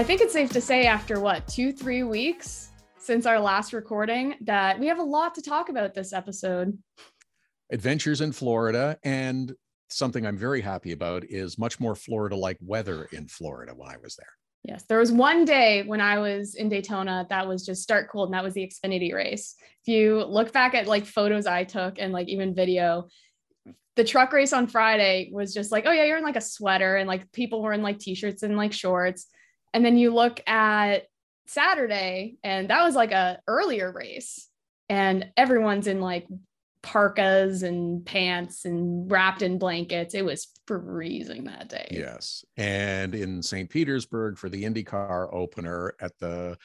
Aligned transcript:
I 0.00 0.02
think 0.02 0.22
it's 0.22 0.32
safe 0.32 0.50
to 0.52 0.62
say 0.62 0.86
after 0.86 1.20
what, 1.20 1.46
two, 1.46 1.74
three 1.74 2.04
weeks 2.04 2.70
since 2.96 3.26
our 3.26 3.38
last 3.38 3.74
recording, 3.74 4.34
that 4.40 4.80
we 4.80 4.86
have 4.86 4.98
a 4.98 5.02
lot 5.02 5.34
to 5.34 5.42
talk 5.42 5.68
about 5.68 5.92
this 5.92 6.14
episode. 6.14 6.78
Adventures 7.70 8.22
in 8.22 8.32
Florida. 8.32 8.96
And 9.04 9.52
something 9.90 10.24
I'm 10.24 10.38
very 10.38 10.62
happy 10.62 10.92
about 10.92 11.24
is 11.24 11.58
much 11.58 11.80
more 11.80 11.94
Florida 11.94 12.34
like 12.34 12.56
weather 12.62 13.08
in 13.12 13.28
Florida 13.28 13.74
when 13.76 13.90
I 13.90 13.98
was 14.02 14.16
there. 14.16 14.32
Yes, 14.64 14.84
there 14.88 15.00
was 15.00 15.12
one 15.12 15.44
day 15.44 15.82
when 15.82 16.00
I 16.00 16.18
was 16.18 16.54
in 16.54 16.70
Daytona 16.70 17.26
that 17.28 17.46
was 17.46 17.66
just 17.66 17.82
start 17.82 18.08
cold, 18.10 18.28
and 18.28 18.34
that 18.34 18.42
was 18.42 18.54
the 18.54 18.66
Xfinity 18.66 19.12
race. 19.12 19.54
If 19.84 19.92
you 19.92 20.24
look 20.24 20.50
back 20.50 20.72
at 20.72 20.86
like 20.86 21.04
photos 21.04 21.44
I 21.44 21.64
took 21.64 21.98
and 21.98 22.10
like 22.10 22.28
even 22.28 22.54
video, 22.54 23.08
the 23.96 24.04
truck 24.04 24.32
race 24.32 24.54
on 24.54 24.66
Friday 24.66 25.28
was 25.30 25.52
just 25.52 25.70
like, 25.70 25.84
oh 25.86 25.92
yeah, 25.92 26.04
you're 26.04 26.16
in 26.16 26.24
like 26.24 26.36
a 26.36 26.40
sweater, 26.40 26.96
and 26.96 27.06
like 27.06 27.30
people 27.32 27.60
were 27.60 27.74
in 27.74 27.82
like 27.82 27.98
t-shirts 27.98 28.42
and 28.42 28.56
like 28.56 28.72
shorts. 28.72 29.26
And 29.72 29.84
then 29.84 29.96
you 29.96 30.12
look 30.12 30.40
at 30.48 31.04
Saturday, 31.46 32.38
and 32.42 32.70
that 32.70 32.82
was 32.84 32.94
like 32.94 33.12
a 33.12 33.40
earlier 33.46 33.92
race, 33.92 34.48
and 34.88 35.30
everyone's 35.36 35.86
in 35.86 36.00
like 36.00 36.26
parkas 36.82 37.62
and 37.62 38.04
pants 38.04 38.64
and 38.64 39.10
wrapped 39.10 39.42
in 39.42 39.58
blankets. 39.58 40.14
It 40.14 40.24
was 40.24 40.48
freezing 40.66 41.44
that 41.44 41.68
day. 41.68 41.88
Yes. 41.90 42.44
And 42.56 43.14
in 43.14 43.42
St. 43.42 43.68
Petersburg 43.68 44.38
for 44.38 44.48
the 44.48 44.64
IndyCar 44.64 45.32
opener 45.32 45.94
at 46.00 46.18
the 46.18 46.56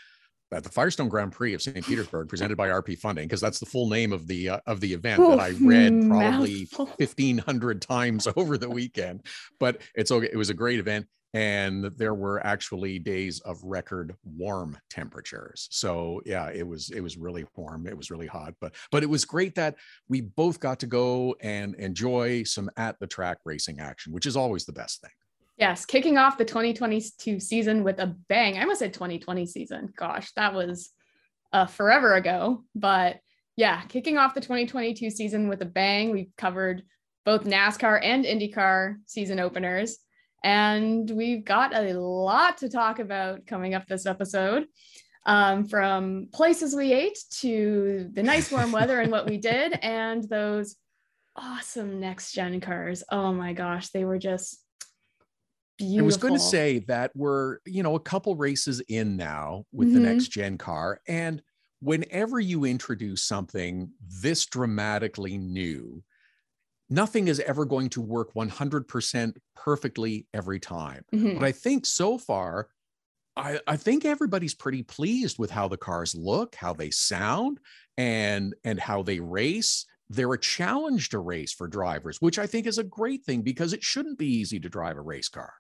at 0.56 0.64
the 0.64 0.70
Firestone 0.70 1.10
Grand 1.10 1.32
Prix 1.32 1.54
of 1.54 1.62
St. 1.62 1.86
Petersburg, 1.86 2.30
presented 2.30 2.58
by 2.58 2.70
RP 2.70 2.98
Funding, 2.98 3.28
because 3.28 3.42
that's 3.42 3.60
the 3.60 3.66
full 3.66 3.90
name 3.90 4.14
of 4.14 4.28
the 4.28 4.50
uh, 4.50 4.60
of 4.66 4.80
the 4.80 4.94
event 4.94 5.20
Ooh, 5.20 5.30
that 5.30 5.40
I 5.40 5.50
read 5.62 6.06
probably 6.08 6.68
fifteen 6.98 7.38
hundred 7.38 7.82
times 7.82 8.28
over 8.36 8.58
the 8.58 8.70
weekend. 8.70 9.26
But 9.60 9.82
it's 9.94 10.12
okay. 10.12 10.30
It 10.32 10.38
was 10.38 10.50
a 10.50 10.54
great 10.54 10.80
event, 10.80 11.08
and 11.36 11.84
there 11.98 12.14
were 12.14 12.44
actually 12.46 12.98
days 12.98 13.42
of 13.42 13.62
record 13.62 14.16
warm 14.24 14.78
temperatures 14.90 15.68
so 15.70 16.22
yeah 16.26 16.50
it 16.50 16.66
was 16.66 16.90
it 16.92 17.02
was 17.02 17.18
really 17.18 17.46
warm 17.58 17.86
it 17.88 17.98
was 17.98 18.10
really 18.10 18.26
hot 18.26 18.54
but 18.62 18.74
but 18.90 19.04
it 19.04 19.10
was 19.10 19.26
great 19.26 19.54
that 19.54 19.76
we 20.08 20.22
both 20.22 20.62
got 20.62 20.80
to 20.80 20.88
go 20.88 21.36
and 21.42 21.76
enjoy 21.76 22.42
some 22.44 22.70
at 22.78 22.98
the 23.02 23.08
track 23.08 23.38
racing 23.44 23.82
action 23.82 24.14
which 24.14 24.26
is 24.26 24.38
always 24.38 24.64
the 24.64 24.72
best 24.72 25.02
thing 25.02 25.12
yes 25.58 25.86
kicking 25.86 26.18
off 26.18 26.38
the 26.38 26.46
2022 26.46 27.40
season 27.40 27.84
with 27.84 28.00
a 28.00 28.08
bang 28.28 28.58
i 28.58 28.62
almost 28.62 28.80
said 28.80 28.94
2020 28.94 29.46
season 29.46 29.94
gosh 29.96 30.32
that 30.34 30.54
was 30.54 30.92
uh, 31.54 31.66
forever 31.66 32.16
ago 32.16 32.64
but 32.74 33.20
yeah 33.56 33.82
kicking 33.84 34.18
off 34.18 34.34
the 34.34 34.42
2022 34.42 35.10
season 35.10 35.48
with 35.48 35.62
a 35.62 35.66
bang 35.66 36.12
we've 36.12 36.32
covered 36.38 36.84
both 37.24 37.44
nascar 37.44 38.00
and 38.04 38.26
indycar 38.26 38.96
season 39.06 39.40
openers 39.40 40.00
and 40.46 41.10
we've 41.10 41.44
got 41.44 41.76
a 41.76 42.00
lot 42.00 42.60
to 42.60 42.70
talk 42.70 43.00
about 43.00 43.48
coming 43.48 43.74
up 43.74 43.88
this 43.88 44.06
episode. 44.06 44.68
Um, 45.26 45.66
from 45.66 46.28
places 46.32 46.76
we 46.76 46.94
ate 46.94 47.18
to 47.40 48.12
the 48.14 48.22
nice 48.22 48.52
warm 48.52 48.72
weather 48.72 49.02
and 49.02 49.12
what 49.12 49.28
we 49.28 49.38
did, 49.38 49.74
and 49.82 50.24
those 50.30 50.76
awesome 51.36 52.00
next 52.00 52.34
gen 52.34 52.62
cars. 52.62 53.04
Oh 53.10 53.34
my 53.34 53.54
gosh, 53.54 53.90
they 53.90 54.06
were 54.06 54.20
just 54.20 54.64
beautiful. 55.78 56.04
I 56.04 56.06
was 56.06 56.18
going 56.18 56.34
to 56.34 56.40
say 56.40 56.80
that 56.88 57.12
we're, 57.16 57.60
you 57.66 57.84
know, 57.84 57.96
a 57.96 58.00
couple 58.00 58.36
races 58.36 58.82
in 58.88 59.18
now 59.18 59.66
with 59.72 59.90
mm-hmm. 59.90 60.04
the 60.04 60.14
next 60.14 60.30
gen 60.30 60.58
car. 60.58 61.02
And 61.08 61.42
whenever 61.80 62.40
you 62.40 62.66
introduce 62.66 63.24
something 63.24 63.92
this 64.22 64.46
dramatically 64.46 65.38
new, 65.38 66.04
nothing 66.90 67.28
is 67.28 67.40
ever 67.42 67.66
going 67.66 67.90
to 67.90 68.02
work 68.02 68.34
100% 68.34 69.34
perfectly 69.56 70.28
every 70.34 70.60
time. 70.60 71.04
Mm-hmm. 71.14 71.40
But 71.40 71.46
I 71.46 71.52
think 71.52 71.86
so 71.86 72.18
far, 72.18 72.70
I, 73.38 73.60
I, 73.68 73.76
think 73.76 74.06
everybody's 74.06 74.54
pretty 74.54 74.84
pleased 74.84 75.38
with 75.38 75.52
how 75.52 75.68
the 75.68 75.78
cars 75.78 76.16
look, 76.16 76.56
how 76.56 76.74
they 76.74 76.90
sound, 76.90 77.60
and 77.98 78.56
and 78.64 78.80
how 78.80 79.04
they 79.04 79.20
race. 79.20 79.86
They're 80.10 80.34
a 80.34 80.40
challenge 80.40 81.10
to 81.10 81.20
race 81.20 81.52
for 81.52 81.68
drivers, 81.68 82.22
which 82.22 82.40
I 82.40 82.46
think 82.46 82.68
is 82.68 82.78
a 82.78 82.84
great 82.84 83.26
thing 83.26 83.42
because 83.42 83.74
it 83.74 83.84
shouldn't 83.84 84.20
be 84.20 84.28
easy 84.28 84.60
to 84.60 84.70
drive 84.70 84.98
a 84.98 85.02
race 85.02 85.28
car. 85.28 85.54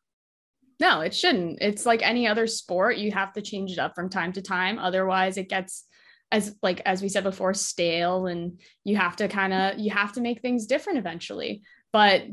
No, 0.80 1.02
it 1.02 1.14
shouldn't. 1.14 1.60
It's 1.62 1.86
like 1.86 2.02
any 2.02 2.28
other 2.28 2.48
sport. 2.48 2.98
You 2.98 3.12
have 3.12 3.34
to 3.34 3.42
change 3.42 3.72
it 3.72 3.80
up 3.80 3.96
from 3.96 4.10
time 4.10 4.34
to 4.34 4.42
time. 4.42 4.78
Otherwise, 4.78 5.38
it 5.38 5.50
gets 5.50 5.86
as 6.32 6.56
like 6.62 6.82
as 6.86 7.02
we 7.02 7.10
said 7.10 7.24
before 7.24 7.54
stale 7.54 8.28
and 8.28 8.60
you 8.84 8.96
have 8.96 9.16
to 9.16 9.28
kind 9.28 9.54
of 9.54 9.80
you 9.80 9.92
have 9.92 10.12
to 10.14 10.22
make 10.22 10.42
things 10.42 10.66
different 10.66 10.98
eventually 10.98 11.62
but 11.94 12.24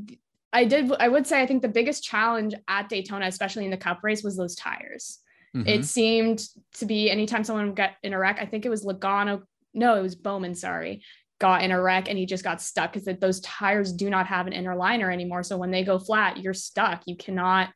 i 0.53 0.65
did 0.65 0.91
i 0.99 1.09
would 1.09 1.27
say 1.27 1.41
i 1.43 1.47
think 1.47 1.63
the 1.63 1.69
biggest 1.69 2.03
challenge 2.03 2.55
at 2.69 2.89
daytona 2.89 3.27
especially 3.27 3.65
in 3.65 3.71
the 3.71 3.77
cup 3.77 4.01
race 4.03 4.23
was 4.23 4.37
those 4.37 4.55
tires 4.55 5.21
mm-hmm. 5.55 5.69
it 5.69 5.85
seemed 5.85 6.43
to 6.75 6.87
be 6.87 7.11
anytime 7.11 7.45
someone 7.45 7.75
got 7.75 7.91
in 8.03 8.15
a 8.15 8.19
wreck 8.19 8.39
i 8.41 8.47
think 8.47 8.65
it 8.65 8.71
was 8.71 8.85
logano 8.85 9.43
no 9.75 9.95
it 9.97 10.03
was 10.03 10.17
bowman 10.17 10.55
sorry 10.55 11.03
got 11.39 11.63
in 11.63 11.73
a 11.73 11.81
wreck 11.81 12.09
and 12.09 12.17
he 12.17 12.25
just 12.25 12.45
got 12.45 12.63
stuck 12.63 12.93
because 12.93 13.19
those 13.19 13.41
tires 13.41 13.93
do 13.93 14.09
not 14.09 14.27
have 14.27 14.47
an 14.47 14.53
inner 14.53 14.77
liner 14.77 15.11
anymore 15.11 15.43
so 15.43 15.57
when 15.59 15.71
they 15.71 15.85
go 15.85 15.99
flat 15.99 16.39
you're 16.39 16.55
stuck 16.55 17.03
you 17.07 17.17
cannot 17.17 17.69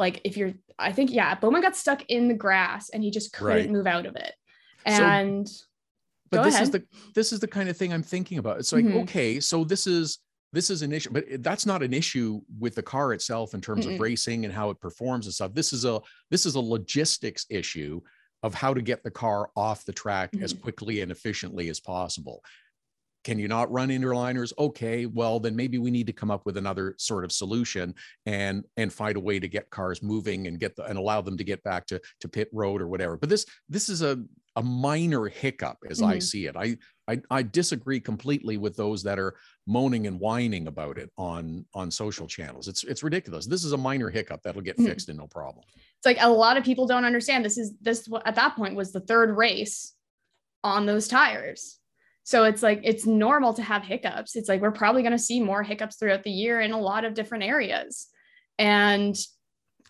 like 0.00 0.20
if 0.24 0.36
you're 0.36 0.52
i 0.78 0.90
think 0.90 1.12
yeah 1.12 1.36
bowman 1.36 1.62
got 1.62 1.76
stuck 1.76 2.02
in 2.08 2.26
the 2.26 2.34
grass 2.34 2.88
and 2.88 3.04
he 3.04 3.10
just 3.12 3.32
couldn't 3.32 3.56
right. 3.56 3.70
move 3.70 3.86
out 3.86 4.06
of 4.06 4.16
it 4.16 4.34
and 4.84 5.48
so, 5.48 5.64
but 6.30 6.42
this 6.42 6.54
ahead. 6.54 6.62
is 6.64 6.70
the 6.70 6.84
this 7.14 7.32
is 7.32 7.38
the 7.38 7.46
kind 7.46 7.68
of 7.68 7.76
thing 7.76 7.92
i'm 7.92 8.02
thinking 8.02 8.38
about 8.38 8.58
it's 8.58 8.72
like 8.72 8.84
mm-hmm. 8.84 8.98
okay 8.98 9.38
so 9.38 9.62
this 9.62 9.86
is 9.86 10.18
this 10.52 10.70
is 10.70 10.82
an 10.82 10.90
issue 10.92 11.10
but 11.12 11.24
that's 11.40 11.66
not 11.66 11.82
an 11.82 11.92
issue 11.92 12.40
with 12.58 12.74
the 12.74 12.82
car 12.82 13.12
itself 13.12 13.54
in 13.54 13.60
terms 13.60 13.86
mm 13.86 13.94
of 13.94 14.00
racing 14.00 14.44
and 14.44 14.54
how 14.54 14.70
it 14.70 14.80
performs 14.80 15.26
and 15.26 15.34
stuff 15.34 15.54
this 15.54 15.72
is 15.72 15.84
a 15.84 16.00
this 16.30 16.46
is 16.46 16.54
a 16.54 16.60
logistics 16.60 17.46
issue 17.50 18.00
of 18.42 18.54
how 18.54 18.72
to 18.72 18.80
get 18.80 19.02
the 19.02 19.10
car 19.10 19.50
off 19.54 19.84
the 19.84 19.92
track 19.92 20.32
mm-hmm. 20.32 20.44
as 20.44 20.52
quickly 20.54 21.02
and 21.02 21.12
efficiently 21.12 21.68
as 21.68 21.78
possible 21.78 22.42
can 23.24 23.38
you 23.38 23.48
not 23.48 23.70
run 23.70 23.90
inner 23.90 24.14
liners? 24.14 24.52
Okay 24.58 25.06
well 25.06 25.40
then 25.40 25.56
maybe 25.56 25.78
we 25.78 25.90
need 25.90 26.06
to 26.06 26.12
come 26.12 26.30
up 26.30 26.46
with 26.46 26.56
another 26.56 26.94
sort 26.98 27.24
of 27.24 27.32
solution 27.32 27.94
and 28.26 28.64
and 28.76 28.92
find 28.92 29.16
a 29.16 29.20
way 29.20 29.38
to 29.38 29.48
get 29.48 29.70
cars 29.70 30.02
moving 30.02 30.46
and 30.46 30.58
get 30.58 30.76
the, 30.76 30.84
and 30.84 30.98
allow 30.98 31.20
them 31.20 31.36
to 31.36 31.44
get 31.44 31.62
back 31.62 31.86
to 31.86 32.00
to 32.20 32.28
pit 32.28 32.48
road 32.52 32.80
or 32.80 32.88
whatever. 32.88 33.16
But 33.16 33.28
this 33.28 33.46
this 33.68 33.88
is 33.88 34.02
a 34.02 34.22
a 34.56 34.62
minor 34.62 35.26
hiccup 35.26 35.78
as 35.88 36.00
mm-hmm. 36.00 36.10
i 36.10 36.18
see 36.18 36.46
it. 36.46 36.56
I, 36.56 36.76
I 37.08 37.20
i 37.30 37.42
disagree 37.42 38.00
completely 38.00 38.56
with 38.56 38.76
those 38.76 39.02
that 39.04 39.18
are 39.18 39.36
moaning 39.66 40.06
and 40.06 40.18
whining 40.18 40.66
about 40.66 40.98
it 40.98 41.10
on 41.16 41.64
on 41.74 41.90
social 41.90 42.26
channels. 42.26 42.68
It's 42.68 42.84
it's 42.84 43.02
ridiculous. 43.02 43.46
This 43.46 43.64
is 43.64 43.72
a 43.72 43.78
minor 43.78 44.10
hiccup 44.10 44.42
that'll 44.42 44.62
get 44.62 44.76
mm-hmm. 44.76 44.86
fixed 44.86 45.08
and 45.08 45.18
no 45.18 45.26
problem. 45.26 45.64
It's 45.98 46.06
like 46.06 46.18
a 46.20 46.28
lot 46.28 46.56
of 46.56 46.64
people 46.64 46.86
don't 46.86 47.04
understand. 47.04 47.44
This 47.44 47.58
is 47.58 47.74
this 47.80 48.08
at 48.24 48.34
that 48.36 48.56
point 48.56 48.74
was 48.74 48.92
the 48.92 49.00
third 49.00 49.36
race 49.36 49.94
on 50.62 50.86
those 50.86 51.08
tires 51.08 51.79
so 52.30 52.44
it's 52.44 52.62
like 52.62 52.82
it's 52.84 53.06
normal 53.06 53.54
to 53.54 53.62
have 53.62 53.82
hiccups. 53.82 54.36
It's 54.36 54.48
like 54.48 54.60
we're 54.60 54.70
probably 54.70 55.02
going 55.02 55.10
to 55.10 55.18
see 55.18 55.40
more 55.40 55.64
hiccups 55.64 55.96
throughout 55.96 56.22
the 56.22 56.30
year 56.30 56.60
in 56.60 56.70
a 56.70 56.78
lot 56.78 57.04
of 57.04 57.12
different 57.12 57.42
areas. 57.42 58.06
And 58.56 59.16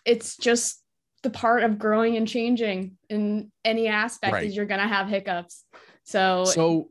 it's 0.05 0.37
just 0.37 0.81
the 1.21 1.29
part 1.29 1.61
of 1.61 1.77
growing 1.77 2.17
and 2.17 2.27
changing 2.27 2.97
in 3.11 3.51
any 3.63 3.89
aspect 3.89 4.33
right. 4.33 4.47
is 4.47 4.55
you're 4.55 4.65
going 4.65 4.81
to 4.81 4.87
have 4.87 5.07
hiccups. 5.07 5.65
So 6.03 6.45
So 6.45 6.89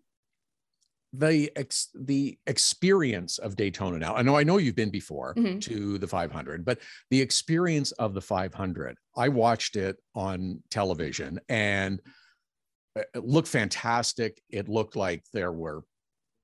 the 1.12 1.50
ex, 1.56 1.88
the 1.96 2.38
experience 2.46 3.38
of 3.38 3.56
Daytona 3.56 3.98
now. 3.98 4.14
I 4.14 4.22
know 4.22 4.36
I 4.36 4.44
know 4.44 4.58
you've 4.58 4.76
been 4.76 4.90
before 4.90 5.34
mm-hmm. 5.34 5.58
to 5.58 5.98
the 5.98 6.06
500, 6.06 6.64
but 6.64 6.78
the 7.10 7.20
experience 7.20 7.90
of 7.90 8.14
the 8.14 8.20
500. 8.20 8.96
I 9.16 9.26
watched 9.26 9.74
it 9.74 9.96
on 10.14 10.62
television 10.70 11.40
and 11.48 12.00
it 12.96 13.24
looked 13.24 13.48
fantastic. 13.48 14.40
It 14.48 14.68
looked 14.68 14.96
like 14.96 15.24
there 15.32 15.52
were 15.52 15.82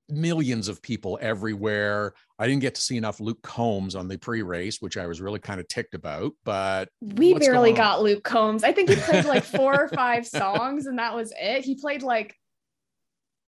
millions 0.09 0.69
of 0.69 0.83
people 0.83 1.19
everywhere. 1.21 2.15
I 2.39 2.47
didn't 2.47 2.61
get 2.61 2.75
to 2.77 2.81
see 2.81 2.97
enough 2.97 3.21
Luke 3.21 3.43
Combs 3.43 3.95
on 3.95 4.09
the 4.09 4.19
pre-race, 4.19 4.81
which 4.81 4.97
I 4.97 5.07
was 5.07 5.21
really 5.21 5.41
kind 5.41 5.61
of 5.61 5.69
ticked 5.69 5.95
about. 5.95 6.33
But 6.45 6.89
we 7.01 7.35
barely 7.35 7.73
got 7.73 8.03
Luke 8.03 8.25
Combs. 8.25 8.65
I 8.65 8.73
think 8.73 8.91
he 8.91 8.97
played 8.97 9.25
like 9.25 9.45
four 9.57 9.75
or 9.75 9.89
five 9.89 10.27
songs, 10.27 10.87
and 10.87 10.99
that 10.99 11.15
was 11.15 11.33
it. 11.39 11.65
He 11.65 11.75
played 11.75 12.03
like, 12.03 12.35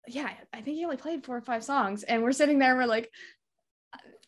yeah, 0.07 0.29
I 0.53 0.61
think 0.61 0.77
he 0.77 0.85
only 0.85 0.97
played 0.97 1.25
four 1.25 1.37
or 1.37 1.41
five 1.41 1.63
songs, 1.63 2.03
and 2.03 2.23
we're 2.23 2.31
sitting 2.31 2.59
there 2.59 2.71
and 2.71 2.79
we're 2.79 2.85
like, 2.85 3.09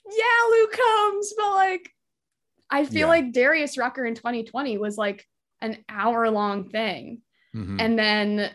yeah, 0.09 0.23
Luke 0.51 0.77
Combs, 0.77 1.33
but 1.37 1.55
like, 1.55 1.89
I 2.69 2.85
feel 2.85 3.01
yeah. 3.01 3.07
like 3.07 3.31
Darius 3.31 3.77
Rucker 3.77 4.05
in 4.05 4.15
2020 4.15 4.77
was 4.77 4.97
like 4.97 5.25
an 5.61 5.77
hour 5.89 6.29
long 6.29 6.69
thing. 6.69 7.21
Mm-hmm. 7.55 7.79
And 7.79 7.99
then, 7.99 8.51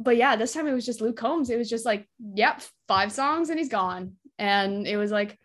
but 0.00 0.16
yeah, 0.16 0.36
this 0.36 0.52
time 0.52 0.66
it 0.66 0.72
was 0.72 0.86
just 0.86 1.00
Luke 1.00 1.16
Combs. 1.16 1.50
It 1.50 1.58
was 1.58 1.70
just 1.70 1.86
like, 1.86 2.08
yep, 2.18 2.62
five 2.88 3.12
songs 3.12 3.50
and 3.50 3.58
he's 3.58 3.68
gone. 3.68 4.14
And 4.38 4.86
it 4.86 4.96
was 4.96 5.10
like, 5.10 5.38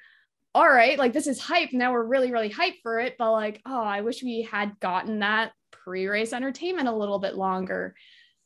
all 0.56 0.68
right, 0.68 0.98
like 0.98 1.14
this 1.14 1.28
is 1.28 1.40
hype. 1.40 1.74
Now 1.74 1.92
we're 1.94 2.04
really, 2.04 2.32
really 2.32 2.50
hyped 2.50 2.82
for 2.82 3.00
it. 3.00 3.16
But 3.18 3.32
like, 3.32 3.62
oh, 3.66 3.84
I 3.84 4.02
wish 4.02 4.24
we 4.24 4.42
had 4.42 4.80
gotten 4.80 5.20
that 5.20 5.52
pre 5.72 6.08
race 6.08 6.34
entertainment 6.34 6.88
a 6.88 6.96
little 6.96 7.20
bit 7.20 7.36
longer. 7.36 7.96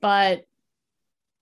But 0.01 0.43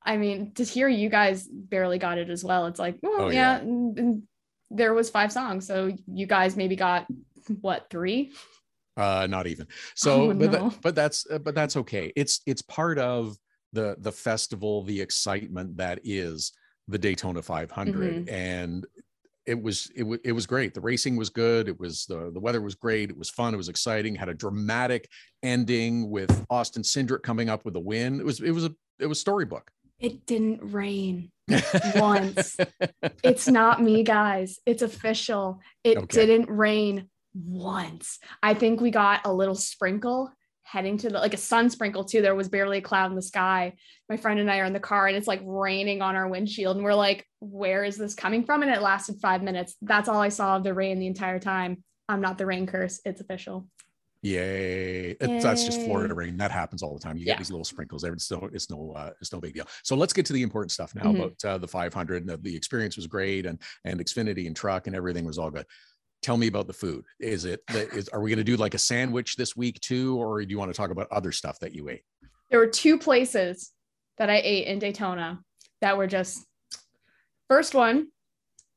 I 0.03 0.17
mean, 0.17 0.53
to 0.55 0.63
hear 0.63 0.87
you 0.87 1.09
guys 1.09 1.47
barely 1.47 1.97
got 1.97 2.17
it 2.17 2.29
as 2.29 2.43
well, 2.43 2.67
it's 2.67 2.79
like, 2.79 2.97
well, 3.01 3.23
oh, 3.23 3.29
yeah, 3.29 3.61
yeah. 3.61 4.13
there 4.69 4.93
was 4.93 5.09
five 5.09 5.31
songs. 5.31 5.67
So 5.67 5.91
you 6.07 6.25
guys 6.25 6.55
maybe 6.55 6.75
got 6.75 7.07
what, 7.61 7.87
three? 7.89 8.31
Uh, 8.97 9.27
not 9.29 9.47
even. 9.47 9.67
So, 9.95 10.23
Oh, 10.23 10.27
but 10.33 10.37
no. 10.37 10.47
that, 10.69 10.81
but 10.81 10.95
that's 10.95 11.25
uh, 11.29 11.39
but 11.39 11.55
that's 11.55 11.77
okay. 11.77 12.11
It's 12.15 12.41
it's 12.45 12.61
part 12.61 12.97
of 12.99 13.37
the 13.73 13.95
the 13.99 14.11
festival, 14.11 14.83
the 14.83 14.99
excitement 15.01 15.77
that 15.77 15.99
is 16.03 16.51
the 16.87 16.97
Daytona 16.97 17.41
500, 17.41 18.27
and 18.29 18.85
it 19.45 19.59
was 19.61 19.89
it 19.95 20.03
was 20.03 20.19
it 20.25 20.33
was 20.33 20.45
great. 20.45 20.73
The 20.73 20.81
racing 20.81 21.15
was 21.15 21.29
good. 21.29 21.67
It 21.69 21.79
was 21.79 22.05
the 22.05 22.31
the 22.33 22.39
weather 22.39 22.61
was 22.61 22.75
great. 22.75 23.09
It 23.09 23.17
was 23.17 23.29
fun. 23.29 23.53
It 23.53 23.57
was 23.57 23.69
exciting. 23.69 24.13
Had 24.15 24.29
a 24.29 24.33
dramatic 24.33 25.07
ending 25.41 26.09
with 26.09 26.45
Austin 26.49 26.83
Cindric 26.83 27.23
coming 27.23 27.49
up 27.49 27.63
with 27.65 27.75
a 27.75 27.79
win. 27.79 28.19
It 28.19 28.25
was 28.25 28.39
it 28.41 28.51
was 28.51 28.65
a 28.65 28.75
it 28.99 29.07
was 29.07 29.19
storybook. 29.19 29.71
It 29.99 30.25
didn't 30.25 30.59
rain. 30.73 31.31
Once. 31.95 32.57
It's 33.23 33.47
not 33.47 33.81
me, 33.81 34.03
guys. 34.03 34.59
It's 34.65 34.81
official. 34.81 35.59
It 35.83 35.97
Okay. 35.97 36.25
didn't 36.25 36.49
rain 36.49 37.09
once. 37.33 38.19
I 38.43 38.53
think 38.53 38.81
we 38.81 38.91
got 38.91 39.21
a 39.25 39.33
little 39.33 39.55
sprinkle 39.55 40.31
heading 40.63 40.97
to 40.97 41.09
the 41.09 41.17
like 41.17 41.33
a 41.33 41.37
sun 41.37 41.69
sprinkle 41.69 42.03
too. 42.05 42.21
There 42.21 42.35
was 42.35 42.47
barely 42.49 42.77
a 42.77 42.81
cloud 42.81 43.09
in 43.11 43.15
the 43.15 43.21
sky. 43.21 43.73
My 44.09 44.15
friend 44.17 44.39
and 44.39 44.49
I 44.49 44.59
are 44.59 44.65
in 44.65 44.73
the 44.73 44.79
car 44.79 45.07
and 45.07 45.17
it's 45.17 45.27
like 45.27 45.41
raining 45.43 46.01
on 46.01 46.15
our 46.15 46.27
windshield. 46.29 46.77
And 46.77 46.85
we're 46.85 46.93
like, 46.93 47.25
where 47.39 47.83
is 47.83 47.97
this 47.97 48.15
coming 48.15 48.45
from? 48.45 48.61
And 48.61 48.71
it 48.71 48.81
lasted 48.81 49.17
five 49.21 49.43
minutes. 49.43 49.75
That's 49.81 50.07
all 50.07 50.19
I 50.21 50.29
saw 50.29 50.57
of 50.57 50.63
the 50.63 50.73
rain 50.73 50.99
the 50.99 51.07
entire 51.07 51.39
time. 51.39 51.83
I'm 52.07 52.21
not 52.21 52.37
the 52.37 52.45
rain 52.45 52.67
curse. 52.67 53.01
It's 53.05 53.21
official. 53.21 53.67
Yay. 54.23 55.11
It- 55.19 55.41
That's 55.41 55.65
just 55.65 55.81
Florida 55.81 56.13
rain. 56.13 56.37
That 56.37 56.51
happens 56.51 56.83
all 56.83 56.93
the 56.93 56.99
time. 56.99 57.17
You 57.17 57.25
Yeah. 57.25 57.33
get 57.33 57.39
these 57.39 57.49
little 57.51 57.65
sprinkles 57.65 58.03
there. 58.03 58.13
It's 58.13 58.29
no, 58.29 58.49
it's 58.53 58.69
no, 58.69 58.91
uh, 58.95 59.11
it's 59.19 59.33
no 59.33 59.39
big 59.41 59.55
deal. 59.55 59.65
So 59.83 59.95
let's 59.95 60.13
get 60.13 60.25
to 60.27 60.33
the 60.33 60.43
important 60.43 60.71
stuff 60.71 60.93
now 60.93 61.03
Mhm. 61.03 61.15
about 61.15 61.45
uh, 61.45 61.57
the 61.57 61.67
500. 61.67 62.27
The, 62.27 62.37
the 62.37 62.55
experience 62.55 62.95
was 62.95 63.07
great 63.07 63.45
and, 63.47 63.59
and 63.83 63.99
Xfinity 63.99 64.45
and 64.47 64.55
truck 64.55 64.85
and 64.87 64.95
everything 64.95 65.25
was 65.25 65.39
all 65.39 65.49
good. 65.49 65.65
Tell 66.21 66.37
me 66.37 66.47
about 66.47 66.67
the 66.67 66.73
food. 66.73 67.03
Is 67.19 67.45
it, 67.45 67.61
is, 67.69 68.09
are 68.09 68.21
we 68.21 68.29
going 68.29 68.37
to 68.37 68.43
do 68.43 68.57
like 68.57 68.73
a 68.73 68.79
sandwich 68.79 69.35
this 69.35 69.55
week 69.55 69.79
too? 69.81 70.21
Or 70.21 70.43
do 70.43 70.49
you 70.49 70.59
want 70.59 70.71
to 70.71 70.77
talk 70.77 70.91
about 70.91 71.07
other 71.11 71.31
stuff 71.31 71.59
that 71.59 71.73
you 71.73 71.89
ate? 71.89 72.03
there 72.51 72.59
were 72.59 72.67
two 72.67 72.99
places 72.99 73.71
that 74.17 74.29
I 74.29 74.41
ate 74.43 74.67
in 74.67 74.77
Daytona 74.77 75.39
that 75.79 75.97
were 75.97 76.05
just 76.05 76.45
first 77.47 77.73
one 77.73 78.09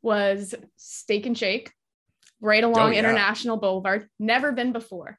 was 0.01 0.55
Steak 0.77 1.27
and 1.27 1.37
Shake 1.37 1.73
right 2.41 2.65
oh, 2.65 2.71
along 2.71 2.93
yeah. 2.93 3.01
International 3.01 3.57
Boulevard. 3.57 4.09
Never 4.19 4.53
been 4.53 4.73
before. 4.73 5.19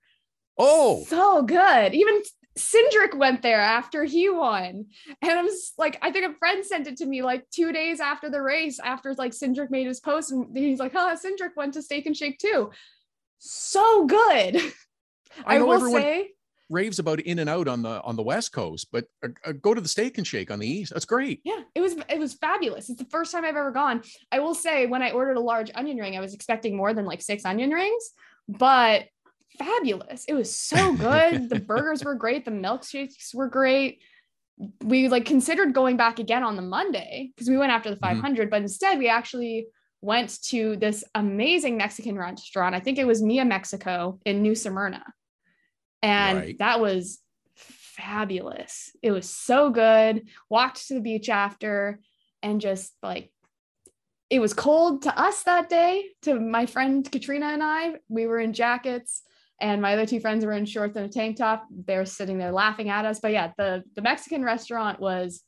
Oh, 0.57 1.03
So 1.07 1.43
good. 1.43 1.93
Even 1.93 2.21
Cindric 2.57 3.15
went 3.15 3.41
there 3.41 3.59
after 3.59 4.05
he 4.05 4.29
won. 4.29 4.85
And 5.21 5.31
I 5.31 5.41
was 5.41 5.73
like, 5.77 5.99
I 6.01 6.11
think 6.11 6.25
a 6.25 6.37
friend 6.37 6.65
sent 6.65 6.87
it 6.87 6.97
to 6.97 7.05
me 7.05 7.21
like 7.21 7.49
two 7.51 7.73
days 7.73 7.99
after 7.99 8.29
the 8.29 8.41
race, 8.41 8.79
after 8.79 9.13
like 9.13 9.31
Cindric 9.31 9.69
made 9.69 9.87
his 9.87 9.99
post. 9.99 10.31
And 10.31 10.55
he's 10.55 10.79
like, 10.79 10.93
huh, 10.93 11.15
Cindric 11.15 11.55
went 11.57 11.73
to 11.73 11.81
Steak 11.81 12.05
and 12.05 12.15
Shake 12.15 12.39
too. 12.39 12.71
So 13.39 14.05
good. 14.05 14.61
I 15.45 15.57
I, 15.57 15.61
will 15.61 15.91
say, 15.91 16.29
raves 16.69 16.99
about 16.99 17.19
in 17.19 17.39
and 17.39 17.49
out 17.49 17.67
on 17.67 17.81
the, 17.81 18.01
on 18.03 18.15
the 18.15 18.23
West 18.23 18.53
coast, 18.53 18.87
but 18.91 19.05
uh, 19.23 19.29
uh, 19.45 19.51
go 19.51 19.73
to 19.73 19.81
the 19.81 19.87
steak 19.87 20.17
and 20.17 20.25
shake 20.25 20.49
on 20.49 20.59
the 20.59 20.67
East. 20.67 20.93
That's 20.93 21.05
great. 21.05 21.41
Yeah, 21.43 21.61
it 21.75 21.81
was 21.81 21.95
it 22.09 22.19
was 22.19 22.35
fabulous. 22.35 22.89
It's 22.89 22.99
the 22.99 23.09
first 23.09 23.31
time 23.31 23.43
I've 23.43 23.57
ever 23.57 23.71
gone. 23.71 24.01
I 24.31 24.39
will 24.39 24.55
say 24.55 24.85
when 24.85 25.01
I 25.01 25.11
ordered 25.11 25.37
a 25.37 25.41
large 25.41 25.71
onion 25.75 25.97
ring, 25.97 26.15
I 26.15 26.21
was 26.21 26.33
expecting 26.33 26.77
more 26.77 26.93
than 26.93 27.05
like 27.05 27.21
six 27.21 27.43
onion 27.45 27.71
rings, 27.71 28.11
but 28.47 29.05
fabulous. 29.57 30.25
It 30.27 30.33
was 30.33 30.55
so 30.55 30.93
good. 30.93 31.49
the 31.49 31.55
burgers 31.67 32.03
were 32.03 32.15
great, 32.15 32.45
the 32.45 32.51
milkshakes 32.51 33.33
were 33.33 33.49
great. 33.49 34.01
We 34.81 35.09
like 35.09 35.25
considered 35.25 35.73
going 35.73 35.97
back 35.97 36.19
again 36.19 36.43
on 36.43 36.55
the 36.55 36.61
Monday 36.61 37.31
because 37.35 37.49
we 37.49 37.57
went 37.57 37.71
after 37.71 37.89
the 37.89 37.97
Mhm. 37.97 38.01
500, 38.01 38.49
but 38.49 38.61
instead 38.61 38.97
we 38.97 39.09
actually 39.09 39.67
went 40.01 40.41
to 40.43 40.77
this 40.77 41.03
amazing 41.15 41.77
Mexican 41.77 42.17
restaurant. 42.17 42.75
I 42.75 42.79
think 42.79 42.97
it 42.97 43.07
was 43.07 43.21
Mia 43.23 43.43
Mexico 43.43 44.19
in 44.25 44.41
New 44.41 44.55
Smyrna. 44.55 45.03
And 46.01 46.39
Right. 46.39 46.57
that 46.59 46.79
was 46.79 47.19
fabulous. 47.55 48.95
It 49.01 49.11
was 49.11 49.29
so 49.29 49.69
good. 49.69 50.27
Walked 50.49 50.87
to 50.87 50.93
the 50.95 51.01
beach 51.01 51.29
after 51.29 51.99
and 52.43 52.61
just 52.61 52.93
like 53.01 53.31
it 54.29 54.39
was 54.39 54.53
cold 54.53 55.03
to 55.03 55.17
us 55.19 55.43
that 55.43 55.69
day, 55.69 56.03
to 56.23 56.39
my 56.39 56.65
friend 56.65 57.09
Katrina 57.09 57.47
and 57.47 57.63
I. 57.63 57.95
We 58.09 58.25
were 58.27 58.39
in 58.39 58.53
jackets 58.53 59.21
and 59.61 59.81
my 59.81 59.93
other 59.93 60.05
two 60.05 60.19
friends 60.19 60.45
were 60.45 60.51
in 60.51 60.65
shorts 60.65 60.95
and 60.95 61.05
a 61.05 61.09
tank 61.09 61.37
top. 61.37 61.65
They're 61.71 62.05
sitting 62.05 62.37
there 62.37 62.51
laughing 62.51 62.89
at 62.89 63.05
us. 63.05 63.19
But 63.19 63.31
yeah, 63.31 63.51
the, 63.57 63.83
the 63.95 64.01
Mexican 64.01 64.43
restaurant 64.43 64.99
was 64.99 65.43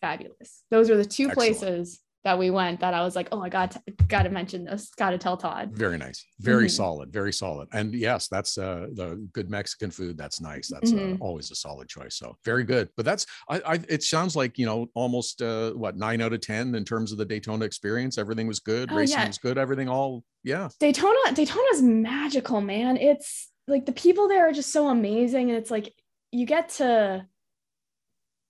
fabulous. 0.00 0.62
Those 0.70 0.88
were 0.88 0.96
the 0.96 1.04
two 1.04 1.28
Excellent. 1.28 1.58
places 1.58 2.00
that 2.26 2.36
we 2.36 2.50
went 2.50 2.80
that 2.80 2.92
I 2.92 3.02
was 3.04 3.14
like, 3.14 3.28
oh 3.30 3.38
my 3.38 3.48
God, 3.48 3.72
got 4.08 4.24
to 4.24 4.30
mention 4.30 4.64
this, 4.64 4.90
got 4.96 5.10
to 5.10 5.18
tell 5.18 5.36
Todd. 5.36 5.70
Very 5.72 5.96
nice. 5.96 6.24
Very 6.40 6.66
Mhm. 6.66 6.70
solid. 6.72 7.12
Very 7.12 7.32
solid. 7.32 7.68
And 7.72 7.94
yes, 7.94 8.26
that's 8.26 8.58
uh, 8.58 8.88
the 8.94 9.28
good 9.32 9.48
Mexican 9.48 9.92
food. 9.92 10.18
That's 10.18 10.40
nice. 10.40 10.66
That's 10.66 10.92
uh, 10.92 10.96
Mhm. 10.96 11.18
always 11.20 11.52
a 11.52 11.54
solid 11.54 11.88
choice. 11.88 12.16
So 12.16 12.36
very 12.44 12.64
good. 12.64 12.88
But 12.96 13.04
that's, 13.04 13.26
I, 13.48 13.60
I 13.64 13.74
it 13.88 14.02
sounds 14.02 14.34
like, 14.34 14.58
you 14.58 14.66
know, 14.66 14.88
almost 14.94 15.40
uh, 15.40 15.70
what, 15.74 15.96
nine 15.96 16.20
out 16.20 16.32
of 16.32 16.40
10 16.40 16.74
in 16.74 16.84
terms 16.84 17.12
of 17.12 17.18
the 17.18 17.24
Daytona 17.24 17.64
experience. 17.64 18.18
Everything 18.18 18.48
was 18.48 18.58
good. 18.58 18.90
Oh, 18.90 18.96
Racing 18.96 19.18
yeah. 19.20 19.28
was 19.28 19.38
good. 19.38 19.56
Everything 19.56 19.88
all, 19.88 20.24
yeah. 20.42 20.68
Daytona, 20.80 21.32
Daytona's 21.32 21.80
magical, 21.80 22.60
man. 22.60 22.96
It's 22.96 23.52
like 23.68 23.86
the 23.86 23.92
people 23.92 24.26
there 24.26 24.48
are 24.48 24.52
just 24.52 24.72
so 24.72 24.88
amazing. 24.88 25.50
And 25.50 25.58
it's 25.58 25.70
like 25.70 25.94
you 26.32 26.44
get 26.44 26.70
to 26.80 27.24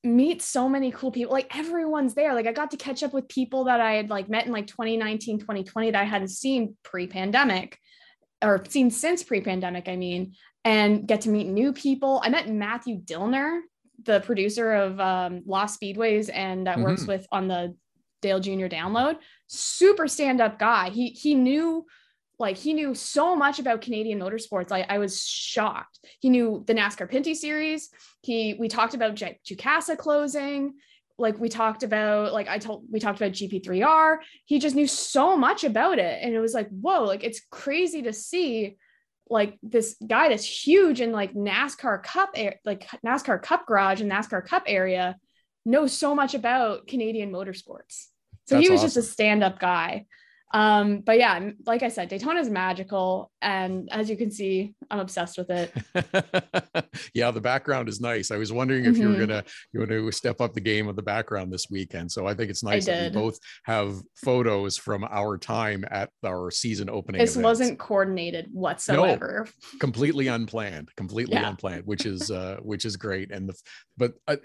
meet 0.07 0.41
so 0.43 0.69
many 0.69 0.91
cool 0.91 1.11
people. 1.11 1.33
Like 1.33 1.57
everyone's 1.57 2.15
there. 2.15 2.35
Like 2.35 2.47
I 2.47 2.53
got 2.53 2.71
to 2.71 2.77
catch 2.77 3.03
up 3.03 3.13
with 3.13 3.29
people 3.29 3.65
that 3.65 3.81
I 3.81 3.95
had 3.95 4.09
like 4.11 4.29
met 4.29 4.47
in 4.47 4.53
like 4.53 4.67
2019, 4.67 5.41
2020 5.41 5.91
that 5.91 6.01
I 6.01 6.05
hadn't 6.05 6.29
seen 6.29 6.77
pre-pandemic 6.83 7.79
or 8.43 8.63
seen 8.69 8.91
since 8.91 9.23
pre-pandemic, 9.23 9.89
I 9.89 9.97
mean, 9.97 10.35
and 10.65 11.07
get 11.07 11.23
to 11.23 11.29
meet 11.31 11.47
new 11.47 11.73
people. 11.73 12.21
I 12.25 12.29
met 12.29 12.49
Matthew 12.49 13.01
Dillner, 13.01 13.61
the 14.05 14.21
producer 14.21 14.73
of 14.75 15.01
um, 15.01 15.43
Lost 15.47 15.81
Speedways 15.81 16.31
and 16.33 16.67
that 16.67 16.79
works 16.79 17.05
Mhm. 17.05 17.09
with 17.09 17.27
on 17.33 17.49
the 17.49 17.75
Dale 18.23 18.41
Jr. 18.41 18.67
download. 18.67 19.19
Super 19.47 20.09
stand-up 20.09 20.59
guy. 20.59 20.91
He 20.91 21.09
he 21.11 21.35
knew 21.35 21.87
like 22.39 22.57
he 22.57 22.75
knew 22.75 22.95
so 22.95 23.35
much 23.35 23.59
about 23.59 23.81
Canadian 23.81 24.21
motorsports. 24.21 24.71
I, 24.71 24.85
I 24.89 24.99
was 24.99 25.25
shocked. 25.25 26.01
He 26.21 26.29
knew 26.29 26.65
the 26.67 26.75
NASCAR 26.75 27.11
Pinty's 27.11 27.41
series. 27.41 27.89
He 28.23 28.55
we 28.59 28.69
talked 28.69 28.95
about 28.95 29.15
J- 29.15 29.41
Jukasa 29.45 29.97
closing. 29.97 30.75
Like 31.19 31.39
we 31.39 31.49
talked 31.49 31.83
about, 31.83 32.35
like 32.35 32.47
I 32.47 32.59
told 32.59 32.85
we 32.91 33.01
talked 33.01 33.19
about 33.19 33.33
GP3R. 33.33 34.19
He 34.45 34.59
just 34.59 34.77
knew 34.77 34.87
so 34.87 35.35
much 35.37 35.65
about 35.65 35.99
it. 35.99 36.19
And 36.23 36.35
it 36.35 36.41
was 36.41 36.53
like, 36.53 36.69
whoa, 36.69 37.05
like 37.05 37.25
it's 37.25 37.41
crazy 37.51 38.03
to 38.03 38.13
see 38.13 38.77
like 39.31 39.59
this 39.63 39.97
guy 40.07 40.29
that's 40.29 40.45
huge 40.45 41.01
in 41.01 41.13
like 41.13 41.33
NASCAR 41.33 42.03
Cup 42.03 42.37
like 42.65 42.87
NASCAR 43.05 43.43
Cup 43.43 43.67
garage 43.67 44.03
and 44.03 44.13
NASCAR 44.13 44.47
Cup 44.47 44.65
area 44.67 45.17
knows 45.65 45.97
so 45.97 46.15
much 46.15 46.35
about 46.35 46.87
Canadian 46.87 47.33
motorsports. 47.33 48.07
So 48.47 48.59
he 48.59 48.69
That's 48.69 48.83
was 48.83 48.95
just 48.95 48.97
a 48.97 49.03
stand-up 49.03 49.59
guy. 49.59 50.07
Um, 50.55 51.01
but 51.01 51.19
yeah, 51.19 51.51
like 51.67 51.83
I 51.83 51.89
said, 51.89 52.09
Daytona 52.09 52.41
is 52.41 52.49
magical, 52.49 53.31
and 53.43 53.89
as 53.93 54.09
you 54.09 54.17
can 54.17 54.31
see, 54.31 54.75
I'm 54.91 55.01
obsessed 55.01 55.37
with 55.39 55.51
it. 55.51 55.73
yeah, 57.15 57.31
the 57.33 57.41
background 57.41 57.89
is 57.89 58.01
nice. 58.01 58.31
I 58.31 58.37
was 58.37 58.53
wondering 58.53 58.85
if 58.85 58.97
you 58.97 59.09
were 59.09 59.15
Mhm. 59.15 59.19
gonna 59.27 59.45
you 59.73 59.81
want 59.81 59.91
to 59.91 60.13
step 60.13 60.41
up 60.41 60.55
the 60.55 60.61
game 60.61 60.87
of 60.89 60.95
the 60.97 61.03
background 61.03 61.53
this 61.53 61.67
weekend. 61.71 62.13
So 62.13 62.27
I 62.27 62.35
think 62.35 62.51
it's 62.51 62.63
nice 62.63 62.87
that 62.87 63.03
we 63.03 63.21
both 63.21 63.39
have 63.65 63.97
photos 64.15 64.77
from 64.79 65.05
our 65.05 65.37
time 65.37 65.85
at 65.91 66.11
our 66.25 66.51
season 66.51 66.89
opening. 66.89 67.21
This 67.21 67.33
events. 67.37 67.45
wasn't 67.45 67.79
coordinated 67.79 68.49
whatsoever. 68.53 69.47
No, 69.47 69.79
completely 69.81 70.29
unplanned 70.29 70.91
completely 70.97 71.35
Yeah. 71.35 71.49
unplanned 71.49 71.87
which 71.87 72.07
is 72.07 72.31
uh 72.31 72.57
which 72.63 72.85
is 72.85 72.97
great 72.97 73.31
and 73.31 73.49
the 73.49 73.55
but 73.97 74.15
uh, 74.29 74.37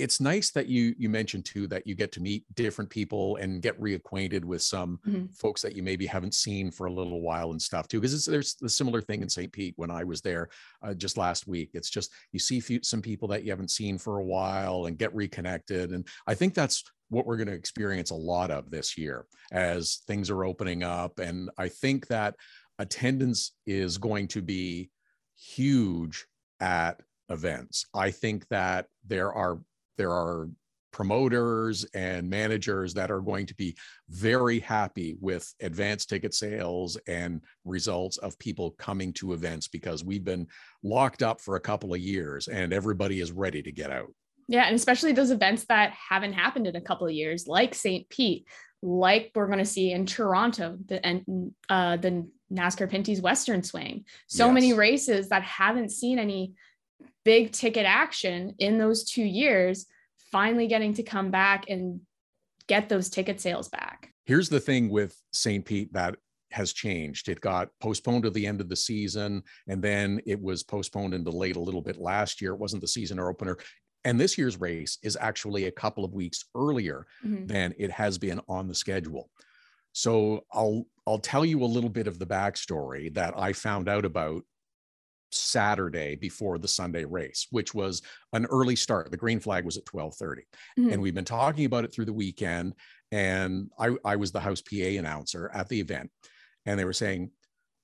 it's 0.00 0.20
nice 0.20 0.50
that 0.50 0.66
you 0.66 0.94
you 0.98 1.08
mentioned 1.08 1.44
too 1.44 1.66
that 1.68 1.86
you 1.86 1.94
get 1.94 2.10
to 2.12 2.20
meet 2.20 2.44
different 2.54 2.90
people 2.90 3.36
and 3.36 3.62
get 3.62 3.80
reacquainted 3.80 4.44
with 4.44 4.62
some 4.62 4.98
Mhm. 5.06 5.36
folks 5.36 5.62
that 5.62 5.76
you 5.76 5.82
maybe 5.82 6.06
haven't 6.06 6.34
seen 6.34 6.70
for 6.70 6.86
a 6.86 6.92
little 6.92 7.20
while 7.20 7.50
and 7.50 7.60
stuff 7.60 7.86
too 7.88 8.00
because 8.00 8.24
there's 8.24 8.54
the 8.54 8.68
similar 8.68 9.00
thing 9.00 9.22
in 9.22 9.28
st 9.28 9.52
pete 9.52 9.74
when 9.76 9.90
i 9.90 10.02
was 10.04 10.20
there 10.20 10.48
uh, 10.82 10.94
just 10.94 11.16
last 11.16 11.46
week 11.46 11.70
it's 11.74 11.90
just 11.90 12.10
you 12.32 12.38
see 12.38 12.60
few, 12.60 12.80
some 12.82 13.02
people 13.02 13.28
that 13.28 13.44
you 13.44 13.50
haven't 13.50 13.70
seen 13.70 13.98
for 13.98 14.18
a 14.18 14.24
while 14.24 14.86
and 14.86 14.98
get 14.98 15.14
reconnected 15.14 15.92
and 15.92 16.06
i 16.26 16.34
think 16.34 16.54
that's 16.54 16.82
what 17.08 17.26
we're 17.26 17.36
going 17.36 17.48
to 17.48 17.52
experience 17.54 18.10
a 18.10 18.14
lot 18.14 18.50
of 18.50 18.70
this 18.70 18.96
year 18.96 19.26
as 19.52 20.02
things 20.06 20.30
are 20.30 20.44
opening 20.44 20.82
up 20.82 21.18
and 21.18 21.50
i 21.58 21.68
think 21.68 22.06
that 22.06 22.34
attendance 22.78 23.52
is 23.66 23.98
going 23.98 24.26
to 24.28 24.40
be 24.40 24.90
huge 25.36 26.26
at 26.60 27.00
events. 27.30 27.86
I 27.94 28.10
think 28.10 28.46
that 28.48 28.86
there 29.06 29.32
are 29.32 29.60
there 30.00 30.12
are 30.12 30.48
promoters 30.92 31.84
and 31.94 32.28
managers 32.28 32.94
that 32.94 33.10
are 33.10 33.20
going 33.20 33.44
to 33.44 33.54
be 33.54 33.76
very 34.08 34.58
happy 34.58 35.14
with 35.20 35.52
advanced 35.60 36.08
ticket 36.08 36.32
sales 36.32 36.96
and 37.06 37.42
results 37.66 38.16
of 38.16 38.38
people 38.38 38.70
coming 38.72 39.12
to 39.12 39.34
events 39.34 39.68
because 39.68 40.02
we've 40.02 40.24
been 40.24 40.46
locked 40.82 41.22
up 41.22 41.38
for 41.38 41.56
a 41.56 41.60
couple 41.60 41.92
of 41.92 42.00
years 42.00 42.48
and 42.48 42.72
everybody 42.72 43.20
is 43.20 43.30
ready 43.30 43.62
to 43.62 43.70
get 43.70 43.90
out. 43.90 44.12
Yeah, 44.48 44.64
and 44.64 44.74
especially 44.74 45.12
those 45.12 45.30
events 45.30 45.66
that 45.68 45.92
haven't 45.92 46.32
happened 46.32 46.66
in 46.66 46.76
a 46.76 46.80
couple 46.80 47.06
of 47.06 47.12
years, 47.12 47.46
like 47.46 47.74
St. 47.74 48.08
Pete, 48.08 48.48
like 48.82 49.32
we're 49.34 49.46
going 49.46 49.58
to 49.58 49.66
see 49.66 49.92
in 49.92 50.06
Toronto, 50.06 50.78
the 50.86 51.04
and 51.06 51.52
uh, 51.68 51.98
the 51.98 52.26
NASCAR 52.50 52.90
Pinty's 52.90 53.20
Western 53.20 53.62
Swing. 53.62 54.06
So 54.28 54.46
Yes. 54.46 54.54
many 54.54 54.72
races 54.72 55.28
that 55.28 55.42
haven't 55.42 55.90
seen 55.90 56.18
any 56.18 56.54
big 57.24 57.52
ticket 57.52 57.86
action 57.86 58.54
in 58.58 58.78
those 58.78 59.04
two 59.04 59.24
years, 59.24 59.86
finally 60.32 60.66
getting 60.66 60.94
to 60.94 61.02
come 61.02 61.30
back 61.30 61.68
and 61.68 62.00
get 62.66 62.88
those 62.88 63.10
ticket 63.10 63.40
sales 63.40 63.68
back. 63.68 64.12
Here's 64.24 64.48
the 64.48 64.60
thing 64.60 64.88
with 64.90 65.20
St. 65.32 65.64
Pete 65.64 65.92
that 65.92 66.16
has 66.52 66.72
changed. 66.72 67.28
It 67.28 67.40
got 67.40 67.70
postponed 67.80 68.24
to 68.24 68.30
the 68.30 68.46
end 68.46 68.60
of 68.60 68.68
the 68.68 68.76
season, 68.76 69.42
and 69.68 69.82
then 69.82 70.20
it 70.26 70.40
was 70.40 70.62
postponed 70.62 71.14
and 71.14 71.24
delayed 71.24 71.56
a 71.56 71.60
little 71.60 71.82
bit 71.82 71.96
last 71.96 72.40
year. 72.40 72.52
It 72.52 72.58
wasn't 72.58 72.82
the 72.82 72.88
season 72.88 73.18
or 73.18 73.28
opener. 73.28 73.56
And 74.04 74.18
this 74.18 74.38
year's 74.38 74.58
race 74.58 74.98
is 75.02 75.16
actually 75.20 75.66
a 75.66 75.70
couple 75.72 76.04
of 76.04 76.14
weeks 76.14 76.44
earlier 76.56 77.06
Mhm. 77.24 77.46
than 77.46 77.74
it 77.78 77.90
has 77.90 78.18
been 78.18 78.40
on 78.48 78.66
the 78.66 78.74
schedule. 78.74 79.30
So 79.92 80.44
I'll 80.52 80.86
I'll 81.06 81.18
tell 81.18 81.44
you 81.44 81.64
a 81.64 81.66
little 81.66 81.90
bit 81.90 82.06
of 82.06 82.18
the 82.20 82.26
backstory 82.26 83.12
that 83.14 83.34
I 83.36 83.52
found 83.52 83.88
out 83.88 84.04
about 84.04 84.44
Saturday 85.32 86.16
before 86.16 86.58
the 86.58 86.68
Sunday 86.68 87.04
race, 87.04 87.46
which 87.50 87.74
was 87.74 88.02
an 88.32 88.46
early 88.46 88.76
start. 88.76 89.10
The 89.10 89.16
green 89.16 89.40
flag 89.40 89.64
was 89.64 89.76
at 89.76 89.86
12:30 89.86 90.42
Mhm. 90.78 90.92
and 90.92 91.02
we've 91.02 91.14
been 91.14 91.24
talking 91.24 91.64
about 91.64 91.84
it 91.84 91.92
through 91.92 92.06
the 92.06 92.12
weekend 92.12 92.74
and 93.12 93.70
I, 93.78 93.96
I 94.04 94.16
was 94.16 94.32
the 94.32 94.40
house 94.40 94.60
pa 94.62 94.76
announcer 94.98 95.50
at 95.52 95.68
the 95.68 95.80
event 95.80 96.10
and 96.66 96.78
they 96.78 96.84
were 96.84 96.92
saying 96.92 97.30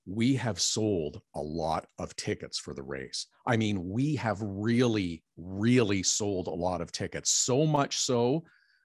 we 0.09 0.37
have 0.37 0.61
sold 0.61 1.21
a 1.35 1.41
lot 1.41 1.89
of 1.99 2.15
tickets 2.15 2.59
for 2.61 2.73
the 2.75 2.83
race 2.83 3.27
i 3.45 3.57
mean 3.57 3.89
we 3.89 4.15
have 4.15 4.41
really 4.41 5.25
really 5.37 6.03
sold 6.05 6.47
a 6.47 6.51
lot 6.51 6.81
of 6.81 6.93
tickets 6.93 7.31
so 7.31 7.67
much 7.67 7.99
so 7.99 8.45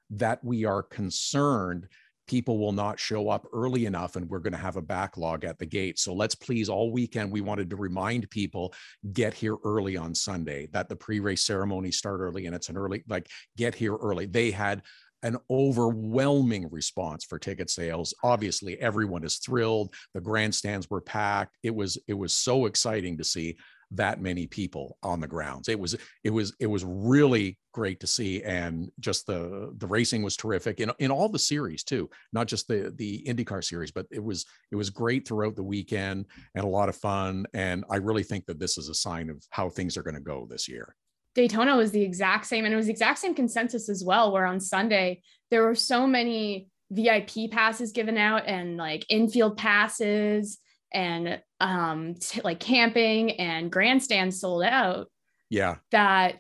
that 0.10 0.44
we 0.44 0.66
are 0.66 0.82
concerned 0.82 1.88
people 2.32 2.58
will 2.58 2.72
not 2.72 2.98
show 2.98 3.28
up 3.28 3.46
early 3.52 3.86
enough 3.86 4.16
and 4.16 4.30
we're 4.30 4.40
going 4.40 4.54
to 4.54 4.58
have 4.58 4.78
a 4.78 4.82
backlog 4.82 5.44
at 5.44 5.60
the 5.60 5.66
gate. 5.66 6.00
So 6.00 6.14
let's 6.14 6.34
please 6.34 6.70
all 6.70 6.90
weekend 6.90 7.30
we 7.30 7.42
wanted 7.42 7.70
to 7.72 7.76
remind 7.76 8.30
people 8.30 8.74
get 9.12 9.34
here 9.34 9.58
early 9.66 9.98
on 9.98 10.16
sunday 10.16 10.70
that 10.72 10.88
the 10.88 10.96
pre-race 10.96 11.46
ceremonies 11.46 11.98
start 11.98 12.22
early 12.22 12.46
and 12.46 12.56
it's 12.56 12.70
an 12.70 12.78
early 12.78 13.04
like 13.10 13.28
get 13.58 13.76
here 13.76 13.98
early. 13.98 14.28
They 14.28 14.50
had 14.50 14.82
an 15.24 15.36
overwhelming 15.50 16.70
response 16.72 17.26
for 17.26 17.38
ticket 17.38 17.70
sales. 17.70 18.14
Obviously 18.24 18.80
everyone 18.80 19.26
is 19.26 19.40
thrilled. 19.40 19.94
The 20.14 20.22
grandstands 20.22 20.90
were 20.90 21.02
packed. 21.02 21.58
It 21.64 21.76
was 21.76 21.98
it 22.08 22.14
was 22.14 22.34
so 22.34 22.66
exciting 22.66 23.18
to 23.18 23.26
see 23.26 23.58
that 23.92 24.22
many 24.22 24.48
people 24.48 24.98
on 25.04 25.20
the 25.20 25.28
grounds 25.28 25.68
it 25.68 25.80
was 25.80 25.96
it 26.24 26.30
was 26.30 26.54
it 26.60 26.68
was 26.68 26.84
really 26.86 27.58
great 27.74 28.00
to 28.00 28.08
see 28.08 28.42
and 28.44 28.90
just 29.00 29.28
the 29.28 29.74
the 29.78 29.88
racing 29.88 30.24
was 30.24 30.36
terrific 30.38 30.80
in, 30.80 30.92
in 31.00 31.12
all 31.12 31.30
the 31.30 31.40
series 31.40 31.84
too 31.84 32.10
not 32.34 32.48
just 32.48 32.68
the 32.68 32.94
the 32.98 33.24
indycar 33.28 33.64
series 33.64 33.92
but 33.92 34.06
it 34.12 34.24
was 34.24 34.46
it 34.72 34.76
was 34.76 34.90
great 34.90 35.28
throughout 35.28 35.56
the 35.56 35.64
weekend 35.64 36.26
and 36.56 36.64
a 36.64 36.68
lot 36.68 36.90
of 36.90 36.96
fun 36.96 37.46
and 37.54 37.84
i 37.90 37.98
really 37.98 38.24
think 38.24 38.46
that 38.46 38.60
this 38.60 38.78
is 38.78 38.90
a 38.90 38.94
sign 38.96 39.30
of 39.30 39.44
how 39.50 39.70
things 39.70 39.98
are 39.98 40.04
going 40.04 40.16
to 40.16 40.22
go 40.22 40.48
this 40.50 40.68
year 40.68 40.96
Daytona 41.34 41.78
was 41.78 41.92
the 41.92 42.02
exact 42.02 42.46
same, 42.46 42.66
and 42.66 42.74
it 42.74 42.78
was 42.78 42.88
the 42.88 42.92
exact 42.92 43.20
same 43.20 43.34
consensus 43.34 43.88
as 43.90 44.04
well. 44.04 44.32
Where 44.32 44.46
on 44.46 44.60
Sunday 44.60 45.22
there 45.50 45.64
were 45.64 45.76
so 45.76 46.06
many 46.06 46.68
VIP 46.92 47.50
passes 47.52 47.94
given 47.94 48.18
out, 48.18 48.48
and 48.48 48.76
like 48.76 49.06
infield 49.10 49.58
passes, 49.58 50.58
and 50.94 51.42
um 51.60 52.16
t- 52.16 52.42
like 52.44 52.60
camping 52.60 53.32
and 53.40 53.72
grandstands 53.72 54.40
sold 54.40 54.64
out. 54.64 55.08
yeah 55.50 55.76
That 55.92 56.40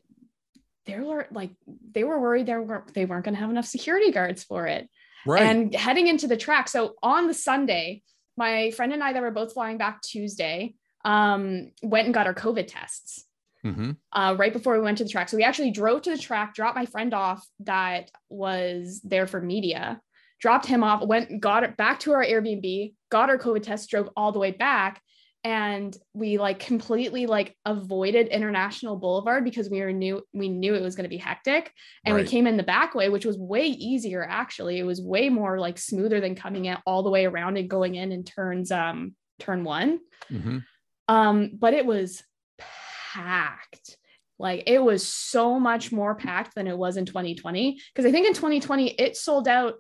there 0.85 1.03
were 1.03 1.27
like 1.31 1.51
they 1.93 2.03
were 2.03 2.19
worried 2.19 2.45
there 2.47 2.61
weren't 2.61 2.93
they 2.93 3.05
weren't 3.05 3.23
going 3.25 3.35
to 3.35 3.41
have 3.41 3.49
enough 3.49 3.65
security 3.65 4.11
guards 4.11 4.43
for 4.43 4.67
it. 4.67 4.89
right 5.25 5.41
And 5.43 5.73
heading 5.75 6.07
into 6.07 6.27
the 6.27 6.37
track, 6.37 6.67
so 6.67 6.95
on 7.03 7.27
the 7.27 7.33
Sunday, 7.33 8.01
my 8.37 8.71
friend 8.71 8.91
and 8.93 9.03
I 9.03 9.13
that 9.13 9.21
were 9.21 9.31
both 9.31 9.53
flying 9.53 9.77
back 9.77 10.01
Tuesday 10.01 10.73
um, 11.05 11.71
went 11.83 12.05
and 12.05 12.13
got 12.13 12.27
our 12.27 12.33
COVID 12.33 12.67
tests 12.67 13.25
Mhm. 13.63 13.95
uh, 14.11 14.35
right 14.39 14.51
before 14.53 14.73
we 14.75 14.81
went 14.81 14.97
to 14.97 15.03
the 15.03 15.09
track. 15.09 15.29
So 15.29 15.37
we 15.37 15.43
actually 15.43 15.69
drove 15.71 16.01
to 16.03 16.09
the 16.11 16.17
track, 16.17 16.55
dropped 16.55 16.75
my 16.75 16.87
friend 16.87 17.13
off 17.13 17.45
that 17.59 18.09
was 18.29 19.01
there 19.03 19.27
for 19.27 19.39
media, 19.39 20.01
dropped 20.41 20.65
him 20.65 20.83
off, 20.83 21.05
went, 21.05 21.39
got 21.39 21.63
it 21.63 21.77
back 21.77 21.99
to 22.01 22.11
our 22.11 22.25
Airbnb, 22.25 22.93
got 23.09 23.29
our 23.29 23.37
COVID 23.37 23.61
test, 23.63 23.89
drove 23.89 24.09
all 24.17 24.31
the 24.31 24.39
way 24.39 24.51
back. 24.51 25.01
And 25.43 25.95
we 26.13 26.37
like 26.37 26.59
completely 26.59 27.25
like 27.25 27.55
avoided 27.65 28.27
International 28.27 28.95
Boulevard 28.95 29.43
because 29.43 29.69
we 29.71 29.79
were 29.81 29.91
knew 29.91 30.21
we 30.33 30.49
knew 30.49 30.75
it 30.75 30.83
was 30.83 30.95
going 30.95 31.05
to 31.05 31.09
be 31.09 31.17
hectic, 31.17 31.71
and 32.05 32.15
Right. 32.15 32.23
we 32.25 32.29
came 32.29 32.45
in 32.45 32.57
the 32.57 32.63
back 32.63 32.93
way, 32.93 33.09
which 33.09 33.25
was 33.25 33.39
way 33.39 33.65
easier. 33.65 34.23
Actually, 34.23 34.77
it 34.77 34.83
was 34.83 35.01
way 35.01 35.29
more 35.29 35.59
like 35.59 35.79
smoother 35.79 36.19
than 36.21 36.35
coming 36.35 36.65
in 36.65 36.77
all 36.85 37.01
the 37.01 37.09
way 37.09 37.25
around 37.25 37.57
and 37.57 37.67
going 37.67 37.95
in 37.95 38.11
and 38.11 38.23
turns 38.27 38.71
um 38.71 39.15
turn 39.39 39.63
one. 39.63 39.99
Mhm. 40.29 40.63
Um, 41.07 41.49
but 41.57 41.73
it 41.73 41.87
was 41.87 42.21
packed. 42.59 43.97
Like 44.37 44.63
it 44.67 44.79
was 44.83 45.07
so 45.07 45.59
much 45.59 45.91
more 45.91 46.13
packed 46.13 46.53
than 46.53 46.67
it 46.67 46.77
was 46.77 46.97
in 46.97 47.05
2020. 47.07 47.79
Because 47.93 48.07
I 48.07 48.11
think 48.11 48.27
in 48.27 48.33
2020 48.35 48.89
it 48.91 49.17
sold 49.17 49.47
out 49.47 49.75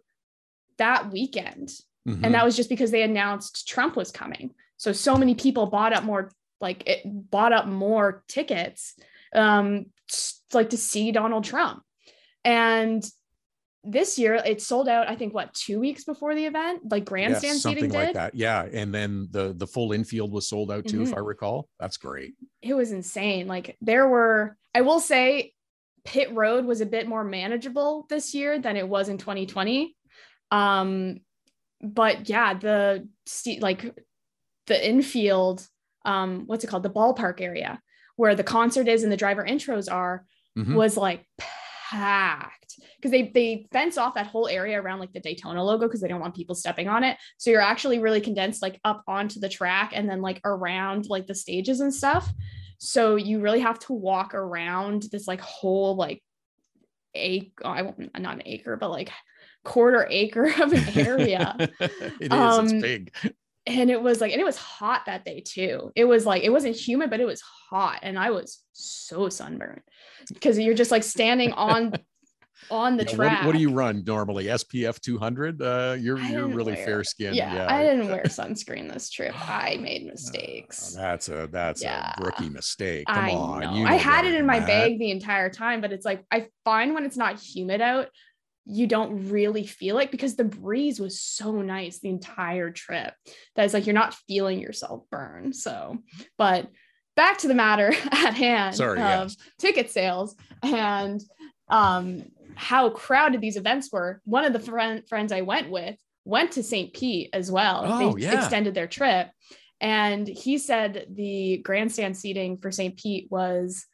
that 0.81 1.11
weekend. 1.11 1.69
Mhm. 2.07 2.21
And 2.23 2.33
that 2.33 2.43
was 2.43 2.55
just 2.55 2.69
because 2.69 2.91
they 2.91 3.03
announced 3.03 3.67
Trump 3.67 3.95
was 3.95 4.11
coming. 4.11 4.53
So 4.77 4.91
so 4.91 5.15
many 5.15 5.35
people 5.35 5.67
bought 5.67 5.93
up 5.93 6.03
more, 6.03 6.31
like 6.59 6.83
it 6.87 7.01
bought 7.05 7.53
up 7.53 7.67
more 7.67 8.23
tickets 8.27 8.95
um 9.33 9.85
like 10.53 10.69
to 10.71 10.77
see 10.77 11.11
Donald 11.11 11.43
Trump. 11.45 11.83
And 12.43 13.03
this 13.83 14.19
year 14.19 14.35
it 14.35 14.61
sold 14.61 14.87
out, 14.89 15.09
I 15.09 15.15
think 15.15 15.33
what 15.33 15.53
two 15.53 15.79
weeks 15.79 16.03
before 16.03 16.35
the 16.35 16.45
event, 16.45 16.81
like 16.91 17.05
grandstand 17.05 17.57
seating 17.57 17.59
something 17.59 17.89
did. 17.91 17.93
like 18.05 18.13
that. 18.15 18.35
Yeah, 18.35 18.65
and 18.71 18.93
then 18.93 19.27
the 19.31 19.53
the 19.55 19.67
full 19.67 19.91
infield 19.93 20.31
was 20.31 20.47
sold 20.49 20.71
out 20.71 20.85
too, 20.87 21.01
if 21.03 21.11
Mhm. 21.11 21.17
I 21.17 21.19
recall. 21.19 21.69
That's 21.79 21.97
great. 21.97 22.33
it 22.61 22.73
was 22.75 22.91
insane. 22.91 23.47
Like 23.47 23.77
there 23.81 24.07
were, 24.07 24.57
I 24.75 24.81
will 24.81 24.99
say, 24.99 25.53
pit 26.03 26.29
road 26.33 26.65
was 26.65 26.81
a 26.81 26.85
bit 26.85 27.07
more 27.07 27.23
manageable 27.23 28.05
this 28.09 28.33
year 28.35 28.59
than 28.59 28.75
it 28.77 28.87
was 28.87 29.07
in 29.09 29.17
2020. 29.17 29.95
Um, 30.51 31.21
but 31.81 32.29
yeah, 32.29 32.53
the 32.53 33.07
like 33.59 33.97
the 34.67 34.89
infield, 34.89 35.67
um, 36.05 36.43
what's 36.45 36.63
it 36.63 36.67
called, 36.67 36.83
the 36.83 36.89
ballpark 36.89 37.41
area 37.41 37.81
where 38.17 38.35
the 38.35 38.43
concert 38.43 38.87
is 38.87 39.03
and 39.03 39.11
the 39.11 39.17
driver 39.17 39.43
intros 39.43 39.91
are, 39.91 40.25
Mhm. 40.57 40.75
was 40.75 40.97
like 40.97 41.25
packed 41.89 42.75
because 42.97 43.11
they 43.11 43.23
they 43.33 43.67
fence 43.71 43.97
off 43.97 44.13
that 44.15 44.27
whole 44.27 44.47
area 44.47 44.81
around 44.81 44.99
like 44.99 45.11
the 45.13 45.19
Daytona 45.19 45.63
logo 45.63 45.87
because 45.87 46.01
they 46.01 46.07
don't 46.07 46.21
want 46.21 46.35
people 46.35 46.55
stepping 46.55 46.87
on 46.87 47.03
it. 47.03 47.17
So 47.37 47.49
you're 47.49 47.61
actually 47.61 47.99
really 47.99 48.21
condensed 48.21 48.61
like 48.61 48.79
up 48.83 49.03
onto 49.07 49.39
the 49.39 49.49
track 49.49 49.91
and 49.95 50.09
then 50.09 50.21
like 50.21 50.39
around 50.45 51.09
like 51.09 51.25
the 51.27 51.35
stages 51.35 51.79
and 51.79 51.93
stuff. 51.93 52.31
So 52.77 53.15
you 53.15 53.39
really 53.39 53.59
have 53.59 53.79
to 53.79 53.93
walk 53.93 54.33
around 54.33 55.03
this 55.11 55.27
like 55.27 55.41
whole 55.41 55.95
like 55.95 56.21
acre, 57.13 57.65
I 57.65 57.81
won't 57.81 58.19
not 58.19 58.35
an 58.35 58.43
acre, 58.45 58.77
but 58.77 58.91
like 58.91 59.11
quarter 59.63 60.07
acre 60.09 60.45
of 60.61 60.73
an 60.73 60.97
area. 60.97 61.55
it 61.79 62.21
is. 62.21 62.31
Um, 62.31 62.65
it's 62.65 62.73
big. 62.81 63.11
and 63.67 63.89
it 63.91 64.01
was 64.01 64.21
like, 64.21 64.31
and 64.31 64.41
it 64.41 64.45
was 64.45 64.57
hot 64.57 65.03
that 65.05 65.23
day 65.25 65.41
too. 65.41 65.91
It 65.95 66.05
was 66.05 66.25
like, 66.25 66.43
it 66.43 66.49
wasn't 66.49 66.75
humid, 66.75 67.09
but 67.09 67.19
it 67.19 67.25
was 67.25 67.41
hot. 67.69 67.99
And 68.01 68.17
I 68.17 68.31
was 68.31 68.59
so 68.73 69.29
sunburned 69.29 69.81
because 70.33 70.57
you're 70.59 70.73
just 70.73 70.91
like 70.91 71.03
standing 71.03 71.51
on 71.53 71.93
on 72.69 72.95
the 72.95 73.03
Yeah, 73.05 73.15
track. 73.15 73.37
What, 73.39 73.47
what 73.47 73.55
do 73.55 73.61
you 73.61 73.71
run 73.71 74.03
normally? 74.05 74.45
SPF 74.45 74.99
200? 75.01 75.61
Uh, 75.61 75.95
you're 75.99 76.19
you're 76.19 76.47
really 76.47 76.73
wear- 76.73 76.85
fair 76.85 77.03
skinned. 77.03 77.35
Yeah, 77.35 77.65
I 77.67 77.83
didn't 77.83 78.07
wear 78.07 78.23
sunscreen 78.25 78.91
this 78.91 79.09
trip. 79.09 79.33
I 79.49 79.77
made 79.81 80.03
Uh, 80.03 80.11
mistakes. 80.11 80.93
that's 80.95 81.27
a 81.29 81.47
that's 81.51 81.81
Yeah. 81.81 82.13
a 82.17 82.23
rookie 82.23 82.49
mistake. 82.49 83.07
Come 83.07 83.25
I 83.25 83.31
on. 83.31 83.59
know. 83.61 83.73
you 83.75 83.85
I 83.85 83.95
had 83.95 84.25
it 84.25 84.35
in 84.35 84.45
my 84.45 84.59
that. 84.59 84.67
bag 84.67 84.99
the 84.99 85.09
entire 85.11 85.49
time, 85.49 85.81
but 85.81 85.91
it's 85.91 86.05
like 86.05 86.23
I 86.31 86.47
find 86.63 86.93
when 86.93 87.03
it's 87.03 87.17
not 87.17 87.39
humid 87.39 87.81
out, 87.81 88.09
you 88.65 88.87
don't 88.87 89.29
really 89.29 89.65
feel 89.65 89.97
it 89.97 90.11
because 90.11 90.35
the 90.35 90.43
breeze 90.43 90.99
was 90.99 91.19
so 91.19 91.61
nice 91.61 91.99
the 91.99 92.09
entire 92.09 92.71
trip. 92.71 93.13
That 93.55 93.65
it's 93.65 93.73
like 93.73 93.85
you're 93.87 93.93
not 93.93 94.13
feeling 94.27 94.59
yourself 94.59 95.03
burn. 95.09 95.53
So, 95.53 95.97
but 96.37 96.69
back 97.15 97.39
to 97.39 97.47
the 97.47 97.55
matter 97.55 97.87
at 98.11 98.33
hand 98.33 98.75
Sorry, 98.75 99.01
of 99.01 99.35
ticket 99.59 99.89
sales 99.89 100.35
and 100.63 101.21
um 101.69 102.23
how 102.55 102.89
crowded 102.89 103.41
these 103.41 103.57
events 103.57 103.91
were. 103.91 104.21
One 104.25 104.45
of 104.45 104.53
the 104.53 104.59
friend, 104.59 105.03
friends 105.07 105.31
I 105.31 105.41
went 105.41 105.69
with 105.69 105.97
went 106.25 106.51
to 106.51 106.63
St. 106.63 106.93
Pete 106.93 107.29
as 107.33 107.51
well. 107.51 107.83
Oh, 107.85 108.15
they 108.15 108.23
yeah. 108.23 108.37
extended 108.39 108.73
their 108.75 108.87
trip. 108.87 109.29
And 109.79 110.27
he 110.27 110.59
said 110.59 111.07
the 111.09 111.57
grandstand 111.57 112.15
seating 112.15 112.57
for 112.57 112.71
St. 112.71 112.95
Pete 112.95 113.27
was 113.31 113.85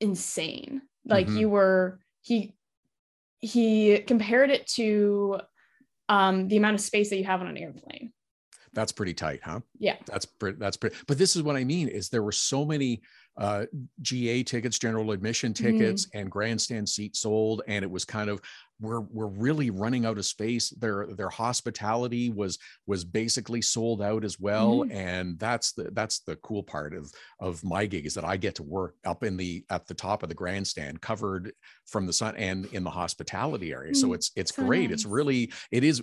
insane. 0.00 0.82
Like 1.04 1.26
Mhm. 1.26 1.38
you 1.40 1.48
were 1.48 2.00
he 2.22 2.54
he 3.44 3.98
compared 4.00 4.50
it 4.50 4.66
to 4.66 5.40
um 6.08 6.48
the 6.48 6.56
amount 6.56 6.74
of 6.74 6.80
space 6.80 7.10
that 7.10 7.18
you 7.18 7.24
have 7.24 7.40
on 7.40 7.46
an 7.46 7.56
airplane. 7.56 8.12
That's 8.72 8.92
pretty 8.92 9.14
tight, 9.14 9.40
huh? 9.44 9.60
Yeah. 9.78 9.96
That's 10.06 10.26
pretty 10.26 10.58
that's 10.58 10.76
pretty 10.76 10.96
but 11.06 11.16
this 11.16 11.36
is 11.36 11.42
what 11.42 11.56
I 11.56 11.64
mean 11.64 11.88
is 11.88 12.08
there 12.08 12.22
were 12.22 12.32
so 12.32 12.64
many 12.64 13.02
uh, 13.36 13.66
GA 14.00 14.42
tickets, 14.44 14.78
general 14.78 15.10
admission 15.10 15.52
Mm-hmm. 15.52 15.78
tickets, 15.78 16.08
and 16.14 16.30
grandstand 16.30 16.88
seats 16.88 17.20
sold, 17.20 17.62
and 17.66 17.84
it 17.84 17.90
was 17.90 18.04
kind 18.04 18.30
of 18.30 18.40
we're 18.80 19.00
we're 19.00 19.28
really 19.28 19.70
running 19.70 20.04
out 20.04 20.18
of 20.18 20.26
space. 20.26 20.70
Their 20.70 21.06
their 21.14 21.28
hospitality 21.28 22.28
was 22.30 22.58
was 22.86 23.04
basically 23.04 23.62
sold 23.62 24.02
out 24.02 24.24
as 24.24 24.38
well, 24.40 24.84
Mhm. 24.84 24.90
and 24.90 25.38
that's 25.38 25.72
the 25.72 25.90
that's 25.92 26.20
the 26.20 26.36
cool 26.36 26.62
part 26.62 26.94
of 26.94 27.12
of 27.40 27.62
my 27.64 27.86
gig 27.86 28.06
is 28.06 28.14
that 28.14 28.24
I 28.24 28.36
get 28.36 28.56
to 28.56 28.62
work 28.62 28.96
up 29.04 29.22
in 29.22 29.36
the 29.36 29.64
at 29.70 29.86
the 29.86 29.94
top 29.94 30.22
of 30.22 30.28
the 30.28 30.34
grandstand, 30.34 31.00
covered 31.02 31.52
from 31.86 32.06
the 32.06 32.12
sun, 32.12 32.36
and 32.36 32.66
in 32.66 32.84
the 32.84 32.90
hospitality 32.90 33.72
area. 33.72 33.94
So 33.94 34.12
Mm, 34.12 34.14
it's 34.14 34.32
it's 34.36 34.52
so 34.58 34.64
great. 34.64 34.90
It's 34.90 35.06
really 35.06 35.52
it 35.70 35.84
is 35.84 36.02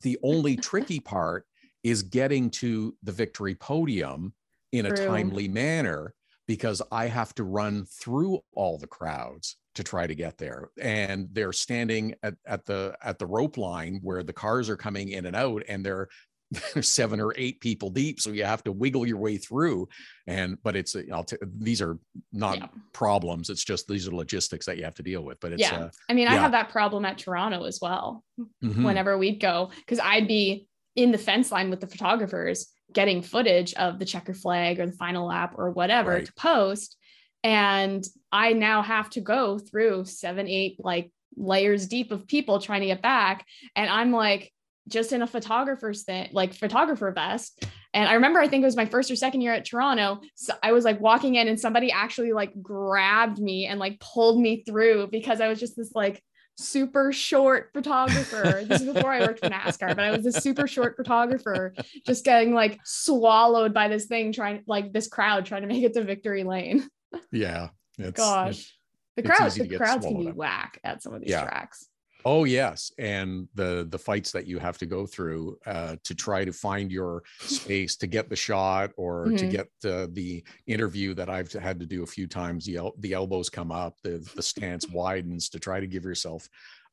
the 0.00 0.18
only 0.22 0.56
tricky 0.56 1.00
part 1.00 1.46
is 1.82 2.02
getting 2.02 2.50
to 2.50 2.96
the 3.02 3.12
victory 3.12 3.54
podium 3.54 4.34
in 4.72 4.86
a 4.86 4.92
timely 4.92 5.48
manner 5.48 6.14
because 6.46 6.82
I 6.90 7.06
have 7.06 7.34
to 7.36 7.44
run 7.44 7.84
through 7.84 8.40
all 8.54 8.78
the 8.78 8.86
crowds 8.86 9.56
to 9.74 9.82
try 9.82 10.06
to 10.06 10.14
get 10.14 10.36
there 10.38 10.70
and 10.80 11.28
they're 11.32 11.52
standing 11.52 12.14
at, 12.22 12.34
at 12.46 12.64
the 12.66 12.94
at 13.02 13.18
the 13.18 13.26
rope 13.26 13.56
line 13.56 14.00
where 14.02 14.22
the 14.22 14.32
cars 14.32 14.68
are 14.68 14.76
coming 14.76 15.08
in 15.10 15.26
and 15.26 15.34
out 15.36 15.62
and 15.68 15.84
they're 15.84 16.08
there's 16.74 16.90
seven 16.90 17.18
or 17.20 17.32
eight 17.38 17.58
people 17.60 17.88
deep 17.88 18.20
so 18.20 18.30
you 18.30 18.44
have 18.44 18.62
to 18.62 18.70
wiggle 18.72 19.06
your 19.06 19.16
way 19.16 19.38
through 19.38 19.88
and 20.26 20.58
but 20.62 20.76
it's 20.76 20.94
I'll 21.10 21.24
t- 21.24 21.36
these 21.58 21.80
are 21.80 21.98
not 22.32 22.58
Yeah. 22.58 22.66
problems 22.92 23.48
it's 23.48 23.64
just 23.64 23.88
these 23.88 24.06
are 24.06 24.14
logistics 24.14 24.66
that 24.66 24.76
you 24.76 24.84
have 24.84 24.94
to 24.96 25.02
deal 25.02 25.22
with 25.24 25.40
but 25.40 25.52
it's 25.52 25.62
yeah. 25.62 25.84
uh, 25.84 25.90
I 26.10 26.12
mean, 26.12 26.28
I 26.28 26.34
have 26.34 26.52
that 26.52 26.68
problem 26.68 27.06
at 27.06 27.16
Toronto 27.16 27.64
as 27.64 27.78
well. 27.80 28.22
mhm. 28.62 28.84
whenever 28.84 29.16
we'd 29.16 29.40
go 29.40 29.70
because 29.76 29.98
I'd 30.00 30.28
be 30.28 30.68
in 30.96 31.10
the 31.12 31.18
fence 31.18 31.50
line 31.50 31.70
with 31.70 31.80
the 31.80 31.86
photographers 31.86 32.66
getting 32.92 33.22
footage 33.22 33.72
of 33.74 33.98
the 33.98 34.04
checker 34.04 34.34
flag 34.34 34.78
or 34.78 34.84
the 34.84 34.92
final 34.92 35.26
lap 35.28 35.54
or 35.56 35.70
whatever 35.70 36.10
Right. 36.10 36.26
to 36.26 36.32
post. 36.34 36.98
And 37.44 38.04
I 38.30 38.52
now 38.52 38.82
have 38.82 39.10
to 39.10 39.20
go 39.20 39.58
through 39.58 40.04
seven, 40.04 40.48
eight 40.48 40.76
like 40.78 41.10
layers 41.36 41.86
deep 41.88 42.12
of 42.12 42.26
people 42.26 42.60
trying 42.60 42.80
to 42.80 42.86
get 42.86 43.02
back. 43.02 43.46
And 43.74 43.90
I'm 43.90 44.12
like 44.12 44.52
just 44.88 45.12
in 45.12 45.22
a 45.22 45.26
photographer's 45.26 46.02
thing, 46.04 46.28
like 46.32 46.54
photographer 46.54 47.10
vest. 47.12 47.64
And 47.94 48.08
I 48.08 48.14
remember 48.14 48.40
I 48.40 48.48
think 48.48 48.62
it 48.62 48.66
was 48.66 48.76
my 48.76 48.86
first 48.86 49.10
or 49.10 49.16
second 49.16 49.42
year 49.42 49.52
at 49.52 49.64
Toronto. 49.64 50.20
So 50.34 50.54
I 50.62 50.72
was 50.72 50.84
like 50.84 51.00
walking 51.00 51.34
in 51.36 51.48
and 51.48 51.60
somebody 51.60 51.92
actually 51.92 52.32
like 52.32 52.52
grabbed 52.60 53.38
me 53.38 53.66
and 53.66 53.78
like 53.78 54.00
pulled 54.00 54.40
me 54.40 54.64
through 54.64 55.08
because 55.08 55.40
I 55.40 55.48
was 55.48 55.60
just 55.60 55.76
this 55.76 55.92
like 55.94 56.22
super 56.56 57.12
short 57.12 57.70
photographer. 57.72 58.64
this 58.66 58.80
is 58.80 58.92
before 58.92 59.12
I 59.12 59.20
worked 59.20 59.40
for 59.40 59.50
NASCAR, 59.50 59.94
but 59.94 60.00
I 60.00 60.10
was 60.10 60.24
this 60.24 60.36
super 60.36 60.66
short 60.66 60.96
photographer 60.96 61.74
just 62.06 62.24
getting 62.24 62.54
like 62.54 62.78
swallowed 62.84 63.74
by 63.74 63.88
this 63.88 64.06
thing 64.06 64.32
trying 64.32 64.62
like 64.66 64.92
this 64.92 65.08
crowd 65.08 65.46
trying 65.46 65.62
to 65.62 65.68
make 65.68 65.82
it 65.82 65.94
to 65.94 66.04
victory 66.04 66.44
lane. 66.44 66.88
Yeah 67.30 67.68
it's, 67.98 68.18
Gosh. 68.18 68.76
The 69.16 69.22
it's 69.22 69.28
crowd, 69.28 69.46
easy 69.48 69.62
to 69.64 69.68
the 69.68 69.76
crowds 69.76 70.06
can 70.06 70.18
be 70.18 70.28
up. 70.28 70.34
whack 70.36 70.80
at 70.84 71.02
some 71.02 71.12
of 71.14 71.20
these 71.20 71.30
Yeah. 71.30 71.44
tracks. 71.44 71.88
Oh 72.24 72.44
yes, 72.44 72.92
and 72.98 73.48
the 73.54 73.86
the 73.90 73.98
fights 73.98 74.30
that 74.30 74.46
you 74.46 74.58
have 74.60 74.78
to 74.78 74.86
go 74.86 75.06
through 75.06 75.58
uh, 75.66 75.96
to 76.04 76.14
try 76.14 76.44
to 76.44 76.52
find 76.52 76.90
your 76.92 77.24
space 77.40 77.96
to 77.96 78.06
get 78.06 78.30
the 78.30 78.36
shot 78.36 78.92
or 78.96 79.24
to 79.24 79.30
Mhm. 79.44 79.50
get 79.50 79.68
uh, 79.84 80.06
the 80.12 80.44
interview 80.68 81.14
that 81.14 81.28
I've 81.28 81.52
had 81.52 81.80
to 81.80 81.86
do 81.86 82.04
a 82.04 82.06
few 82.06 82.28
times. 82.28 82.64
The 82.64 82.76
el- 82.76 82.94
the 82.98 83.12
elbows 83.12 83.50
come 83.50 83.72
up, 83.72 83.96
the 84.02 84.18
the 84.36 84.42
stance 84.42 84.88
widens 84.88 85.48
to 85.50 85.58
try 85.58 85.80
to 85.80 85.86
give 85.88 86.04
yourself 86.04 86.48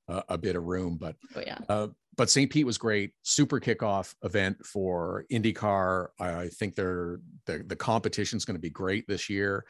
uh, 0.07 0.23
a 0.29 0.37
bit 0.37 0.55
of 0.55 0.63
room. 0.63 0.97
But 0.97 1.15
Oh 1.35 1.41
yeah. 1.45 1.59
uh, 1.69 1.87
but 2.17 2.29
St. 2.31 2.51
Pete 2.51 2.65
was 2.65 2.79
great. 2.79 3.13
Super 3.21 3.59
kickoff 3.59 4.15
event 4.23 4.65
for 4.65 5.25
IndyCar. 5.31 6.07
I 6.19 6.47
think 6.47 6.73
they're 6.73 7.19
the 7.45 7.59
the 7.67 7.75
competition's 7.75 8.43
going 8.45 8.55
to 8.57 8.61
be 8.61 8.71
great 8.71 9.07
this 9.07 9.29
year. 9.29 9.63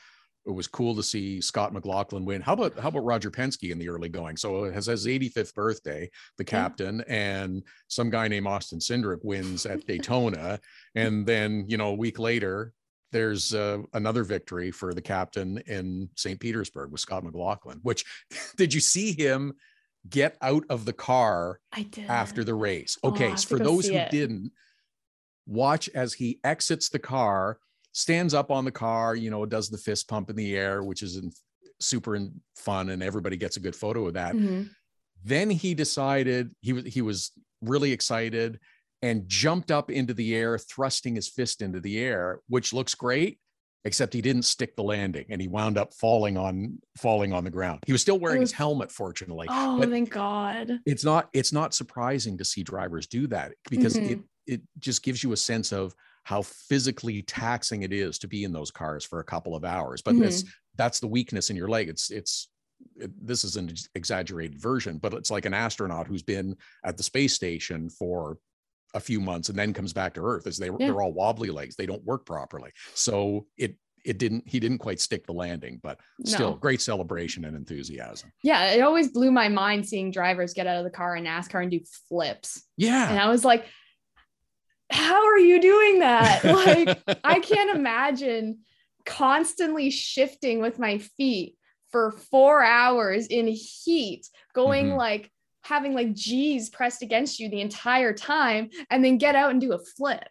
It 0.50 0.56
was 0.56 0.68
cool 0.68 0.96
to 0.96 1.04
see 1.04 1.40
Scott 1.42 1.74
McLaughlin 1.74 2.26
win. 2.26 2.42
How 2.42 2.54
about 2.54 2.78
how 2.78 2.90
about 2.90 3.06
Roger 3.06 3.30
Penske 3.30 3.72
in 3.72 3.78
the 3.78 3.88
early 3.90 4.10
going? 4.10 4.36
So 4.36 4.66
it 4.66 4.74
has 4.74 4.88
his 4.88 5.06
85th 5.06 5.54
birthday, 5.54 6.10
the 6.38 6.44
captain, 6.44 7.02
and 7.08 7.64
some 7.88 8.10
guy 8.10 8.28
named 8.28 8.48
Austin 8.48 8.80
Cindric 8.80 9.24
wins 9.24 9.66
at 9.66 9.86
Daytona, 9.86 10.60
and 10.96 11.26
then 11.26 11.66
you 11.68 11.78
know 11.78 11.90
a 11.90 11.96
week 11.96 12.20
later. 12.20 12.74
There's 13.12 13.56
uh, 13.56 13.80
another 13.94 14.24
victory 14.24 14.70
for 14.70 14.94
the 14.94 15.02
captain 15.02 15.58
in 15.66 16.10
St. 16.16 16.40
Petersburg 16.40 16.92
with 16.92 17.02
Scott 17.02 17.24
McLaughlin. 17.24 17.80
Which 17.82 18.06
did 18.58 18.72
you 18.74 18.80
see 18.80 19.14
him 19.14 19.54
get 20.08 20.38
out 20.42 20.64
of 20.70 20.86
the 20.86 20.94
car 20.94 21.60
I 21.74 21.84
did. 21.84 22.08
after 22.08 22.44
the 22.44 22.54
race. 22.54 22.98
Oh, 23.04 23.10
Okay, 23.10 23.30
have 23.30 23.40
so 23.40 23.58
for 23.58 23.64
those 23.64 23.88
who 23.88 23.96
it. 23.96 24.12
didn't, 24.12 24.52
watch 25.46 25.90
as 25.90 26.14
he 26.14 26.40
exits 26.44 26.90
the 26.90 27.00
car, 27.00 27.58
stands 27.94 28.34
up 28.34 28.52
on 28.52 28.66
the 28.66 28.72
car, 28.72 29.16
you 29.16 29.30
know, 29.30 29.46
does 29.46 29.70
the 29.70 29.78
fist 29.78 30.08
pump 30.08 30.30
in 30.30 30.36
the 30.36 30.56
air, 30.56 30.84
which 30.84 31.02
is 31.02 31.16
in, 31.18 31.32
super 31.80 32.16
in, 32.16 32.40
fun, 32.56 32.90
and 32.90 33.02
everybody 33.02 33.38
gets 33.38 33.58
a 33.58 33.60
good 33.60 33.76
photo 33.76 34.08
of 34.08 34.14
that. 34.14 34.36
Mhm. 34.36 34.70
Then 35.24 35.50
he 35.50 35.74
decided 35.74 36.54
he 36.62 36.74
was 36.74 36.86
he 36.86 37.02
was 37.02 37.32
really 37.62 37.92
excited 37.92 38.60
and 39.02 39.28
jumped 39.28 39.72
up 39.72 39.90
into 39.90 40.14
the 40.14 40.36
air, 40.36 40.58
thrusting 40.58 41.16
his 41.16 41.28
fist 41.30 41.62
into 41.62 41.80
the 41.80 42.00
air, 42.00 42.40
which 42.48 42.74
looks 42.74 42.96
great. 42.96 43.40
Except 43.86 44.14
he 44.14 44.22
didn't 44.22 44.44
stick 44.44 44.76
the 44.76 44.84
landing, 44.84 45.26
and 45.30 45.40
he 45.42 45.48
wound 45.48 45.78
up 45.78 45.94
falling 45.94 46.36
on 46.38 46.80
falling 46.98 47.32
on 47.32 47.46
the 47.46 47.50
ground. 47.50 47.80
He 47.86 47.94
was 47.94 48.02
still 48.02 48.20
wearing 48.20 48.42
his 48.42 48.52
helmet, 48.52 48.92
fortunately 48.92 49.48
Oh, 49.50 49.82
thank 49.90 50.10
God. 50.10 50.82
it's 50.86 51.06
not 51.06 51.30
it's 51.32 51.54
not 51.54 51.74
surprising 51.74 52.38
to 52.40 52.46
see 52.46 52.62
drivers 52.62 53.08
do 53.08 53.26
that 53.28 53.54
because 53.70 53.96
Mhm. 53.96 54.12
it 54.12 54.20
it 54.48 54.62
just 54.80 55.02
gives 55.02 55.24
you 55.24 55.32
a 55.32 55.38
sense 55.38 55.72
of 55.72 55.96
how 56.30 56.44
physically 56.44 57.24
taxing 57.24 57.82
it 57.82 57.92
is 57.92 58.20
to 58.20 58.28
be 58.28 58.44
in 58.44 58.52
those 58.54 58.70
cars 58.70 59.04
for 59.04 59.20
a 59.20 59.24
couple 59.24 59.56
of 59.56 59.66
hours 59.66 60.00
but 60.04 60.16
that's 60.20 60.44
Mm-hmm. 60.44 60.50
that's 60.78 61.00
the 61.00 61.08
weakness 61.08 61.50
in 61.50 61.56
your 61.56 61.68
leg 61.68 61.90
it's 61.90 62.12
it's 62.12 62.50
it, 62.96 63.10
this 63.26 63.44
is 63.44 63.56
an 63.56 63.74
exaggerated 63.96 64.62
version 64.62 65.00
but 65.00 65.14
it's 65.16 65.32
like 65.32 65.46
an 65.46 65.56
astronaut 65.56 66.06
who's 66.06 66.22
been 66.22 66.56
at 66.86 66.98
the 66.98 67.04
space 67.12 67.34
station 67.34 67.90
for 67.90 68.38
a 68.94 69.00
few 69.00 69.20
months 69.20 69.50
and 69.50 69.58
then 69.58 69.74
comes 69.74 69.92
back 69.92 70.14
to 70.14 70.22
earth 70.22 70.46
as 70.46 70.58
they 70.60 70.68
Yeah. 70.68 70.76
they're 70.86 71.02
all 71.02 71.14
wobbly 71.14 71.50
legs 71.50 71.76
they 71.76 71.88
don't 71.88 72.06
work 72.06 72.28
properly 72.28 72.70
so 72.94 73.48
it 73.58 73.76
it 74.06 74.18
didn't 74.20 74.44
he 74.48 74.60
didn't 74.60 74.78
quite 74.78 75.00
stick 75.02 75.26
the 75.26 75.34
landing 75.34 75.80
but 75.82 76.00
still 76.26 76.52
No. 76.52 76.56
great 76.58 76.80
celebration 76.82 77.44
and 77.46 77.56
enthusiasm 77.56 78.32
Yeah, 78.44 78.72
it 78.76 78.82
always 78.82 79.08
blew 79.12 79.32
my 79.32 79.50
mind 79.50 79.88
seeing 79.90 80.12
drivers 80.12 80.54
get 80.54 80.68
out 80.68 80.78
of 80.78 80.84
the 80.86 80.98
car 81.02 81.16
in 81.18 81.24
NASCAR 81.26 81.62
and 81.64 81.72
do 81.72 81.82
flips. 82.08 82.64
yeah 82.78 83.10
And 83.10 83.20
I 83.20 83.28
was 83.30 83.44
like, 83.44 83.66
how 84.92 85.26
are 85.26 85.38
you 85.38 85.62
doing 85.62 86.00
that? 86.00 86.44
Like, 86.44 87.00
I 87.24 87.40
can't 87.40 87.76
imagine 87.76 88.60
constantly 89.06 89.90
shifting 89.90 90.62
with 90.62 90.80
my 90.80 90.98
feet 91.00 91.56
for 91.92 92.12
four 92.12 92.64
hours 92.64 93.28
in 93.28 93.48
heat, 93.48 94.28
going 94.54 94.90
Mhm. 94.92 94.98
like 94.98 95.32
having 95.64 95.94
like 95.94 96.14
G's 96.14 96.70
pressed 96.70 97.02
against 97.02 97.40
you 97.40 97.50
the 97.50 97.62
entire 97.62 98.14
time, 98.14 98.70
and 98.90 99.04
then 99.04 99.18
get 99.18 99.36
out 99.36 99.52
and 99.52 99.62
do 99.62 99.74
a 99.74 99.80
flip. 99.80 100.28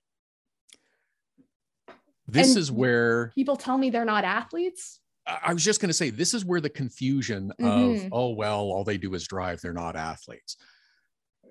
this 2.31 2.49
and- 2.51 2.59
is 2.59 2.71
where 2.71 3.33
People 3.35 3.57
tell 3.57 3.79
me 3.79 3.89
they're 3.91 4.05
not 4.05 4.25
athletes. 4.25 5.01
I 5.27 5.53
was 5.55 5.65
just 5.65 5.81
going 5.81 5.89
to 5.89 5.95
say 5.95 6.11
this 6.11 6.35
is 6.35 6.45
where 6.45 6.61
the 6.61 6.69
confusion 6.71 7.53
Mhm. 7.61 8.05
of 8.07 8.09
oh 8.13 8.31
well 8.31 8.61
all 8.71 8.85
they 8.85 8.97
do 8.99 9.13
is 9.15 9.27
drive 9.27 9.61
they're 9.61 9.73
not 9.75 9.95
athletes 9.97 10.57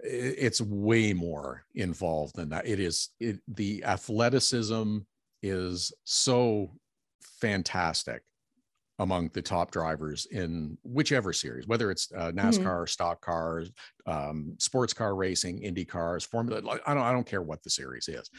it's 0.10 0.62
way 0.62 1.14
more 1.14 1.66
involved 1.76 2.36
than 2.36 2.50
that. 2.50 2.68
It 2.68 2.80
is 2.80 3.10
it, 3.20 3.40
the 3.48 3.84
athleticism 3.84 5.00
is 5.44 5.92
so 6.04 6.72
fantastic 7.40 8.24
among 9.00 9.30
the 9.34 9.42
top 9.42 9.70
drivers 9.70 10.26
in 10.32 10.76
whichever 10.84 11.32
series 11.32 11.68
whether 11.68 11.92
it's 11.92 12.12
uh, 12.18 12.32
NASCAR 12.32 12.90
stock 12.90 13.22
cars 13.22 13.70
um, 14.08 14.56
sports 14.58 14.92
car 14.92 15.16
racing 15.16 15.62
Indy 15.62 15.86
cars 15.86 16.26
formula 16.26 16.80
I 16.88 16.94
don't 16.96 17.04
I 17.04 17.12
don't 17.12 17.28
care 17.28 17.44
what 17.44 17.62
the 17.62 17.70
series 17.70 18.08
is. 18.08 18.30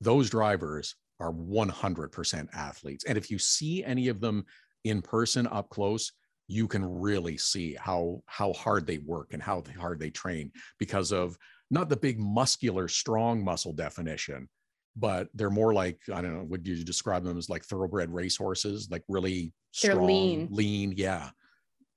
Those 0.00 0.30
drivers 0.30 0.94
are 1.20 1.32
100% 1.32 2.48
athletes. 2.54 3.04
And 3.04 3.18
if 3.18 3.30
you 3.30 3.38
see 3.38 3.82
any 3.84 4.06
of 4.08 4.20
them 4.20 4.44
in 4.84 5.02
person 5.02 5.48
up 5.48 5.68
close 5.70 6.12
you 6.48 6.66
can 6.66 6.84
really 6.84 7.36
see 7.36 7.74
how 7.78 8.22
how 8.26 8.52
hard 8.54 8.86
they 8.86 8.98
work 8.98 9.32
and 9.32 9.42
how 9.42 9.62
hard 9.78 10.00
they 10.00 10.10
train 10.10 10.50
because 10.78 11.12
of 11.12 11.36
not 11.70 11.88
the 11.88 11.96
big 11.96 12.18
muscular 12.18 12.88
strong 12.88 13.44
muscle 13.44 13.72
definition 13.72 14.48
but 14.96 15.28
they're 15.34 15.50
more 15.50 15.72
like 15.74 16.00
i 16.12 16.20
don't 16.22 16.34
know 16.36 16.44
would 16.44 16.66
you 16.66 16.82
describe 16.84 17.22
them 17.22 17.38
as 17.38 17.48
like 17.50 17.64
thoroughbred 17.64 18.10
racehorses 18.12 18.88
like 18.90 19.04
really 19.08 19.52
They're 19.82 19.92
strong 19.92 20.06
lean. 20.06 20.48
lean 20.50 20.94
yeah 20.96 21.30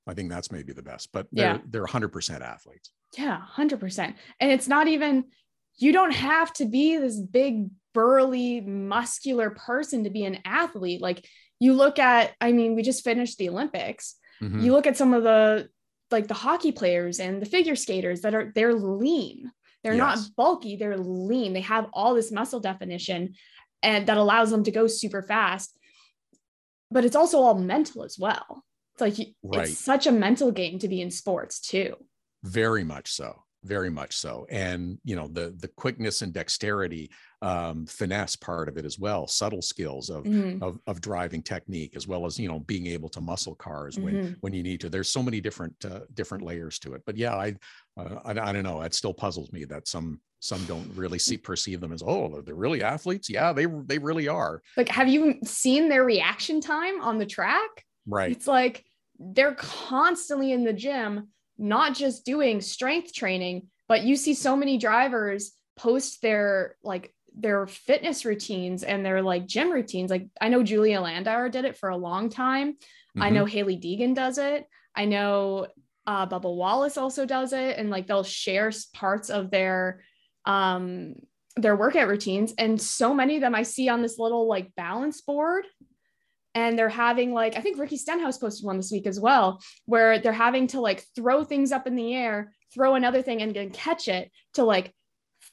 i 0.06 0.14
think 0.14 0.30
that's 0.30 0.52
maybe 0.52 0.74
the 0.74 0.84
best 0.84 1.10
but 1.14 1.28
Yeah. 1.32 1.58
they're 1.72 1.86
they're 1.86 1.86
100% 1.86 2.42
athletes 2.42 2.92
Yeah, 3.18 3.42
100%. 3.58 4.14
And 4.40 4.52
it's 4.52 4.68
not 4.70 4.88
even, 4.88 5.26
you 5.78 5.92
don't 5.92 6.14
have 6.14 6.54
to 6.54 6.66
be 6.66 6.98
this 6.98 7.20
big, 7.20 7.70
burly, 7.94 8.62
muscular 8.62 9.50
person 9.52 10.04
to 10.06 10.10
be 10.10 10.24
an 10.24 10.40
athlete. 10.46 11.02
Like 11.02 11.26
you 11.60 11.74
look 11.74 12.00
at, 12.00 12.32
I 12.40 12.54
mean, 12.54 12.76
we 12.76 12.84
just 12.84 13.04
finished 13.04 13.38
the 13.38 13.50
Olympics. 13.50 14.16
Mhm. 14.42 14.64
You 14.64 14.72
look 14.74 14.88
at 14.88 14.98
some 14.98 15.14
of 15.14 15.24
the, 15.24 15.70
like 16.10 16.28
the 16.28 16.34
hockey 16.34 16.72
players 16.72 17.20
and 17.20 17.42
the 17.42 17.46
figure 17.46 17.76
skaters 17.76 18.22
that 18.22 18.34
are, 18.36 18.52
they're 18.56 18.74
lean. 18.74 19.52
They're 19.84 19.94
Yes. 19.96 20.00
not 20.28 20.36
bulky, 20.36 20.76
they're 20.76 20.98
lean. 20.98 21.54
They 21.54 21.62
have 21.62 21.88
all 21.94 22.14
this 22.14 22.32
muscle 22.32 22.60
definition 22.60 23.36
and 23.84 24.08
that 24.08 24.18
allows 24.18 24.52
them 24.52 24.64
to 24.64 24.72
go 24.72 24.88
super 24.88 25.22
fast. 25.22 25.78
but 26.94 27.06
it's 27.06 27.16
also 27.16 27.40
all 27.40 27.58
mental 27.58 28.04
as 28.04 28.20
well. 28.20 28.66
It's 28.94 29.02
like 29.18 29.28
Right. 29.42 29.70
it's 29.70 29.78
such 29.80 30.06
a 30.08 30.12
mental 30.12 30.52
game 30.52 30.78
to 30.80 30.90
be 30.90 31.00
in 31.02 31.10
sports 31.10 31.60
too. 31.62 31.96
very 32.44 32.84
much 32.84 33.10
so 33.14 33.44
very 33.64 33.90
much 33.90 34.16
so. 34.18 34.46
And 34.50 34.98
you 35.04 35.16
know 35.16 35.28
the 35.28 35.56
the 35.58 35.68
quickness 35.68 36.22
and 36.22 36.34
dexterity 36.34 37.12
um 37.42 37.86
finesse 37.88 38.36
part 38.36 38.70
of 38.70 38.78
it 38.78 38.86
as 38.86 39.00
well 39.00 39.26
subtle 39.28 39.62
skills 39.62 40.10
of 40.10 40.24
Mhm, 40.26 40.62
of, 40.62 40.80
of 40.88 41.02
driving 41.02 41.42
technique 41.42 41.96
as 41.96 42.08
well 42.08 42.26
as 42.26 42.40
you 42.40 42.48
know 42.48 42.60
being 42.60 42.88
able 42.88 43.10
to 43.10 43.22
muscle 43.22 43.56
cars 43.56 44.00
when 44.00 44.16
mhm. 44.16 44.36
when 44.42 44.54
you 44.54 44.64
need 44.64 44.80
to. 44.82 44.90
There's 44.90 45.10
so 45.10 45.24
many 45.24 45.42
different 45.42 45.74
uh, 45.86 46.02
different 46.14 46.44
layers 46.44 46.80
to 46.80 46.94
it. 46.94 47.04
But 47.06 47.18
yeah 47.18 47.36
i 47.36 47.56
uh, 47.98 48.20
I, 48.26 48.32
I 48.32 48.52
don't 48.54 48.64
know. 48.64 48.82
It 48.82 48.94
still 48.94 49.14
puzzles 49.14 49.52
me 49.52 49.66
that 49.66 49.88
some 49.88 50.22
some 50.40 50.66
don't 50.66 50.90
really 50.96 51.20
see 51.20 51.38
perceive 51.38 51.82
them 51.82 51.94
as 51.94 52.02
oh 52.06 52.42
they're 52.42 52.56
really 52.56 52.84
athletes? 52.84 53.30
Yeah 53.30 53.54
they 53.54 53.66
they 53.86 54.00
really 54.00 54.28
are. 54.28 54.62
Like, 54.78 54.90
have 54.90 55.08
you 55.08 55.40
seen 55.44 55.90
their 55.90 56.04
reaction 56.04 56.62
time 56.62 57.02
on 57.02 57.18
the 57.20 57.26
track? 57.26 57.70
right. 58.08 58.32
It's 58.32 58.48
like 58.48 58.84
they're 59.20 59.54
constantly 59.56 60.52
in 60.52 60.64
the 60.64 60.74
gym, 60.74 61.30
not 61.58 61.96
just 61.96 62.26
doing 62.26 62.62
strength 62.62 63.14
training, 63.14 63.68
but 63.88 64.04
you 64.04 64.16
see 64.16 64.34
so 64.34 64.56
many 64.56 64.78
drivers 64.78 65.52
post 65.78 66.22
their 66.22 66.76
like 66.84 67.14
their 67.34 67.66
fitness 67.68 68.26
routines 68.26 68.84
and 68.84 69.06
their 69.06 69.22
like 69.22 69.48
gym 69.48 69.72
routines. 69.72 70.12
Like 70.12 70.28
I 70.40 70.50
know 70.50 70.64
Julia 70.64 71.00
Landauer 71.02 71.50
did 71.52 71.66
it 71.66 71.78
for 71.78 71.90
a 71.90 71.98
long 71.98 72.30
time. 72.30 72.78
I 73.20 73.30
Mhm. 73.30 73.34
know 73.34 73.46
Hailie 73.46 73.78
Deegan 73.80 74.14
does 74.16 74.38
it. 74.38 74.66
I 74.96 75.06
know 75.06 75.68
uh, 76.08 76.28
Bubba 76.28 76.54
Wallace 76.54 76.98
also 76.98 77.26
does 77.26 77.54
it, 77.54 77.78
and 77.78 77.90
like 77.90 78.08
they'll 78.08 78.24
share 78.24 78.72
parts 78.94 79.30
of 79.30 79.52
their 79.52 80.04
um 80.46 81.16
their 81.58 81.76
workout 81.76 82.08
routines. 82.08 82.54
And 82.58 82.82
so 82.82 83.14
many 83.14 83.36
of 83.36 83.42
them 83.42 83.54
I 83.56 83.64
see 83.64 83.90
on 83.90 84.02
this 84.02 84.18
little 84.18 84.48
like 84.48 84.74
balance 84.76 85.22
board, 85.22 85.66
and 86.56 86.78
they're 86.78 86.90
having 86.90 87.34
like 87.34 87.56
I 87.58 87.62
think 87.62 87.80
Ricky 87.80 87.98
Stenhouse 87.98 88.38
posted 88.38 88.66
one 88.66 88.78
this 88.78 88.92
week 88.92 89.08
as 89.08 89.20
well, 89.20 89.62
where 89.86 90.20
they're 90.20 90.34
having 90.34 90.68
to 90.68 90.82
like 90.82 91.06
throw 91.16 91.44
things 91.44 91.72
up 91.72 91.88
in 91.88 91.96
the 91.96 92.14
air, 92.14 92.54
throw 92.74 92.96
another 92.96 93.22
thing, 93.22 93.42
and 93.42 93.56
then 93.56 93.72
catch 93.72 94.08
it 94.08 94.32
to 94.54 94.64
like 94.64 94.94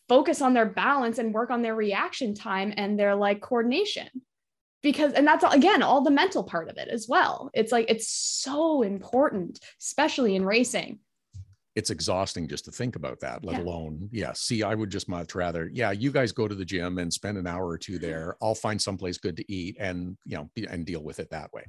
focus 0.08 0.42
on 0.42 0.54
their 0.54 0.66
balance 0.66 1.18
and 1.18 1.34
work 1.34 1.50
on 1.50 1.62
their 1.62 1.74
reaction 1.74 2.34
time 2.34 2.72
and 2.76 2.98
their 2.98 3.14
like 3.14 3.40
coordination. 3.40 4.08
Because 4.82 5.12
and 5.12 5.26
that's 5.26 5.44
again 5.52 5.82
all 5.82 6.02
the 6.02 6.10
mental 6.10 6.44
part 6.44 6.68
of 6.68 6.78
it 6.78 6.88
as 6.88 7.08
well. 7.08 7.50
It's 7.52 7.72
like 7.72 7.86
it's 7.88 8.08
so 8.08 8.82
important 8.82 9.58
especially 9.80 10.36
in 10.36 10.44
racing 10.44 11.00
it's 11.78 11.90
exhausting 11.90 12.48
just 12.48 12.64
to 12.64 12.72
think 12.80 12.96
about 12.96 13.18
that 13.20 13.44
let 13.44 13.56
Yeah. 13.56 13.62
alone 13.62 14.08
yeah 14.10 14.32
see 14.34 14.62
i 14.70 14.74
would 14.74 14.90
just 14.90 15.08
much 15.08 15.30
rather 15.44 15.62
yeah 15.80 15.90
you 15.92 16.10
guys 16.18 16.30
go 16.40 16.46
to 16.52 16.54
the 16.54 16.64
gym 16.72 16.98
and 16.98 17.10
spend 17.20 17.38
an 17.38 17.46
hour 17.46 17.66
or 17.68 17.78
Mm-hmm. 17.78 17.92
two 17.94 17.98
there 18.06 18.36
i'll 18.42 18.54
find 18.66 18.78
someplace 18.88 19.18
good 19.26 19.36
to 19.40 19.44
eat 19.58 19.76
and 19.78 19.98
you 20.30 20.36
know 20.36 20.50
be, 20.54 20.66
and 20.72 20.84
deal 20.90 21.02
with 21.08 21.18
it 21.22 21.30
that 21.30 21.52
way 21.52 21.64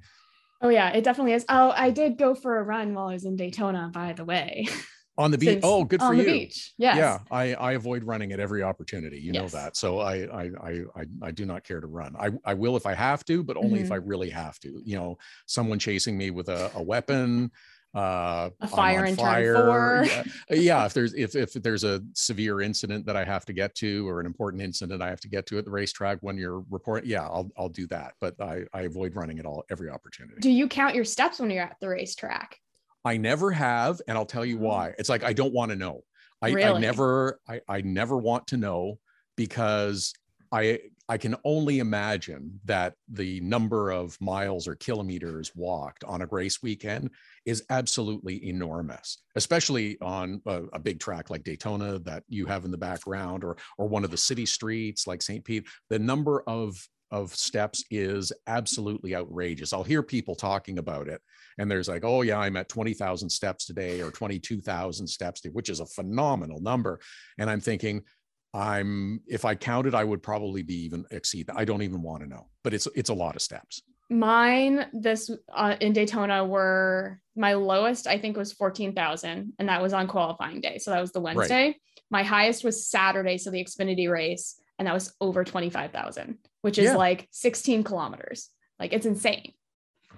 oh 0.63 0.69
yeah 0.69 0.89
it 0.97 1.03
definitely 1.03 1.33
is 1.39 1.45
oh 1.49 1.71
i 1.85 1.89
did 1.91 2.17
go 2.17 2.33
for 2.33 2.57
a 2.59 2.63
run 2.63 2.87
while 2.95 3.07
i 3.09 3.13
was 3.13 3.25
in 3.25 3.35
daytona 3.35 3.83
by 3.93 4.09
the 4.13 4.25
way 4.25 4.67
on 5.23 5.29
the 5.31 5.37
beach 5.37 5.49
Since- 5.49 5.65
oh 5.65 5.83
good 5.83 6.01
for 6.01 6.07
on 6.07 6.17
you 6.17 6.23
the 6.23 6.31
beach 6.39 6.73
yes 6.77 6.97
yeah 6.97 7.19
i 7.29 7.53
i 7.55 7.71
avoid 7.73 8.03
running 8.11 8.31
at 8.31 8.39
every 8.39 8.63
opportunity 8.63 9.19
you 9.19 9.33
know 9.37 9.47
that 9.49 9.75
so 9.77 9.99
I, 9.99 10.15
I 10.41 10.43
i 10.69 10.71
i 10.99 11.03
i 11.27 11.31
do 11.39 11.45
not 11.45 11.61
care 11.69 11.81
to 11.85 11.87
run 11.99 12.15
i 12.17 12.27
i 12.51 12.53
will 12.53 12.75
if 12.81 12.85
i 12.85 12.95
have 13.07 13.23
to 13.25 13.43
but 13.43 13.57
only 13.57 13.79
Mm-hmm. 13.79 13.85
if 13.87 13.91
i 13.91 13.99
really 14.11 14.31
have 14.43 14.57
to 14.61 14.69
you 14.89 14.95
know 14.99 15.17
someone 15.45 15.77
chasing 15.77 16.17
me 16.17 16.27
with 16.31 16.47
a, 16.49 16.71
a 16.81 16.81
weapon 16.81 17.51
uh 17.95 18.49
A 18.61 18.67
fire 18.67 19.05
in 19.05 19.15
turn 19.17 19.53
four. 19.55 20.03
yeah, 20.05 20.23
Uh, 20.51 20.55
yeah 20.55 20.85
if 20.85 20.93
there's 20.93 21.13
if 21.15 21.35
if 21.35 21.53
there's 21.53 21.83
a 21.83 22.01
severe 22.13 22.61
incident 22.61 23.03
that 23.07 23.15
i 23.17 23.23
have 23.25 23.45
to 23.45 23.53
get 23.53 23.73
to 23.75 24.07
or 24.07 24.19
an 24.19 24.27
important 24.27 24.61
incident 24.61 25.01
i 25.01 25.09
have 25.09 25.19
to 25.21 25.27
get 25.27 25.47
to 25.47 25.57
at 25.57 25.65
the 25.65 25.71
racetrack 25.71 26.19
when 26.21 26.37
you're 26.37 26.63
reporting 26.69 27.09
yeah 27.09 27.23
i'll 27.23 27.49
i'll 27.57 27.67
do 27.69 27.87
that 27.87 28.13
but 28.21 28.39
i 28.39 28.61
i 28.73 28.81
avoid 28.81 29.15
running 29.15 29.39
at 29.39 29.45
all 29.47 29.63
every 29.71 29.89
opportunity 29.89 30.39
do 30.39 30.51
you 30.51 30.67
count 30.67 30.93
your 30.93 31.03
steps 31.03 31.39
when 31.39 31.49
you're 31.49 31.63
at 31.63 31.77
the 31.81 31.89
racetrack 31.89 32.59
I 33.05 33.15
never 33.15 33.49
have, 33.49 34.01
and 34.09 34.17
I'll 34.17 34.25
tell 34.25 34.43
you 34.43 34.57
Oh. 34.57 34.63
why. 34.67 34.93
It's 34.99 35.07
like 35.07 35.23
I 35.23 35.31
don't 35.31 35.53
want 35.53 35.71
to 35.71 35.77
know. 35.77 36.01
I, 36.41 36.49
I 36.49 36.77
never, 36.79 37.39
I, 37.47 37.61
I 37.65 37.79
never 37.79 38.17
want 38.17 38.45
to 38.47 38.57
know 38.57 38.99
because 39.37 40.13
I 40.51 40.79
I 41.09 41.17
can 41.17 41.35
only 41.43 41.79
imagine 41.79 42.59
that 42.65 42.93
the 43.11 43.41
number 43.41 43.89
of 43.89 44.15
miles 44.21 44.67
or 44.67 44.75
kilometers 44.75 45.51
walked 45.55 46.03
on 46.03 46.21
a 46.21 46.27
race 46.27 46.61
weekend 46.61 47.09
is 47.47 47.63
absolutely 47.71 48.47
enormous, 48.47 49.23
especially 49.35 49.97
on 50.01 50.39
a, 50.45 50.65
a 50.73 50.79
big 50.79 50.99
track 50.99 51.31
like 51.31 51.43
Daytona 51.43 51.97
that 51.99 52.23
you 52.27 52.45
have 52.45 52.63
in 52.63 52.69
the 52.69 52.77
background, 52.77 53.43
or 53.43 53.57
or 53.79 53.87
one 53.87 54.03
of 54.03 54.11
the 54.11 54.17
city 54.17 54.45
streets 54.45 55.07
like 55.07 55.23
St. 55.23 55.43
Pete. 55.43 55.65
The 55.89 55.97
number 55.97 56.43
of 56.45 56.77
of 57.11 57.35
steps 57.35 57.83
is 57.89 58.31
absolutely 58.45 59.15
outrageous. 59.15 59.73
I'll 59.73 59.83
hear 59.83 60.03
people 60.03 60.35
talking 60.35 60.77
about 60.77 61.07
it 61.07 61.21
and 61.59 61.69
there's 61.69 61.89
like, 61.89 62.05
oh 62.05 62.21
yeah, 62.21 62.39
I'm 62.39 62.55
at 62.55 62.69
20,000 62.69 63.29
steps 63.29 63.65
today 63.65 64.01
or 64.01 64.11
22,000 64.11 65.05
steps, 65.07 65.41
today, 65.41 65.51
which 65.51 65.69
is 65.69 65.81
a 65.81 65.85
phenomenal 65.85 66.61
number. 66.61 66.99
And 67.37 67.49
I'm 67.49 67.59
thinking, 67.59 68.03
I'm 68.53 69.21
if 69.27 69.45
I 69.45 69.55
counted, 69.55 69.93
I 69.93 70.03
would 70.03 70.23
probably 70.23 70.63
be 70.63 70.75
even 70.85 71.05
exceed. 71.11 71.47
that. 71.47 71.55
I 71.57 71.65
don't 71.65 71.83
even 71.83 72.01
want 72.01 72.23
to 72.23 72.29
know, 72.29 72.47
but 72.63 72.73
it's 72.73 72.87
it's 72.95 73.09
a 73.09 73.13
lot 73.13 73.35
of 73.35 73.41
steps. 73.41 73.81
mine 74.09 74.87
this 74.91 75.29
uh, 75.53 75.75
in 75.81 75.93
daytona 75.93 76.43
were 76.43 77.21
my 77.35 77.53
lowest 77.53 78.07
i 78.07 78.17
think 78.17 78.35
was 78.35 78.51
14000 78.53 79.53
and 79.59 79.69
that 79.69 79.79
was 79.83 79.93
on 79.93 80.07
qualifying 80.07 80.59
day 80.61 80.79
so 80.79 80.89
that 80.89 80.99
was 80.99 81.11
the 81.11 81.21
wednesday 81.21 81.75
my 82.09 82.23
highest 82.23 82.63
was 82.63 82.89
saturday 82.89 83.37
so 83.37 83.51
the 83.51 83.63
xfinity 83.63 84.09
race 84.09 84.59
and 84.79 84.87
that 84.87 84.95
was 84.95 85.13
over 85.21 85.43
25000 85.43 86.39
which 86.63 86.79
is 86.79 86.85
Yeah. 86.85 86.95
like 86.95 87.27
16 87.29 87.83
kilometers 87.83 88.49
like 88.79 88.93
it's 88.93 89.05
insane 89.05 89.53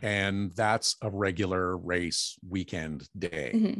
And 0.01 0.53
that's 0.55 0.95
a 1.01 1.09
regular 1.09 1.77
race 1.77 2.39
weekend 2.47 3.07
day. 3.27 3.51
Mhm. 3.53 3.77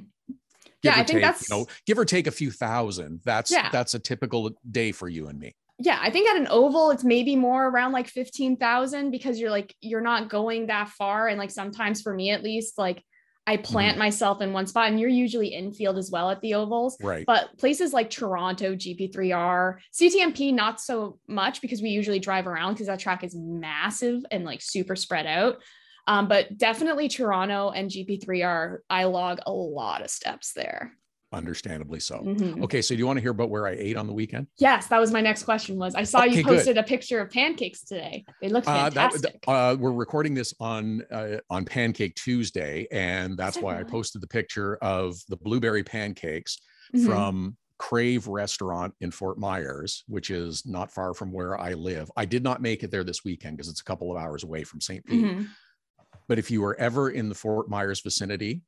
Give 0.83 0.93
Yeah, 0.93 0.99
or 0.99 1.01
I 1.01 1.03
think 1.03 1.07
take, 1.07 1.21
that's- 1.21 1.49
you 1.49 1.55
know, 1.55 1.65
give 1.85 1.97
or 1.99 2.05
take 2.05 2.27
a 2.27 2.31
few 2.31 2.51
thousand. 2.51 3.21
That's 3.23 3.51
Yeah. 3.51 3.69
that's 3.71 3.93
a 3.93 3.99
typical 3.99 4.51
day 4.69 4.91
for 4.91 5.07
you 5.09 5.27
and 5.27 5.39
me. 5.39 5.55
yeah 5.79 5.97
i 6.01 6.09
think 6.11 6.29
at 6.29 6.35
an 6.37 6.47
oval 6.51 6.91
it's 6.91 7.03
maybe 7.03 7.35
more 7.35 7.67
around 7.67 7.91
like 7.91 8.07
15000 8.07 9.09
because 9.09 9.39
you're 9.39 9.49
like 9.49 9.73
you're 9.81 10.01
not 10.01 10.29
going 10.29 10.67
that 10.67 10.89
far 10.89 11.27
and 11.27 11.39
like 11.39 11.49
sometimes 11.49 12.01
for 12.03 12.13
me 12.13 12.29
at 12.29 12.43
least 12.43 12.77
like 12.77 13.03
i 13.47 13.57
plant 13.57 13.93
mm-hmm. 13.93 13.99
myself 14.05 14.41
in 14.41 14.53
one 14.53 14.67
spot 14.67 14.89
and 14.89 14.99
you're 14.99 15.09
usually 15.09 15.47
infield 15.47 15.97
as 15.97 16.11
well 16.11 16.29
at 16.29 16.39
the 16.41 16.53
ovals 16.53 16.97
Right. 17.01 17.25
but 17.25 17.57
places 17.57 17.93
like 17.93 18.09
Toronto, 18.11 18.75
GP3R, 18.75 19.77
CTMP, 19.91 20.53
not 20.53 20.79
so 20.79 21.17
much 21.27 21.61
because 21.61 21.81
we 21.81 21.89
usually 21.89 22.19
drive 22.19 22.45
around 22.45 22.73
because 22.73 22.87
that 22.87 22.99
track 22.99 23.23
is 23.23 23.35
massive 23.35 24.23
and 24.29 24.45
like 24.45 24.61
super 24.61 24.95
spread 24.95 25.25
out. 25.25 25.63
Um, 26.07 26.27
but 26.27 26.57
definitely 26.57 27.07
Toronto 27.07 27.69
and 27.69 27.89
GP3R, 27.89 28.79
I 28.89 29.03
log 29.05 29.39
a 29.45 29.51
lot 29.51 30.01
of 30.01 30.09
steps 30.09 30.53
there. 30.53 30.93
Understandably 31.33 32.01
so. 32.01 32.15
Mhm. 32.19 32.61
Okay, 32.63 32.81
so 32.81 32.93
do 32.93 32.99
you 32.99 33.07
want 33.07 33.15
to 33.15 33.21
hear 33.21 33.31
about 33.31 33.49
where 33.49 33.65
I 33.65 33.71
ate 33.71 33.95
on 33.95 34.05
the 34.05 34.11
weekend? 34.13 34.47
Yes, 34.57 34.87
that 34.87 34.99
was 34.99 35.13
my 35.13 35.21
next 35.21 35.43
question. 35.43 35.77
Was 35.77 35.95
I 35.95 36.03
saw 36.03 36.23
Okay, 36.25 36.35
you 36.37 36.43
good. 36.43 36.57
posted 36.57 36.77
a 36.77 36.83
picture 36.83 37.21
of 37.21 37.29
pancakes 37.31 37.85
today? 37.85 38.25
They 38.41 38.49
looked 38.49 38.67
Uh, 38.67 38.89
that, 38.89 38.93
fantastic. 39.13 39.41
uh, 39.47 39.77
we're 39.79 39.93
recording 39.93 40.33
this 40.33 40.53
on 40.59 41.03
uh, 41.09 41.37
on 41.49 41.63
Pancake 41.63 42.15
Tuesday, 42.15 42.85
and 42.91 43.37
that's 43.37 43.57
why 43.61 43.79
I 43.79 43.83
posted 43.83 44.21
the 44.21 44.27
picture 44.27 44.75
of 44.77 45.21
the 45.29 45.37
blueberry 45.37 45.83
pancakes 45.85 46.57
Mhm. 46.93 47.05
from 47.05 47.57
Crave 47.77 48.27
Restaurant 48.27 48.93
in 48.99 49.09
Fort 49.09 49.39
Myers, 49.39 50.03
which 50.07 50.29
is 50.31 50.65
not 50.65 50.91
far 50.91 51.13
from 51.13 51.31
where 51.31 51.57
I 51.57 51.73
live. 51.75 52.11
I 52.17 52.25
did 52.25 52.43
not 52.43 52.61
make 52.61 52.83
it 52.83 52.91
there 52.91 53.05
this 53.05 53.23
weekend 53.23 53.55
because 53.55 53.69
it's 53.69 53.79
a 53.79 53.85
couple 53.85 54.11
of 54.11 54.21
hours 54.21 54.43
away 54.43 54.65
from 54.65 54.81
St. 54.81 55.05
Pete. 55.05 55.47
But 56.31 56.39
if 56.39 56.49
you 56.49 56.63
are 56.63 56.79
ever 56.79 57.09
in 57.09 57.27
the 57.27 57.35
Fort 57.35 57.69
Myers 57.69 57.99
vicinity, 57.99 58.61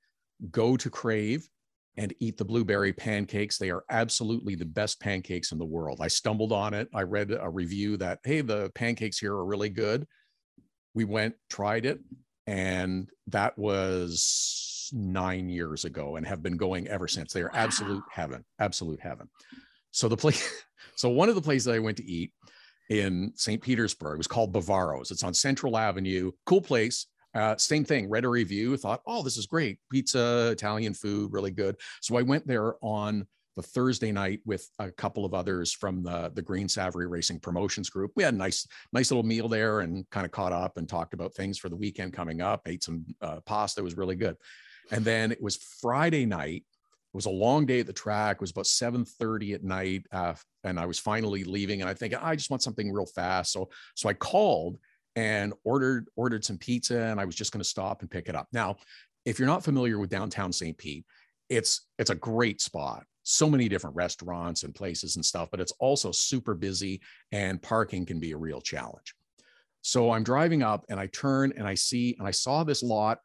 go 0.52 0.76
to 0.76 0.90
Crave 0.90 1.48
and 1.96 2.14
eat 2.20 2.36
the 2.36 2.44
blueberry 2.44 2.92
pancakes. 2.92 3.58
They 3.58 3.70
are 3.70 3.86
absolutely 3.90 4.56
the 4.56 4.66
best 4.66 5.00
pancakes 5.00 5.54
in 5.54 5.58
the 5.58 5.64
world. 5.64 6.00
I 6.02 6.10
stumbled 6.10 6.52
on 6.52 6.74
it. 6.74 6.90
I 6.94 7.04
read 7.04 7.32
a 7.32 7.50
review 7.50 7.96
that, 7.96 8.20
hey, 8.26 8.42
the 8.42 8.70
pancakes 8.76 9.18
here 9.18 9.32
are 9.32 9.46
really 9.46 9.70
good. 9.70 10.06
We 10.94 11.06
went, 11.06 11.36
tried 11.50 11.86
it, 11.86 12.02
and 12.48 13.10
that 13.28 13.58
was 13.58 14.90
nine 14.92 15.48
years 15.48 15.86
ago 15.86 16.18
and 16.18 16.28
have 16.28 16.44
been 16.44 16.58
going 16.58 16.90
ever 16.90 17.08
since. 17.08 17.32
They 17.32 17.44
are 17.44 17.56
absolute 17.56 18.04
heaven, 18.12 18.44
absolute 18.60 19.00
heaven. 19.00 19.30
So 19.92 20.10
the 20.10 20.18
place, 20.18 20.52
so 20.98 21.08
one 21.08 21.30
of 21.30 21.36
the 21.36 21.42
places 21.42 21.70
I 21.70 21.80
went 21.80 21.96
to 21.96 22.06
eat 22.06 22.34
in 22.90 23.32
St. 23.36 23.62
Petersburg 23.62 24.18
was 24.18 24.28
called 24.28 24.52
Bavaro's. 24.52 25.12
It's 25.12 25.24
on 25.24 25.34
Central 25.34 25.78
Avenue. 25.78 26.34
Cool 26.46 26.62
place. 26.62 27.08
Uh, 27.34 27.58
same 27.58 27.84
thing. 27.84 28.10
Read 28.10 28.26
a 28.26 28.30
review. 28.30 28.78
Thought, 28.78 29.02
oh, 29.08 29.24
this 29.24 29.38
is 29.38 29.48
great. 29.48 29.80
Pizza, 29.92 30.50
Italian 30.52 30.94
food, 30.94 31.34
really 31.34 31.52
good. 31.52 31.78
So 32.02 32.18
I 32.18 32.22
went 32.22 32.46
there 32.48 32.76
on 32.82 33.26
the 33.56 33.64
Thursday 33.64 34.12
night 34.12 34.40
with 34.46 34.68
a 34.80 34.92
couple 34.92 35.26
of 35.26 35.34
others 35.34 35.72
from 35.72 36.04
the 36.04 36.32
the 36.34 36.42
Green 36.42 36.68
Savory 36.68 37.08
Racing 37.08 37.40
Promotions 37.40 37.90
Group. 37.90 38.12
We 38.16 38.24
had 38.24 38.34
a 38.34 38.38
nice 38.38 38.68
nice 38.92 39.12
little 39.12 39.24
meal 39.24 39.48
there 39.48 39.82
and 39.82 40.10
kind 40.10 40.26
of 40.26 40.32
caught 40.32 40.54
up 40.54 40.78
and 40.78 40.88
talked 40.88 41.14
about 41.14 41.34
things 41.34 41.58
for 41.58 41.70
the 41.70 41.76
weekend 41.76 42.14
coming 42.14 42.42
up. 42.42 42.62
Ate 42.68 42.84
some 42.84 43.06
uh, 43.22 43.40
pasta. 43.46 43.82
It 43.82 43.84
was 43.84 43.98
really 43.98 44.16
good. 44.16 44.38
And 44.92 45.06
then 45.06 45.32
it 45.32 45.42
was 45.42 45.58
Friday 45.82 46.26
night. 46.26 46.64
It 46.66 47.18
was 47.18 47.28
a 47.28 47.32
long 47.32 47.66
day 47.66 47.80
at 47.80 47.86
the 47.86 47.94
track. 47.94 48.38
It 48.38 48.42
was 48.42 48.52
about 48.52 48.66
7:30 48.66 49.54
at 49.54 49.64
night, 49.64 50.06
uh, 50.12 50.34
and 50.64 50.80
I 50.80 50.88
was 50.88 50.98
finally 50.98 51.44
leaving. 51.44 51.82
And 51.82 51.90
I 51.90 51.94
think 51.94 52.16
I 52.22 52.36
just 52.36 52.50
want 52.50 52.64
something 52.64 52.92
real 52.92 53.06
fast. 53.06 53.52
So 53.52 53.70
so 53.96 54.10
I 54.10 54.14
called 54.14 54.80
and 55.16 55.54
ordered 55.64 56.08
ordered 56.16 56.44
some 56.44 56.58
pizza 56.58 57.00
and 57.00 57.20
I 57.20 57.26
was 57.26 57.36
just 57.36 57.52
going 57.52 57.62
to 57.62 57.68
stop 57.68 58.02
and 58.02 58.10
pick 58.10 58.30
it 58.30 58.36
up. 58.36 58.48
Now, 58.52 58.78
if 59.26 59.40
you're 59.40 59.48
not 59.48 59.64
familiar 59.64 60.00
with 60.00 60.10
downtown 60.10 60.52
St. 60.52 60.78
Pete, 60.78 61.06
it's 61.50 61.88
it's 61.98 62.10
a 62.10 62.16
great 62.16 62.62
spot. 62.62 63.06
So 63.24 63.50
many 63.50 63.70
different 63.70 63.96
restaurants 63.96 64.64
and 64.64 64.76
places 64.76 65.16
and 65.16 65.26
stuff, 65.26 65.50
but 65.50 65.62
it's 65.62 65.74
also 65.80 66.12
super 66.12 66.56
busy 66.56 67.02
and 67.32 67.62
parking 67.62 68.06
can 68.06 68.20
be 68.20 68.32
a 68.32 68.38
real 68.38 68.60
challenge. 68.60 69.16
So 69.82 70.12
I'm 70.12 70.24
driving 70.24 70.64
up 70.64 70.86
and 70.90 71.00
I 71.00 71.08
turn 71.08 71.54
and 71.58 71.68
I 71.68 71.76
see 71.76 72.16
and 72.18 72.28
I 72.28 72.32
saw 72.32 72.64
this 72.64 72.84
lot 72.84 73.20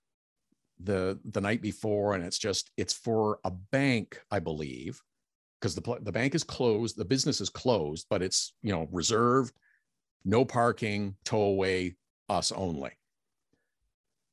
the 0.81 1.18
the 1.24 1.40
night 1.40 1.62
before 1.62 2.14
and 2.14 2.24
it's 2.24 2.38
just 2.38 2.70
it's 2.77 2.92
for 2.92 3.40
a 3.44 3.51
bank, 3.51 4.20
I 4.31 4.38
believe, 4.38 5.01
because 5.61 5.74
the 5.74 5.98
the 6.03 6.12
bank 6.12 6.35
is 6.35 6.44
closed, 6.44 6.96
the 6.96 7.05
business 7.05 7.40
is 7.40 7.48
closed, 7.48 8.07
but 8.11 8.22
it's, 8.22 8.55
you 8.62 8.72
know, 8.72 8.88
reserved, 8.92 9.55
no 10.25 10.45
parking, 10.45 11.17
tow 11.25 11.43
away, 11.43 11.97
us 12.29 12.53
only. 12.53 12.93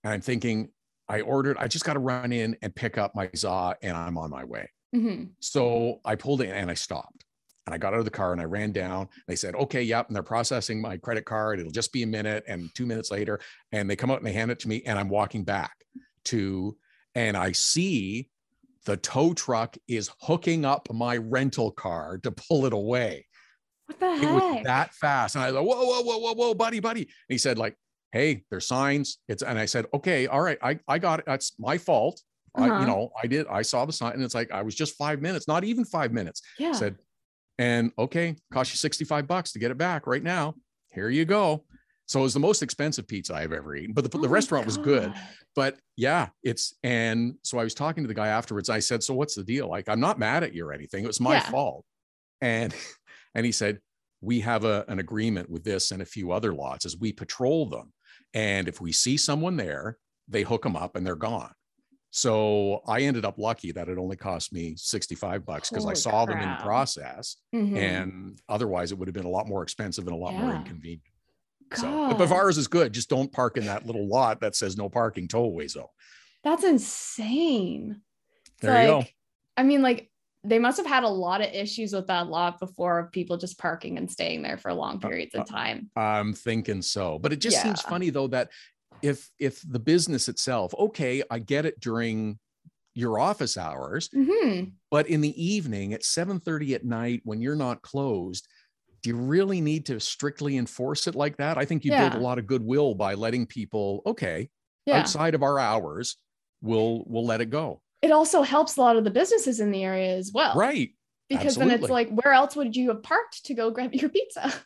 And 0.04 0.14
I'm 0.14 0.22
thinking 0.22 0.70
I 1.08 1.22
ordered, 1.22 1.58
I 1.58 1.68
just 1.68 1.86
got 1.86 1.94
to 1.94 2.00
run 2.00 2.32
in 2.32 2.58
and 2.62 2.76
pick 2.76 2.98
up 2.98 3.16
my 3.16 3.30
za 3.36 3.76
and 3.82 3.96
I'm 3.96 4.18
on 4.18 4.30
my 4.30 4.44
way. 4.44 4.70
Mm-hmm. 4.96 5.26
So 5.40 6.00
I 6.04 6.16
pulled 6.16 6.42
in 6.42 6.52
and 6.52 6.70
I 6.70 6.74
stopped 6.74 7.26
and 7.66 7.74
I 7.74 7.78
got 7.78 7.94
out 7.94 8.00
of 8.00 8.06
the 8.06 8.12
car 8.12 8.32
and 8.32 8.42
I 8.42 8.46
ran 8.46 8.72
down. 8.72 9.10
They 9.28 9.36
said, 9.36 9.56
okay, 9.56 9.82
yep. 9.82 10.08
And 10.08 10.16
they're 10.16 10.24
processing 10.24 10.82
my 10.82 10.98
credit 10.98 11.26
card. 11.26 11.60
It'll 11.60 11.72
just 11.72 11.92
be 11.92 12.04
a 12.04 12.08
minute. 12.08 12.44
And 12.48 12.70
two 12.76 12.86
minutes 12.86 13.12
later, 13.12 13.40
and 13.72 13.90
they 13.90 13.96
come 13.96 14.12
out 14.12 14.18
and 14.18 14.26
they 14.26 14.34
hand 14.34 14.52
it 14.52 14.60
to 14.60 14.68
me. 14.68 14.84
And 14.86 15.00
I'm 15.00 15.10
walking 15.10 15.44
back 15.44 15.76
to, 16.26 16.78
and 17.16 17.36
I 17.36 17.52
see 17.52 18.30
the 18.86 18.98
tow 18.98 19.34
truck 19.34 19.78
is 19.88 20.12
hooking 20.22 20.64
up 20.64 20.88
my 20.94 21.18
rental 21.18 21.72
car 21.72 22.20
to 22.20 22.32
pull 22.32 22.66
it 22.66 22.74
away. 22.74 23.26
What 23.88 24.00
the 24.00 24.16
heck? 24.16 24.24
It 24.24 24.32
was 24.32 24.64
that 24.64 24.94
fast. 24.94 25.36
And 25.36 25.44
I 25.44 25.52
was 25.52 25.56
like, 25.56 25.66
whoa, 25.66 25.86
whoa, 25.86 26.02
whoa, 26.02 26.18
whoa, 26.18 26.34
whoa, 26.34 26.54
buddy, 26.54 26.80
buddy. 26.80 27.02
And 27.02 27.10
he 27.30 27.38
said, 27.38 27.58
like, 27.58 27.76
hey, 28.12 28.44
there's 28.50 28.68
signs. 28.68 29.20
It's 29.28 29.44
and 29.44 29.60
I 29.60 29.66
said, 29.66 29.86
okay, 29.94 30.28
all 30.28 30.42
right, 30.42 30.58
I, 30.62 30.80
I 30.88 31.00
got 31.00 31.20
it. 31.20 31.26
That's 31.26 31.54
my 31.60 31.78
fault. 31.78 32.22
Uh-huh. 32.56 32.74
I, 32.74 32.80
you 32.80 32.88
know, 32.88 33.12
I 33.22 33.28
did, 33.28 33.48
I 33.48 33.62
saw 33.62 33.86
the 33.86 33.92
sign, 33.92 34.14
and 34.14 34.24
it's 34.24 34.36
like 34.36 34.52
I 34.52 34.62
was 34.62 34.76
just 34.76 34.96
five 34.96 35.22
minutes, 35.22 35.48
not 35.48 35.64
even 35.64 35.84
five 35.84 36.12
minutes. 36.14 36.42
Yeah. 36.58 36.72
said, 36.72 36.96
and 37.58 37.92
okay, 37.98 38.36
cost 38.52 38.72
you 38.72 38.78
65 38.78 39.28
bucks 39.28 39.52
to 39.54 39.60
get 39.60 39.72
it 39.72 39.78
back 39.78 40.08
right 40.08 40.24
now. 40.24 40.56
Here 40.92 41.10
you 41.10 41.26
go. 41.26 41.66
So 42.08 42.20
it 42.20 42.24
was 42.24 42.34
the 42.34 42.40
most 42.40 42.62
expensive 42.62 43.08
pizza 43.08 43.34
I've 43.34 43.52
ever 43.52 43.76
eaten, 43.76 43.94
but 43.94 44.10
the, 44.10 44.18
oh 44.18 44.22
the 44.22 44.30
restaurant 44.30 44.66
was 44.66 44.78
good. 44.78 45.12
But 45.56 45.78
yeah, 45.96 46.30
it's 46.44 46.76
and 46.84 47.36
so 47.44 47.58
I 47.58 47.64
was 47.64 47.74
talking 47.74 48.04
to 48.04 48.08
the 48.08 48.14
guy 48.14 48.28
afterwards. 48.28 48.70
I 48.70 48.80
said, 48.80 49.02
"So 49.02 49.14
what's 49.14 49.36
the 49.36 49.44
deal? 49.44 49.68
Like, 49.70 49.90
I'm 49.90 50.00
not 50.00 50.20
mad 50.20 50.44
at 50.44 50.54
you 50.54 50.68
or 50.68 50.74
anything. 50.74 51.04
It 51.04 51.08
was 51.08 51.20
my 51.20 51.36
yeah. 51.36 51.50
fault." 51.50 51.84
And 52.42 52.76
and 53.36 53.46
he 53.46 53.52
said, 53.52 53.80
"We 54.22 54.40
have 54.40 54.66
a, 54.66 54.86
an 54.88 55.00
agreement 55.00 55.50
with 55.50 55.64
this 55.64 55.92
and 55.92 56.02
a 56.02 56.06
few 56.06 56.32
other 56.32 56.54
lots 56.54 56.86
as 56.86 56.98
we 56.98 57.12
patrol 57.12 57.68
them. 57.68 57.94
And 58.34 58.68
if 58.68 58.82
we 58.82 58.92
see 58.92 59.18
someone 59.18 59.58
there, 59.58 59.98
they 60.28 60.42
hook 60.42 60.64
them 60.64 60.76
up 60.76 60.96
and 60.96 61.06
they're 61.06 61.16
gone. 61.16 61.52
So 62.16 62.82
I 62.88 63.02
ended 63.02 63.26
up 63.26 63.38
lucky 63.38 63.74
that 63.74 63.90
it 63.90 63.98
only 63.98 64.16
cost 64.16 64.54
me 64.54 64.76
65 64.78 65.46
bucks 65.46 65.70
because 65.70 65.86
I 65.86 65.94
saw 65.94 66.26
crap. 66.26 66.40
them 66.40 66.50
in 66.50 66.56
the 66.56 66.64
process. 66.64 67.36
Mm-hmm. 67.54 67.76
And 67.76 68.40
otherwise 68.48 68.94
it 68.94 68.98
would 68.98 69.10
have 69.10 69.14
been 69.14 69.26
a 69.26 69.30
lot 69.30 69.50
more 69.50 69.64
expensive 69.64 70.08
and 70.08 70.16
a 70.16 70.18
lot 70.18 70.34
yeah. 70.34 70.42
more 70.42 70.56
inconvenient. 70.56 71.02
God. 71.70 71.82
So 71.82 72.08
but 72.08 72.18
Bavaro's 72.18 72.58
is 72.58 72.68
good. 72.68 72.94
Just 72.94 73.10
don't 73.10 73.32
park 73.34 73.58
in 73.58 73.66
that 73.66 73.86
little 73.86 74.08
lot 74.08 74.40
that 74.40 74.56
says 74.56 74.78
no 74.78 74.88
parking 74.88 75.28
tollway 75.28 75.70
zone. 75.70 75.88
That's 76.42 76.64
insane. 76.64 78.00
There 78.62 78.74
like, 78.74 78.84
you 78.84 78.88
go. 78.88 79.04
I 79.58 79.64
mean, 79.64 79.82
like 79.82 80.10
they 80.46 80.60
must 80.60 80.78
have 80.78 80.86
had 80.86 81.04
a 81.04 81.10
lot 81.10 81.42
of 81.42 81.54
issues 81.54 81.94
with 81.94 82.08
that 82.08 82.28
lot 82.28 82.60
before 82.60 83.00
of 83.00 83.12
people 83.12 83.38
just 83.38 83.58
parking 83.58 83.98
and 83.98 84.10
staying 84.10 84.42
there 84.42 84.58
for 84.58 84.74
long 84.74 84.98
uh, 84.98 85.08
periods 85.08 85.36
uh, 85.36 85.42
of 85.42 85.50
time. 85.50 85.90
I'm 85.96 86.34
thinking 86.34 86.82
so. 86.82 87.20
But 87.20 87.34
it 87.34 87.38
just 87.38 87.58
yeah. 87.58 87.64
seems 87.64 87.82
funny 87.82 88.10
though 88.10 88.28
that 88.28 88.50
if 89.02 89.30
if 89.40 89.62
the 89.68 89.80
business 89.80 90.30
itself, 90.30 90.74
okay, 90.78 91.24
I 91.30 91.40
get 91.40 91.66
it 91.66 91.80
during 91.80 92.40
your 92.94 93.20
office 93.20 93.58
hours, 93.58 94.10
mm-hmm. 94.10 94.70
but 94.90 95.08
in 95.08 95.22
the 95.22 95.44
evening 95.44 95.94
at 95.94 96.02
7:30 96.02 96.76
at 96.76 96.86
night 96.86 97.22
when 97.24 97.42
you're 97.42 97.56
not 97.56 97.82
closed, 97.82 98.48
do 99.04 99.10
you 99.10 99.18
really 99.18 99.62
need 99.62 99.86
to 99.88 100.00
strictly 100.00 100.58
enforce 100.58 101.08
it 101.08 101.16
like 101.16 101.38
that? 101.38 101.58
I 101.58 101.66
think 101.66 101.84
you 101.84 101.92
yeah. 101.92 102.10
build 102.10 102.22
a 102.22 102.24
lot 102.24 102.40
of 102.40 102.48
goodwill 102.48 102.96
by 102.96 103.16
letting 103.16 103.46
people, 103.46 104.02
okay, 104.06 104.50
yeah. 104.86 105.00
outside 105.00 105.36
of 105.36 105.44
our 105.44 105.60
hours, 105.60 106.18
we'll 106.62 107.04
we'll 107.08 107.26
let 107.26 107.42
it 107.42 107.50
go 107.50 107.82
it 108.02 108.12
also 108.12 108.42
helps 108.42 108.78
a 108.78 108.82
lot 108.82 108.98
of 108.98 109.04
the 109.04 109.12
businesses 109.12 109.60
in 109.60 109.72
the 109.72 109.84
area 109.84 110.16
as 110.16 110.32
well. 110.34 110.56
Right. 110.56 110.92
Because 111.30 111.58
Absolutely. 111.58 111.76
then 111.76 111.84
it's 111.84 111.90
like, 111.90 112.10
where 112.12 112.34
else 112.34 112.56
would 112.56 112.76
you 112.76 112.90
have 112.90 113.02
parked 113.02 113.46
to 113.46 113.54
go 113.54 113.72
grab 113.72 113.94
your 113.94 114.10
pizza? 114.10 114.54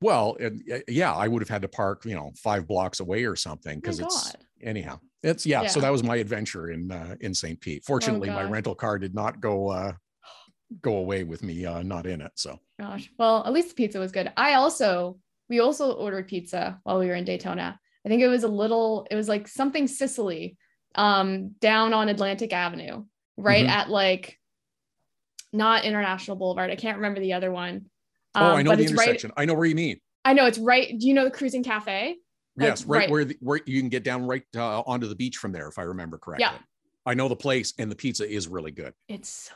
Well, 0.00 0.36
and, 0.38 0.62
yeah, 0.86 1.12
I 1.12 1.26
would 1.26 1.42
have 1.42 1.48
had 1.48 1.62
to 1.62 1.68
park, 1.68 2.04
you 2.04 2.14
know, 2.14 2.30
five 2.36 2.68
blocks 2.68 3.00
away 3.00 3.24
or 3.24 3.34
something 3.34 3.80
because 3.80 4.00
oh 4.00 4.04
it's 4.04 4.32
God. 4.32 4.44
anyhow. 4.62 5.00
It's 5.24 5.44
yeah, 5.44 5.62
yeah, 5.62 5.68
So 5.68 5.80
that 5.80 5.90
was 5.90 6.04
my 6.04 6.16
adventure 6.16 6.70
in 6.70 6.92
uh, 6.92 7.16
in 7.20 7.34
St. 7.34 7.60
Pete. 7.60 7.84
Fortunately, 7.84 8.30
oh 8.30 8.34
my 8.34 8.44
rental 8.44 8.76
car 8.76 9.00
did 9.00 9.12
not 9.12 9.40
go 9.40 9.70
uh, 9.70 9.92
go 10.80 10.98
away 10.98 11.24
with 11.24 11.42
me 11.42 11.66
uh, 11.66 11.82
not 11.82 12.06
in 12.06 12.20
it. 12.20 12.30
So 12.36 12.60
gosh, 12.80 13.10
well, 13.18 13.42
at 13.44 13.52
least 13.52 13.70
the 13.70 13.74
pizza 13.74 13.98
was 13.98 14.12
good. 14.12 14.32
I 14.36 14.54
also 14.54 15.18
we 15.48 15.58
also 15.58 15.92
ordered 15.92 16.28
pizza 16.28 16.78
while 16.84 17.00
we 17.00 17.08
were 17.08 17.14
in 17.14 17.24
Daytona. 17.24 17.80
I 18.06 18.08
think 18.08 18.22
it 18.22 18.28
was 18.28 18.44
a 18.44 18.48
little. 18.48 19.06
It 19.10 19.16
was 19.16 19.28
like 19.28 19.48
something 19.48 19.88
Sicily 19.88 20.56
um, 20.94 21.50
down 21.60 21.94
on 21.94 22.08
Atlantic 22.08 22.52
Avenue, 22.52 23.04
right 23.36 23.64
mm-hmm. 23.64 23.70
at 23.70 23.90
like 23.90 24.38
not 25.52 25.84
International 25.84 26.36
Boulevard. 26.36 26.70
I 26.70 26.76
can't 26.76 26.98
remember 26.98 27.20
the 27.20 27.32
other 27.32 27.50
one. 27.50 27.86
Um, 28.34 28.42
oh, 28.44 28.46
I 28.56 28.60
um, 28.60 28.64
know 28.66 28.76
the 28.76 28.84
intersection. 28.84 29.30
Right, 29.36 29.42
I 29.42 29.44
know 29.46 29.54
where 29.54 29.66
you 29.66 29.74
mean. 29.74 30.00
I 30.24 30.32
know 30.32 30.46
it's 30.46 30.58
right. 30.58 30.98
Do 30.98 31.06
you 31.06 31.14
know 31.14 31.24
the 31.24 31.30
Cruising 31.30 31.64
Cafe? 31.64 32.16
Yes, 32.56 32.84
right, 32.84 33.00
right, 33.00 33.10
where 33.10 33.24
the, 33.24 33.36
where 33.40 33.60
you 33.66 33.80
can 33.80 33.88
get 33.88 34.02
down 34.02 34.26
right 34.26 34.42
uh, 34.56 34.80
onto 34.80 35.06
the 35.06 35.14
beach 35.14 35.36
from 35.36 35.52
there, 35.52 35.68
if 35.68 35.78
I 35.78 35.82
remember 35.82 36.18
correctly. 36.18 36.46
Yeah, 36.50 36.58
I 37.06 37.14
know 37.14 37.28
the 37.28 37.36
place, 37.36 37.72
and 37.78 37.90
the 37.90 37.96
pizza 37.96 38.28
is 38.28 38.48
really 38.48 38.72
good. 38.72 38.92
It's 39.08 39.50
so 39.50 39.54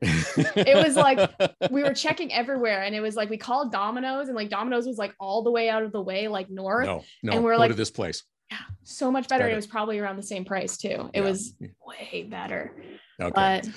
good. 0.36 0.52
it 0.56 0.76
was 0.76 0.94
like 0.96 1.30
we 1.70 1.82
were 1.82 1.92
checking 1.92 2.32
everywhere, 2.32 2.84
and 2.84 2.94
it 2.94 3.00
was 3.00 3.16
like 3.16 3.30
we 3.30 3.36
called 3.36 3.72
Domino's, 3.72 4.28
and 4.28 4.36
like 4.36 4.48
Domino's 4.48 4.86
was 4.86 4.96
like 4.96 5.12
all 5.18 5.42
the 5.42 5.50
way 5.50 5.68
out 5.68 5.82
of 5.82 5.90
the 5.90 6.00
way, 6.00 6.28
like 6.28 6.48
north. 6.48 6.86
No, 6.86 7.04
no, 7.24 7.32
and 7.32 7.44
we're 7.44 7.54
go 7.54 7.58
like 7.58 7.70
to 7.70 7.76
this 7.76 7.90
place 7.90 8.22
yeah, 8.50 8.58
so 8.82 9.10
much 9.10 9.28
better. 9.28 9.48
It 9.48 9.56
was 9.56 9.66
probably 9.66 9.98
around 9.98 10.16
the 10.16 10.22
same 10.22 10.44
price 10.44 10.76
too. 10.76 11.10
It 11.14 11.20
yeah. 11.20 11.28
was 11.28 11.54
way 11.86 12.26
better. 12.28 12.74
Okay. 13.20 13.32
But 13.34 13.68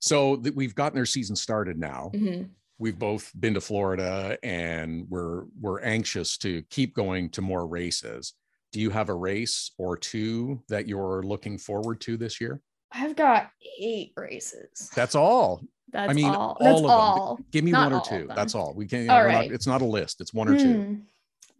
so 0.00 0.36
th- 0.36 0.54
we've 0.54 0.74
gotten 0.74 0.96
their 0.96 1.06
season 1.06 1.36
started 1.36 1.78
now. 1.78 2.10
Mm-hmm. 2.14 2.44
We've 2.78 2.98
both 2.98 3.30
been 3.38 3.54
to 3.54 3.60
Florida 3.60 4.38
and 4.42 5.06
we're 5.10 5.44
we're 5.60 5.80
anxious 5.82 6.38
to 6.38 6.62
keep 6.70 6.94
going 6.94 7.28
to 7.30 7.42
more 7.42 7.66
races. 7.66 8.34
Do 8.72 8.80
you 8.80 8.90
have 8.90 9.08
a 9.08 9.14
race 9.14 9.72
or 9.78 9.96
two 9.96 10.62
that 10.68 10.88
you're 10.88 11.22
looking 11.22 11.58
forward 11.58 12.00
to 12.02 12.16
this 12.16 12.40
year? 12.40 12.62
I've 12.92 13.16
got 13.16 13.50
eight 13.78 14.12
races. 14.16 14.90
That's 14.94 15.14
all. 15.14 15.62
That's 15.92 16.10
I 16.10 16.14
mean, 16.14 16.26
all. 16.26 16.34
all 16.34 16.56
That's 16.60 16.80
of 16.80 16.86
all. 16.86 17.36
them. 17.36 17.44
Give 17.50 17.64
me 17.64 17.72
not 17.72 17.92
one 17.92 18.00
or 18.00 18.04
two. 18.04 18.28
That's 18.34 18.54
all. 18.54 18.72
We 18.74 18.86
can. 18.86 19.00
You 19.02 19.06
know, 19.08 19.14
all 19.14 19.24
right. 19.24 19.48
Not, 19.48 19.54
it's 19.54 19.66
not 19.66 19.82
a 19.82 19.84
list. 19.86 20.20
It's 20.20 20.32
one 20.32 20.48
or 20.48 20.56
two. 20.56 21.00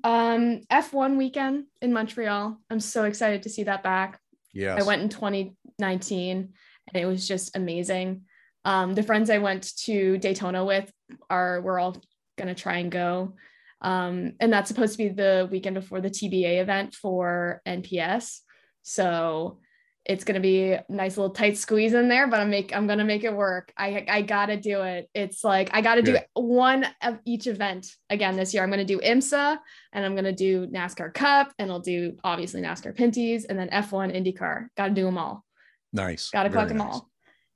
Um, 0.03 0.61
F1 0.71 1.17
weekend 1.17 1.65
in 1.83 1.93
Montreal. 1.93 2.59
I'm 2.71 2.81
so 2.81 3.05
excited 3.05 3.43
to 3.43 3.51
see 3.51 3.65
that 3.65 3.83
back. 3.83 4.21
Yeah. 4.53 4.77
I 4.79 4.83
went 4.83 5.03
in 5.03 5.09
2019 5.09 6.53
and 6.93 7.03
it 7.03 7.07
was 7.07 7.27
just 7.27 7.57
amazing. 7.57 8.23
Um, 8.65 8.95
the 8.95 9.03
friends 9.03 9.31
I 9.31 9.39
went 9.39 9.77
to 9.85 10.19
Daytona 10.19 10.65
with 10.65 10.91
are 11.29 11.61
we're 11.61 11.79
all 11.79 11.97
gonna 12.37 12.55
try 12.55 12.79
and 12.79 12.91
go. 12.91 13.35
Um, 13.81 14.33
and 14.41 14.53
that's 14.53 14.69
supposed 14.69 14.93
to 14.93 14.99
be 14.99 15.09
the 15.09 15.49
weekend 15.51 15.75
before 15.75 16.01
the 16.01 16.11
TBA 16.11 16.61
event 16.61 16.95
for 16.95 17.63
NPS. 17.67 18.41
So 18.83 19.61
it's 20.07 20.25
gonna 20.25 20.41
be 20.41 20.73
a 20.73 20.85
nice 20.89 21.17
little 21.17 21.33
tight 21.33 21.59
squeeze 21.59 21.93
in 21.93 22.09
there, 22.09 22.27
but 22.27 22.41
I'm 22.41 22.51
make 22.51 22.75
I'm 22.75 22.87
gonna 22.87 23.05
make 23.05 23.25
it 23.25 23.35
work. 23.35 23.73
I 23.77 24.05
I 24.09 24.23
gotta 24.23 24.57
do 24.57 24.83
it. 24.83 25.09
It's 25.15 25.45
like 25.45 25.71
I 25.73 25.83
gotta 25.83 26.03
do 26.03 26.19
one 26.35 26.87
of 27.03 27.19
each 27.27 27.47
event 27.47 27.95
again 28.09 28.37
this 28.37 28.55
year. 28.55 28.63
I'm 28.63 28.71
gonna 28.71 28.85
do 28.85 28.99
IMSA 29.01 29.59
and 29.93 30.05
I'm 30.05 30.15
gonna 30.15 30.33
do 30.33 30.67
NASCAR 30.67 31.13
Cup 31.13 31.53
and 31.59 31.71
I'll 31.71 31.81
do 31.81 32.17
obviously 32.25 32.63
NASCAR 32.63 32.97
Pinty's 32.97 33.45
and 33.45 33.59
then 33.59 33.69
F1 33.69 34.15
IndyCar. 34.17 34.69
Gotta 34.77 34.95
do 34.95 35.05
them 35.05 35.19
all. 35.19 35.45
Nice. 35.93 36.31
Gotta 36.31 36.51
collect 36.51 36.71
them 36.71 36.81
all. 36.81 37.09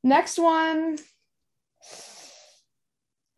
Next 0.02 0.38
one, 0.38 0.98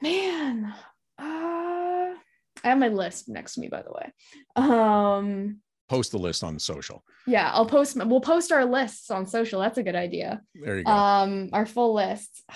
man. 0.02 0.74
Uh, 1.18 1.22
I 1.22 2.18
have 2.64 2.78
my 2.78 2.88
list 2.88 3.28
next 3.28 3.54
to 3.54 3.60
me, 3.60 3.68
by 3.68 3.82
the 3.82 3.92
way. 3.92 4.12
Um, 4.56 5.60
post 5.88 6.12
the 6.12 6.18
list 6.18 6.42
on 6.42 6.58
social. 6.58 7.04
Yeah, 7.26 7.50
I'll 7.52 7.66
post. 7.66 7.96
We'll 7.96 8.20
post 8.20 8.52
our 8.52 8.64
lists 8.64 9.10
on 9.10 9.26
social. 9.26 9.60
That's 9.60 9.78
a 9.78 9.82
good 9.82 9.96
idea. 9.96 10.42
There 10.54 10.78
you 10.78 10.84
go. 10.84 10.90
Um, 10.90 11.50
our 11.52 11.66
full 11.66 11.94
list. 11.94 12.44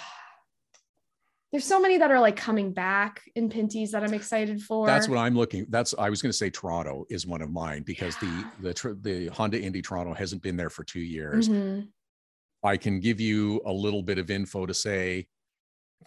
There's 1.52 1.64
so 1.64 1.80
many 1.80 1.98
that 1.98 2.12
are 2.12 2.20
like 2.20 2.36
coming 2.36 2.72
back 2.72 3.22
in 3.34 3.48
Pinty's 3.48 3.90
that 3.90 4.04
I'm 4.04 4.14
excited 4.14 4.62
for. 4.62 4.86
That's 4.86 5.08
what 5.08 5.18
I'm 5.18 5.34
looking. 5.34 5.66
That's 5.68 5.96
I 5.98 6.08
was 6.08 6.22
going 6.22 6.30
to 6.30 6.36
say 6.36 6.48
Toronto 6.48 7.06
is 7.10 7.26
one 7.26 7.42
of 7.42 7.50
mine 7.50 7.82
because 7.82 8.14
yeah. 8.22 8.44
the 8.60 8.72
the 8.72 8.98
the 9.00 9.26
Honda 9.32 9.60
Indy 9.60 9.82
Toronto 9.82 10.14
hasn't 10.14 10.42
been 10.42 10.56
there 10.56 10.70
for 10.70 10.84
two 10.84 11.00
years. 11.00 11.48
Mm-hmm. 11.48 11.88
I 12.62 12.76
can 12.76 13.00
give 13.00 13.18
you 13.18 13.60
a 13.66 13.72
little 13.72 14.02
bit 14.02 14.18
of 14.18 14.30
info 14.30 14.64
to 14.64 14.74
say 14.74 15.26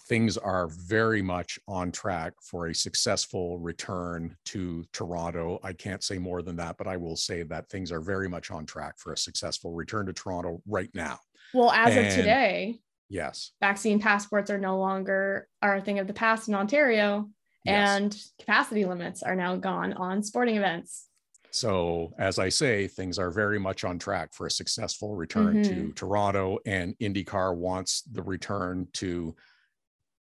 things 0.02 0.38
are 0.38 0.68
very 0.68 1.22
much 1.22 1.60
on 1.68 1.92
track 1.92 2.34
for 2.42 2.68
a 2.68 2.76
successful 2.76 3.60
return 3.60 4.36
to 4.46 4.84
Toronto. 4.92 5.60
I 5.64 5.74
can't 5.74 6.04
say 6.04 6.18
more 6.18 6.42
than 6.42 6.56
that, 6.58 6.78
but 6.78 6.88
I 6.88 6.98
will 6.98 7.16
say 7.16 7.44
that 7.44 7.70
things 7.70 7.92
are 7.92 8.02
very 8.02 8.28
much 8.28 8.52
on 8.52 8.66
track 8.66 8.96
for 8.98 9.14
a 9.14 9.18
successful 9.18 9.74
return 9.74 10.06
to 10.08 10.14
Toronto 10.14 10.62
right 10.68 10.90
now. 10.94 11.20
Well, 11.54 11.72
as 11.72 11.96
and, 11.96 12.08
of 12.08 12.14
today, 12.14 12.80
yes, 13.10 13.52
vaccine 13.60 14.00
passports 14.00 14.50
are 14.50 14.58
no 14.58 14.80
longer 14.80 15.48
are 15.62 15.76
a 15.76 15.82
thing 15.82 16.00
of 16.00 16.08
the 16.08 16.14
past 16.14 16.48
in 16.48 16.56
Ontario, 16.56 17.30
yes. 17.64 17.98
and 17.98 18.18
capacity 18.40 18.86
limits 18.86 19.22
are 19.22 19.36
now 19.36 19.56
gone 19.56 19.94
on 19.94 20.24
sporting 20.24 20.58
events. 20.58 21.08
So, 21.52 22.16
as 22.18 22.40
I 22.40 22.50
say, 22.50 22.88
things 22.88 23.20
are 23.20 23.30
very 23.30 23.60
much 23.60 23.84
on 23.84 24.00
track 24.00 24.34
for 24.34 24.48
a 24.48 24.52
successful 24.52 25.16
return 25.16 25.64
mm-hmm. 25.64 25.88
to 25.88 25.94
Toronto, 25.94 26.58
and 26.66 26.98
IndyCar 26.98 27.56
wants 27.56 28.02
the 28.12 28.24
return 28.24 28.88
to 28.94 29.36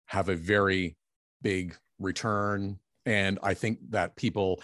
have 0.08 0.28
a 0.28 0.36
very 0.36 0.96
big 1.42 1.76
return. 1.98 2.78
And 3.06 3.38
I 3.42 3.54
think 3.54 3.78
that 3.90 4.16
people 4.16 4.60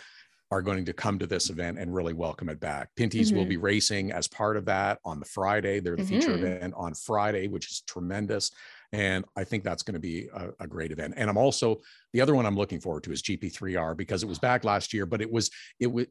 are 0.51 0.63
going 0.63 0.85
to 0.85 0.93
come 0.93 1.19
to 1.19 1.27
this 1.27 1.51
event 1.51 1.79
and 1.79 1.95
really 1.95 2.13
welcome 2.13 2.49
it 2.49 2.61
back. 2.61 2.91
Pinty's 2.97 3.29
mm-hmm. 3.29 3.39
will 3.39 3.47
be 3.47 3.57
racing 3.57 4.13
as 4.13 4.29
part 4.29 4.57
of 4.57 4.67
that 4.67 4.99
on 5.05 5.19
the 5.19 5.27
Friday. 5.27 5.81
They're 5.81 5.97
the 5.97 6.03
mm-hmm. 6.03 6.21
feature 6.21 6.35
event 6.35 6.75
on 6.77 6.95
Friday, 6.95 7.49
which 7.49 7.71
is 7.71 7.83
tremendous. 7.87 8.51
And 8.92 9.25
I 9.37 9.44
think 9.44 9.64
that's 9.64 9.83
going 9.83 9.94
to 9.94 10.01
be 10.01 10.29
a, 10.35 10.51
a, 10.61 10.66
great 10.66 10.92
event. 10.92 11.14
And 11.16 11.29
I'm 11.29 11.37
also 11.37 11.81
the 12.12 12.20
other 12.20 12.35
one 12.35 12.47
I'm 12.47 12.57
looking 12.57 12.81
forward 12.81 13.03
to 13.05 13.12
is 13.12 13.23
GP3R 13.23 13.97
because 13.97 14.23
it 14.23 14.29
was 14.29 14.38
back 14.38 14.64
last 14.64 14.92
year, 14.92 15.07
but 15.07 15.20
it 15.20 15.31
was 15.31 15.51
it 15.81 15.88
was 15.88 16.07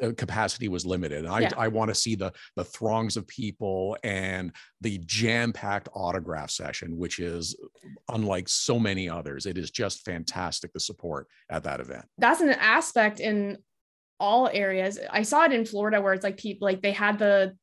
uh, 0.00 0.12
capacity 0.16 0.68
was 0.68 0.86
limited. 0.86 1.24
And 1.24 1.28
I, 1.28 1.40
yeah. 1.40 1.50
I 1.56 1.68
want 1.68 1.88
to 1.88 1.94
see 1.94 2.14
the 2.14 2.32
the 2.56 2.64
throngs 2.64 3.16
of 3.16 3.26
people 3.26 3.96
and 4.04 4.52
the 4.80 4.98
jam 5.06 5.52
packed 5.52 5.88
autograph 5.94 6.50
session, 6.50 6.96
which 6.96 7.18
is 7.18 7.56
unlike 8.08 8.48
so 8.48 8.78
many 8.78 9.08
others. 9.08 9.46
It 9.46 9.58
is 9.58 9.70
just 9.70 10.04
fantastic 10.04 10.72
the 10.72 10.80
support 10.80 11.26
at 11.50 11.64
that 11.64 11.80
event. 11.80 12.04
That's 12.18 12.40
an 12.40 12.50
aspect 12.50 13.20
in 13.20 13.58
all 14.20 14.48
areas. 14.52 15.00
I 15.10 15.22
saw 15.22 15.44
it 15.44 15.52
in 15.52 15.64
Florida 15.64 16.00
where 16.00 16.14
it's 16.14 16.22
like 16.22 16.36
people 16.36 16.66
like 16.66 16.82
they 16.82 16.92
had 16.92 17.18
the 17.18 17.56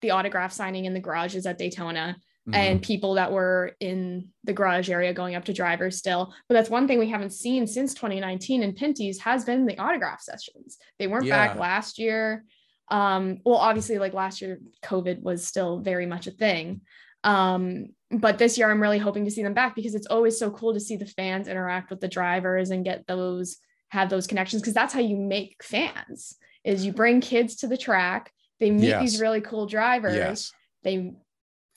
the 0.00 0.10
autograph 0.10 0.52
signing 0.52 0.84
in 0.84 0.94
the 0.94 1.00
garages 1.00 1.46
at 1.46 1.58
Daytona 1.58 2.16
mm-hmm. 2.48 2.54
and 2.54 2.82
people 2.82 3.14
that 3.14 3.32
were 3.32 3.72
in 3.80 4.28
the 4.44 4.52
garage 4.52 4.90
area 4.90 5.12
going 5.12 5.34
up 5.34 5.44
to 5.46 5.52
drivers 5.52 5.98
still. 5.98 6.32
But 6.48 6.54
that's 6.54 6.70
one 6.70 6.86
thing 6.86 6.98
we 6.98 7.10
haven't 7.10 7.30
seen 7.30 7.66
since 7.66 7.94
2019 7.94 8.62
in 8.62 8.72
Pinty's 8.72 9.20
has 9.20 9.44
been 9.44 9.66
the 9.66 9.78
autograph 9.78 10.20
sessions. 10.20 10.78
They 10.98 11.06
weren't 11.06 11.26
yeah. 11.26 11.48
back 11.48 11.58
last 11.58 11.98
year. 11.98 12.44
Um, 12.88 13.38
well, 13.44 13.56
obviously, 13.56 13.98
like 13.98 14.14
last 14.14 14.40
year, 14.40 14.60
COVID 14.84 15.22
was 15.22 15.46
still 15.46 15.80
very 15.80 16.06
much 16.06 16.26
a 16.26 16.30
thing. 16.32 16.82
Um, 17.24 17.88
but 18.10 18.38
this 18.38 18.56
year, 18.56 18.70
I'm 18.70 18.80
really 18.80 18.98
hoping 18.98 19.24
to 19.24 19.30
see 19.30 19.42
them 19.42 19.54
back 19.54 19.74
because 19.74 19.96
it's 19.96 20.06
always 20.06 20.38
so 20.38 20.50
cool 20.50 20.74
to 20.74 20.80
see 20.80 20.96
the 20.96 21.06
fans 21.06 21.48
interact 21.48 21.90
with 21.90 22.00
the 22.00 22.08
drivers 22.08 22.70
and 22.70 22.84
get 22.84 23.06
those 23.06 23.56
have 23.90 24.10
those 24.10 24.26
connections 24.26 24.62
because 24.62 24.74
that's 24.74 24.92
how 24.92 25.00
you 25.00 25.16
make 25.16 25.56
fans 25.62 26.36
is 26.64 26.84
you 26.84 26.92
bring 26.92 27.20
kids 27.20 27.56
to 27.56 27.66
the 27.66 27.76
track 27.76 28.32
they 28.58 28.70
meet 28.70 28.88
yes. 28.88 29.00
these 29.00 29.20
really 29.20 29.40
cool 29.40 29.66
drivers 29.66 30.14
yes. 30.14 30.52
they 30.82 31.12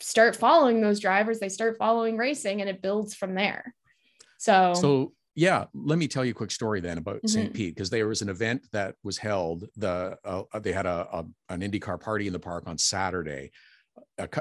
start 0.02 0.36
following 0.36 0.82
those 0.82 1.00
drivers, 1.00 1.40
they 1.40 1.50
start 1.50 1.78
following 1.78 2.18
racing 2.18 2.62
and 2.62 2.70
it 2.70 2.82
builds 2.82 3.16
from 3.16 3.36
there. 3.36 3.74
So, 4.38 4.74
so 4.74 5.14
yeah, 5.36 5.66
let 5.74 5.98
me 5.98 6.08
tell 6.08 6.26
you 6.26 6.32
a 6.32 6.36
quick 6.36 6.52
story 6.52 6.82
then 6.82 6.98
about 6.98 7.18
mm-hmm. 7.18 7.28
St. 7.28 7.54
Pete 7.54 7.76
because 7.76 7.90
there 7.90 8.08
was 8.08 8.22
an 8.22 8.30
event 8.30 8.68
that 8.72 8.96
was 9.04 9.18
held. 9.18 9.66
The 9.78 10.18
uh, 10.26 10.60
they 10.60 10.74
had 10.74 10.86
a, 10.86 11.08
a, 11.12 11.26
an 11.50 11.62
IndyCar 11.62 12.00
party 12.00 12.28
in 12.28 12.34
the 12.34 12.40
park 12.40 12.64
on 12.68 12.78
Saturday 12.78 13.52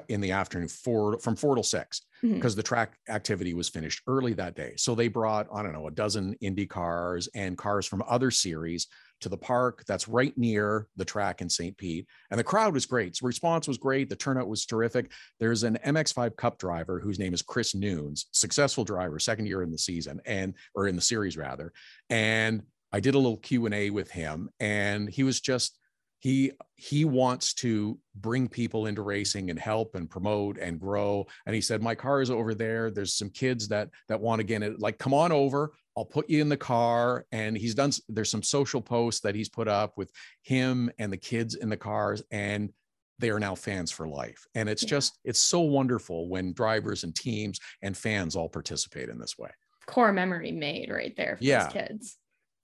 in 0.08 0.20
the 0.20 0.32
afternoon, 0.32 0.68
four 0.68 1.18
from 1.18 1.36
four 1.36 1.54
till 1.54 1.62
six, 1.62 2.02
because 2.22 2.52
mm-hmm. 2.52 2.56
the 2.56 2.62
track 2.62 2.96
activity 3.08 3.54
was 3.54 3.68
finished 3.68 4.02
early 4.06 4.32
that 4.34 4.54
day. 4.54 4.74
So 4.76 4.94
they 4.94 5.08
brought 5.08 5.46
I 5.52 5.62
don't 5.62 5.72
know 5.72 5.86
a 5.86 5.92
dozen 5.92 6.34
Indy 6.40 6.66
cars 6.66 7.28
and 7.34 7.56
cars 7.56 7.86
from 7.86 8.02
other 8.08 8.30
series 8.30 8.86
to 9.20 9.28
the 9.28 9.36
park 9.36 9.84
that's 9.86 10.08
right 10.08 10.36
near 10.36 10.86
the 10.96 11.04
track 11.04 11.40
in 11.40 11.48
St. 11.48 11.76
Pete. 11.76 12.06
And 12.30 12.38
the 12.38 12.44
crowd 12.44 12.72
was 12.74 12.86
great. 12.86 13.16
So 13.16 13.26
response 13.26 13.66
was 13.66 13.78
great. 13.78 14.08
The 14.08 14.16
turnout 14.16 14.48
was 14.48 14.64
terrific. 14.64 15.10
There's 15.40 15.64
an 15.64 15.78
MX5 15.84 16.36
Cup 16.36 16.58
driver 16.58 17.00
whose 17.00 17.18
name 17.18 17.34
is 17.34 17.42
Chris 17.42 17.74
Nunes, 17.74 18.26
successful 18.32 18.84
driver, 18.84 19.18
second 19.18 19.46
year 19.46 19.62
in 19.62 19.72
the 19.72 19.78
season 19.78 20.20
and 20.24 20.54
or 20.74 20.86
in 20.86 20.96
the 20.96 21.02
series 21.02 21.36
rather. 21.36 21.72
And 22.10 22.62
I 22.92 23.00
did 23.00 23.14
a 23.14 23.18
little 23.18 23.36
Q&A 23.36 23.90
with 23.90 24.10
him 24.10 24.50
and 24.60 25.08
he 25.08 25.22
was 25.22 25.40
just 25.40 25.77
he 26.18 26.52
he 26.74 27.04
wants 27.04 27.54
to 27.54 27.98
bring 28.16 28.48
people 28.48 28.86
into 28.86 29.02
racing 29.02 29.50
and 29.50 29.58
help 29.58 29.94
and 29.94 30.10
promote 30.10 30.58
and 30.58 30.80
grow 30.80 31.26
and 31.46 31.54
he 31.54 31.60
said 31.60 31.82
my 31.82 31.94
car 31.94 32.20
is 32.20 32.30
over 32.30 32.54
there 32.54 32.90
there's 32.90 33.14
some 33.14 33.30
kids 33.30 33.68
that 33.68 33.88
that 34.08 34.20
want 34.20 34.40
to 34.40 34.44
get 34.44 34.62
it 34.62 34.80
like 34.80 34.98
come 34.98 35.14
on 35.14 35.32
over 35.32 35.72
I'll 35.98 36.04
put 36.04 36.30
you 36.30 36.40
in 36.40 36.48
the 36.48 36.56
car. 36.56 37.26
And 37.32 37.58
he's 37.58 37.74
done, 37.74 37.90
there's 38.08 38.30
some 38.30 38.42
social 38.42 38.80
posts 38.80 39.20
that 39.22 39.34
he's 39.34 39.48
put 39.48 39.66
up 39.66 39.94
with 39.96 40.12
him 40.42 40.92
and 41.00 41.12
the 41.12 41.16
kids 41.16 41.56
in 41.56 41.68
the 41.68 41.76
cars. 41.76 42.22
And 42.30 42.72
they 43.18 43.30
are 43.30 43.40
now 43.40 43.56
fans 43.56 43.90
for 43.90 44.06
life. 44.06 44.46
And 44.54 44.68
it's 44.68 44.84
yeah. 44.84 44.90
just, 44.90 45.18
it's 45.24 45.40
so 45.40 45.60
wonderful 45.60 46.28
when 46.28 46.52
drivers 46.52 47.02
and 47.02 47.16
teams 47.16 47.58
and 47.82 47.96
fans 47.96 48.36
all 48.36 48.48
participate 48.48 49.08
in 49.08 49.18
this 49.18 49.36
way. 49.36 49.50
Core 49.86 50.12
memory 50.12 50.52
made 50.52 50.88
right 50.88 51.16
there 51.16 51.36
for 51.36 51.42
yeah. 51.42 51.68
kids. 51.68 52.16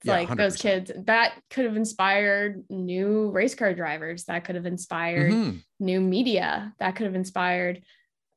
Yeah, 0.05 0.13
like 0.13 0.29
100%. 0.29 0.37
those 0.37 0.55
kids 0.57 0.91
that 1.05 1.33
could 1.49 1.65
have 1.65 1.75
inspired 1.75 2.63
new 2.69 3.29
race 3.31 3.55
car 3.55 3.73
drivers, 3.73 4.25
that 4.25 4.45
could 4.45 4.55
have 4.55 4.65
inspired 4.65 5.31
mm-hmm. 5.31 5.57
new 5.79 5.99
media, 5.99 6.73
that 6.79 6.95
could 6.95 7.05
have 7.05 7.15
inspired 7.15 7.81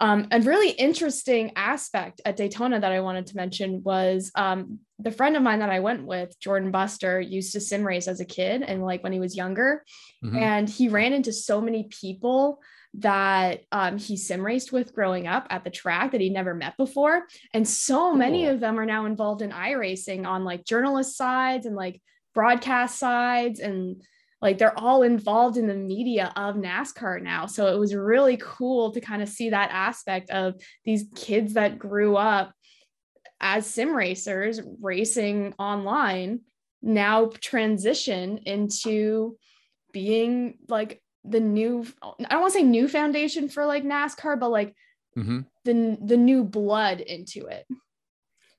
um, 0.00 0.28
a 0.30 0.40
really 0.40 0.70
interesting 0.70 1.52
aspect 1.56 2.20
at 2.24 2.36
Daytona 2.36 2.78
that 2.78 2.92
I 2.92 3.00
wanted 3.00 3.26
to 3.28 3.36
mention 3.36 3.82
was 3.82 4.30
um, 4.36 4.78
the 5.00 5.10
friend 5.10 5.36
of 5.36 5.42
mine 5.42 5.58
that 5.58 5.70
I 5.70 5.80
went 5.80 6.04
with, 6.04 6.38
Jordan 6.38 6.70
Buster, 6.70 7.20
used 7.20 7.52
to 7.52 7.60
sim 7.60 7.82
race 7.82 8.06
as 8.06 8.20
a 8.20 8.24
kid 8.24 8.62
and 8.62 8.84
like 8.84 9.02
when 9.02 9.12
he 9.12 9.18
was 9.18 9.36
younger. 9.36 9.84
Mm-hmm. 10.24 10.36
And 10.36 10.68
he 10.68 10.88
ran 10.88 11.12
into 11.12 11.32
so 11.32 11.60
many 11.60 11.88
people 11.90 12.60
that 12.94 13.62
um, 13.70 13.98
he 13.98 14.16
sim 14.16 14.44
raced 14.44 14.72
with 14.72 14.94
growing 14.94 15.26
up 15.26 15.46
at 15.50 15.64
the 15.64 15.70
track 15.70 16.12
that 16.12 16.20
he 16.20 16.30
never 16.30 16.54
met 16.54 16.76
before. 16.76 17.26
And 17.52 17.66
so 17.68 18.10
cool. 18.10 18.14
many 18.14 18.46
of 18.46 18.60
them 18.60 18.78
are 18.78 18.86
now 18.86 19.06
involved 19.06 19.42
in 19.42 19.50
iRacing 19.50 20.26
on 20.26 20.44
like 20.44 20.64
journalist 20.64 21.16
sides 21.16 21.66
and 21.66 21.76
like 21.76 22.00
broadcast 22.34 22.98
sides 22.98 23.60
and 23.60 24.02
like 24.40 24.58
they're 24.58 24.78
all 24.78 25.02
involved 25.02 25.56
in 25.56 25.66
the 25.66 25.74
media 25.74 26.32
of 26.36 26.54
NASCAR 26.54 27.20
now. 27.20 27.46
So 27.46 27.66
it 27.66 27.78
was 27.78 27.94
really 27.94 28.38
cool 28.40 28.92
to 28.92 29.00
kind 29.00 29.22
of 29.22 29.28
see 29.28 29.50
that 29.50 29.70
aspect 29.72 30.30
of 30.30 30.54
these 30.84 31.06
kids 31.14 31.54
that 31.54 31.78
grew 31.78 32.16
up 32.16 32.52
as 33.40 33.66
sim 33.66 33.94
racers 33.94 34.60
racing 34.80 35.54
online 35.58 36.40
now 36.82 37.30
transition 37.40 38.38
into 38.38 39.36
being 39.92 40.58
like 40.68 41.02
the 41.30 41.40
new 41.40 41.86
I 42.02 42.28
don't 42.30 42.40
want 42.40 42.52
to 42.52 42.58
say 42.58 42.64
new 42.64 42.88
foundation 42.88 43.48
for 43.48 43.66
like 43.66 43.84
NASCAR 43.84 44.38
but 44.38 44.50
like 44.50 44.74
mm-hmm. 45.16 45.40
the 45.64 45.98
the 46.00 46.16
new 46.16 46.44
blood 46.44 47.00
into 47.00 47.46
it 47.46 47.66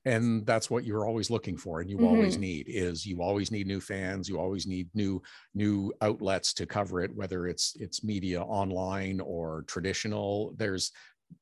and 0.06 0.46
that's 0.46 0.70
what 0.70 0.84
you're 0.84 1.06
always 1.06 1.30
looking 1.30 1.56
for 1.56 1.80
and 1.80 1.90
you 1.90 1.96
mm-hmm. 1.96 2.06
always 2.06 2.38
need 2.38 2.66
is 2.68 3.04
you 3.04 3.22
always 3.22 3.50
need 3.50 3.66
new 3.66 3.80
fans 3.80 4.28
you 4.28 4.38
always 4.38 4.66
need 4.66 4.88
new 4.94 5.20
new 5.54 5.92
outlets 6.00 6.54
to 6.54 6.66
cover 6.66 7.02
it 7.02 7.14
whether 7.14 7.46
it's 7.46 7.76
it's 7.78 8.02
media 8.02 8.42
online 8.42 9.20
or 9.20 9.64
traditional 9.66 10.54
there's 10.56 10.92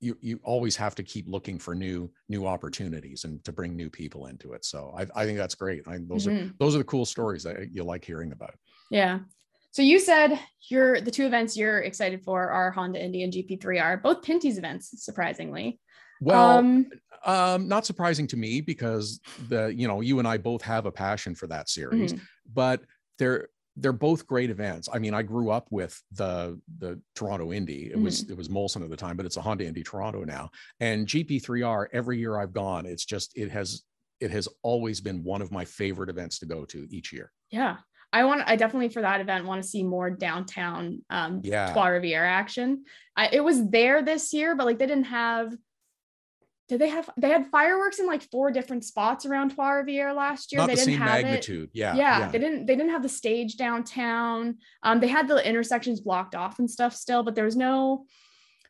you 0.01 0.19
you 0.21 0.41
always 0.43 0.77
have 0.77 0.95
to 0.95 1.03
keep 1.03 1.29
looking 1.29 1.59
for 1.59 1.75
new 1.75 2.11
new 2.29 2.47
opportunities 2.47 3.25
and 3.25 3.43
to 3.45 3.53
bring 3.53 3.77
new 3.77 3.88
people 3.88 4.27
into 4.27 4.53
it 4.53 4.64
so 4.64 4.93
i, 4.97 5.07
I 5.14 5.25
think 5.25 5.38
that's 5.38 5.55
great 5.55 5.87
I, 5.87 5.99
those 6.01 6.27
mm-hmm. 6.27 6.49
are 6.49 6.53
those 6.59 6.75
are 6.75 6.79
the 6.79 6.85
cool 6.85 7.07
stories 7.07 7.45
that 7.45 7.73
you 7.73 7.85
like 7.85 8.05
hearing 8.05 8.33
about 8.33 8.55
yeah 8.91 9.21
so 9.70 9.83
you 9.83 9.98
said 9.98 10.38
you're 10.70 11.00
the 11.00 11.11
two 11.11 11.26
events 11.26 11.57
you're 11.57 11.81
excited 11.81 12.22
for 12.22 12.50
are 12.50 12.70
honda 12.70 13.02
indy 13.02 13.22
and 13.22 13.33
gp3r 13.33 14.02
both 14.02 14.22
pinty's 14.22 14.59
events 14.59 14.90
surprisingly 15.04 15.78
well, 16.20 16.59
um, 16.59 16.90
um, 17.24 17.68
not 17.68 17.87
surprising 17.87 18.26
to 18.28 18.37
me 18.37 18.61
because 18.61 19.20
the 19.48 19.68
you 19.68 19.87
know 19.87 20.00
you 20.00 20.18
and 20.18 20.26
I 20.26 20.37
both 20.37 20.62
have 20.62 20.87
a 20.87 20.92
passion 20.92 21.35
for 21.35 21.46
that 21.46 21.68
series, 21.68 22.12
mm-hmm. 22.12 22.24
but 22.52 22.83
they're 23.18 23.48
they're 23.76 23.92
both 23.92 24.27
great 24.27 24.50
events. 24.50 24.88
I 24.92 24.98
mean, 24.98 25.14
I 25.14 25.23
grew 25.23 25.50
up 25.50 25.69
with 25.71 26.00
the 26.12 26.60
the 26.79 27.00
Toronto 27.14 27.52
Indy. 27.52 27.87
It 27.87 27.92
mm-hmm. 27.92 28.04
was 28.04 28.29
it 28.29 28.37
was 28.37 28.48
Molson 28.48 28.83
at 28.83 28.90
the 28.90 28.96
time, 28.96 29.16
but 29.16 29.27
it's 29.27 29.37
a 29.37 29.40
Honda 29.40 29.66
Indy 29.66 29.83
Toronto 29.83 30.25
now. 30.25 30.50
And 30.81 31.06
GP3R 31.06 31.87
every 31.92 32.19
year 32.19 32.38
I've 32.38 32.52
gone, 32.52 32.87
it's 32.87 33.04
just 33.04 33.37
it 33.37 33.50
has 33.50 33.83
it 34.21 34.31
has 34.33 34.48
always 34.62 35.00
been 35.00 35.23
one 35.23 35.40
of 35.40 35.52
my 35.52 35.64
favorite 35.64 36.10
events 36.10 36.40
to 36.40 36.46
go 36.46 36.64
to 36.64 36.87
each 36.90 37.12
year. 37.12 37.31
Yeah. 37.50 37.77
I 38.19 38.25
want 38.25 38.42
I 38.46 38.56
definitely 38.56 38.88
for 38.88 39.02
that 39.02 39.21
event 39.21 39.46
want 39.46 39.62
to 39.62 39.69
see 39.69 39.85
more 39.85 40.10
downtown 40.10 41.02
um 41.08 41.40
yeah. 41.44 41.73
Trois 41.73 41.87
Rivières 41.87 42.27
action. 42.27 42.85
I, 43.16 43.29
it 43.33 43.44
was 43.44 43.71
there 43.71 44.02
this 44.02 44.33
year, 44.33 44.56
but 44.56 44.66
like 44.66 44.79
they 44.79 44.87
didn't 44.87 45.04
have 45.04 45.54
did 46.69 46.81
they 46.81 46.88
have 46.88 47.08
they 47.16 47.31
had 47.31 47.46
fireworks 47.46 48.00
in 48.00 48.06
like 48.06 48.23
four 48.31 48.50
different 48.50 48.85
spots 48.85 49.25
around 49.25 49.54
Trois 49.54 49.71
Rivières 49.71 50.16
last 50.16 50.50
year? 50.50 50.58
Not 50.60 50.66
they 50.66 50.75
the 50.75 50.81
didn't 50.81 50.94
same 50.94 51.00
have 51.00 51.23
magnitude. 51.23 51.71
It. 51.73 51.79
Yeah, 51.79 51.94
yeah. 51.94 52.19
Yeah. 52.19 52.29
They 52.29 52.38
didn't 52.40 52.66
they 52.66 52.75
didn't 52.75 52.90
have 52.90 53.04
the 53.04 53.08
stage 53.08 53.56
downtown. 53.56 54.58
Um, 54.83 54.98
they 54.98 55.08
had 55.08 55.29
the 55.29 55.48
intersections 55.48 56.00
blocked 56.00 56.35
off 56.35 56.58
and 56.58 56.69
stuff 56.69 56.94
still, 56.94 57.23
but 57.23 57.37
there 57.37 57.44
was 57.44 57.56
no 57.56 58.04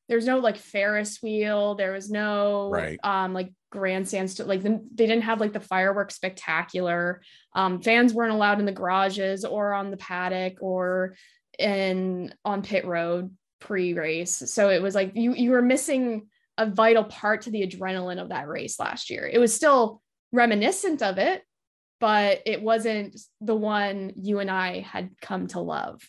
there's 0.08 0.26
no 0.26 0.38
like 0.38 0.58
Ferris 0.58 1.22
wheel. 1.22 1.74
There 1.74 1.92
was 1.92 2.10
no 2.10 2.70
Right. 2.70 2.98
um 3.02 3.32
like 3.32 3.50
grandstands 3.70 4.34
to 4.34 4.44
like 4.44 4.62
the, 4.62 4.82
they 4.94 5.06
didn't 5.06 5.22
have 5.22 5.40
like 5.40 5.52
the 5.52 5.60
fireworks 5.60 6.14
spectacular. 6.14 7.22
Um, 7.54 7.82
fans 7.82 8.14
weren't 8.14 8.32
allowed 8.32 8.60
in 8.60 8.66
the 8.66 8.72
garages 8.72 9.44
or 9.44 9.72
on 9.74 9.90
the 9.90 9.96
paddock 9.96 10.58
or 10.60 11.16
in 11.58 12.34
on 12.44 12.62
pit 12.62 12.86
road 12.86 13.34
pre-race. 13.60 14.42
So 14.46 14.70
it 14.70 14.82
was 14.82 14.94
like 14.94 15.12
you 15.14 15.34
you 15.34 15.50
were 15.50 15.62
missing 15.62 16.28
a 16.56 16.66
vital 16.66 17.04
part 17.04 17.42
to 17.42 17.50
the 17.50 17.66
adrenaline 17.66 18.20
of 18.20 18.30
that 18.30 18.48
race 18.48 18.78
last 18.78 19.10
year. 19.10 19.28
It 19.30 19.38
was 19.38 19.54
still 19.54 20.02
reminiscent 20.32 21.02
of 21.02 21.18
it, 21.18 21.42
but 22.00 22.42
it 22.46 22.62
wasn't 22.62 23.18
the 23.40 23.54
one 23.54 24.12
you 24.16 24.40
and 24.40 24.50
I 24.50 24.80
had 24.80 25.10
come 25.20 25.46
to 25.48 25.60
love. 25.60 26.02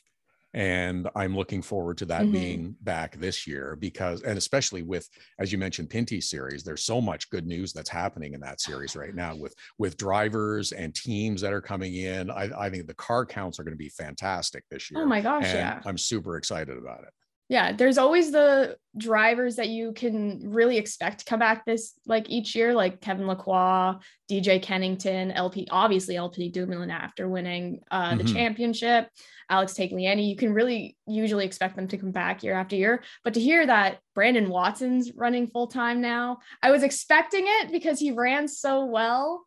And 0.53 1.07
i'm 1.15 1.35
looking 1.35 1.61
forward 1.61 1.97
to 1.97 2.05
that 2.05 2.27
Mhm. 2.27 2.31
being 2.31 2.75
back 2.81 3.15
this 3.17 3.45
year 3.45 3.75
because 3.75 4.23
and 4.23 4.37
especially 4.37 4.81
with 4.81 5.07
as 5.39 5.51
you 5.51 5.57
mentioned 5.57 5.89
pinty 5.89 6.21
series 6.23 6.63
there's 6.63 6.83
so 6.83 6.99
much 6.99 7.29
good 7.29 7.45
news 7.45 7.71
that's 7.71 7.89
happening 7.89 8.33
in 8.33 8.39
that 8.41 8.59
series 8.59 8.95
right 8.95 9.13
now 9.13 9.35
with 9.35 9.53
with 9.77 9.95
drivers 9.97 10.71
and 10.71 10.95
teams 10.95 11.41
that 11.41 11.53
are 11.53 11.61
coming 11.61 11.95
in 11.95 12.31
i, 12.31 12.49
I 12.65 12.69
think 12.69 12.87
the 12.87 12.95
car 12.95 13.25
counts 13.25 13.59
are 13.59 13.63
going 13.63 13.73
to 13.73 13.77
be 13.77 13.89
fantastic 13.89 14.63
this 14.69 14.89
year 14.89 15.01
Oh 15.01 15.05
my 15.05 15.21
gosh, 15.21 15.45
and 15.45 15.53
yeah. 15.53 15.81
i'm 15.85 15.97
super 15.97 16.35
excited 16.37 16.77
about 16.77 17.03
it 17.03 17.13
Yeah, 17.49 17.71
there's 17.71 17.97
always 17.97 18.31
the 18.31 18.77
drivers 18.95 19.55
that 19.55 19.69
you 19.69 19.91
can 19.93 20.51
really 20.51 20.77
expect 20.77 21.19
to 21.19 21.25
come 21.25 21.39
back 21.39 21.65
this 21.65 21.93
like 22.05 22.29
each 22.29 22.55
year, 22.55 22.75
like 22.75 23.01
Kevin 23.01 23.25
Lacroix, 23.25 23.95
DJ 24.29 24.61
Kennington, 24.61 25.31
LP, 25.31 25.67
obviously 25.71 26.15
LP 26.15 26.49
Dumoulin 26.49 26.91
after 26.91 27.27
winning 27.27 27.81
uh, 27.89 28.15
the 28.15 28.23
Mhm. 28.23 28.33
championship, 28.33 29.09
Alex 29.49 29.73
Tagliani. 29.73 30.29
You 30.29 30.35
can 30.35 30.53
really 30.53 30.95
usually 31.07 31.43
expect 31.45 31.75
them 31.75 31.87
to 31.87 31.97
come 31.97 32.11
back 32.11 32.43
year 32.43 32.53
after 32.53 32.75
year. 32.75 33.01
But 33.23 33.33
to 33.33 33.39
hear 33.39 33.65
that 33.65 33.97
Brandon 34.13 34.47
Watson's 34.49 35.11
running 35.15 35.47
full 35.47 35.67
time 35.67 36.01
now, 36.01 36.37
I 36.61 36.69
was 36.69 36.83
expecting 36.83 37.45
it 37.47 37.71
because 37.71 37.99
he 37.99 38.11
ran 38.11 38.47
so 38.47 38.85
well 38.85 39.43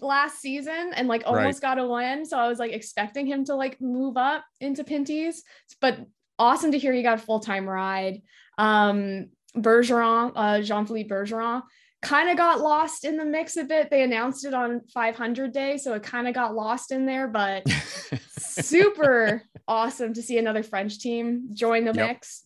last 0.00 0.40
season 0.40 0.92
and 0.94 1.06
like 1.06 1.22
almost 1.24 1.62
got 1.62 1.78
a 1.78 1.86
win. 1.86 2.24
So 2.26 2.36
I 2.36 2.48
was 2.48 2.58
like 2.58 2.72
expecting 2.72 3.26
him 3.26 3.44
to 3.44 3.54
like 3.54 3.80
move 3.80 4.16
up 4.16 4.44
into 4.60 4.82
Pinty's, 4.82 5.44
but 5.80 5.98
awesome 6.38 6.72
to 6.72 6.78
hear 6.78 6.92
he 6.92 7.02
got 7.02 7.18
a 7.18 7.22
full-time 7.22 7.68
ride. 7.68 8.22
Um 8.58 9.26
Bergeron, 9.56 10.32
uh 10.34 10.60
Jean-Philippe 10.62 11.08
Bergeron 11.08 11.62
kind 12.02 12.28
of 12.28 12.36
got 12.36 12.60
lost 12.60 13.04
in 13.04 13.16
the 13.16 13.24
mix 13.24 13.56
a 13.56 13.64
bit. 13.64 13.90
They 13.90 14.02
announced 14.02 14.44
it 14.44 14.54
on 14.54 14.82
500 14.92 15.52
day, 15.52 15.76
so 15.78 15.94
it 15.94 16.02
kind 16.02 16.28
of 16.28 16.34
got 16.34 16.54
lost 16.54 16.92
in 16.92 17.06
there, 17.06 17.26
but 17.26 17.64
super 18.38 19.42
awesome 19.66 20.12
to 20.14 20.22
see 20.22 20.38
another 20.38 20.62
French 20.62 20.98
team 20.98 21.48
join 21.52 21.84
the 21.84 21.92
Yep. 21.94 22.08
mix. 22.08 22.44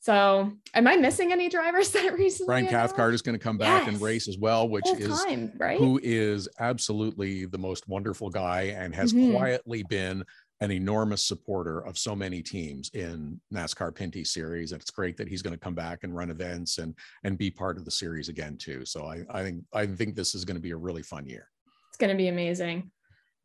So, 0.00 0.52
am 0.74 0.86
I 0.86 0.96
missing 0.96 1.32
any 1.32 1.48
drivers 1.48 1.90
that 1.92 2.14
recently? 2.14 2.46
brian 2.52 2.66
cathcart 2.66 3.14
is 3.14 3.22
going 3.22 3.36
to 3.38 3.42
come 3.42 3.58
back 3.58 3.86
and 3.88 4.00
race 4.00 4.28
as 4.28 4.38
well 4.38 4.68
which 4.68 4.84
Full 4.86 4.96
is 4.96 5.24
time, 5.24 5.52
right? 5.58 5.78
who 5.78 6.00
is 6.02 6.48
absolutely 6.60 7.44
the 7.46 7.58
most 7.58 7.86
wonderful 7.88 8.30
guy 8.30 8.74
and 8.76 8.94
has 8.94 9.12
Mhm. 9.12 9.32
quietly 9.32 9.82
been 9.82 10.24
an 10.60 10.70
enormous 10.72 11.24
supporter 11.24 11.80
of 11.80 11.96
so 11.96 12.16
many 12.16 12.42
teams 12.42 12.90
in 12.94 13.40
NASCAR 13.54 13.92
Pinty 13.92 14.26
series. 14.26 14.72
And 14.72 14.80
it's 14.80 14.90
great 14.90 15.16
that 15.16 15.28
he's 15.28 15.42
going 15.42 15.54
to 15.54 15.60
come 15.60 15.74
back 15.74 16.02
and 16.02 16.14
run 16.16 16.30
events 16.30 16.78
and 16.78 16.94
and 17.24 17.38
be 17.38 17.50
part 17.50 17.76
of 17.78 17.84
the 17.84 17.90
series 17.90 18.28
again 18.28 18.56
too. 18.56 18.84
So 18.84 19.04
I, 19.06 19.22
I 19.30 19.42
think 19.42 19.64
I 19.72 19.86
think 19.86 20.14
this 20.14 20.34
is 20.34 20.44
going 20.44 20.56
to 20.56 20.60
be 20.62 20.72
a 20.72 20.76
really 20.76 21.02
fun 21.02 21.26
year. 21.26 21.48
It's 21.90 21.98
going 21.98 22.10
to 22.10 22.16
be 22.16 22.28
amazing. 22.28 22.90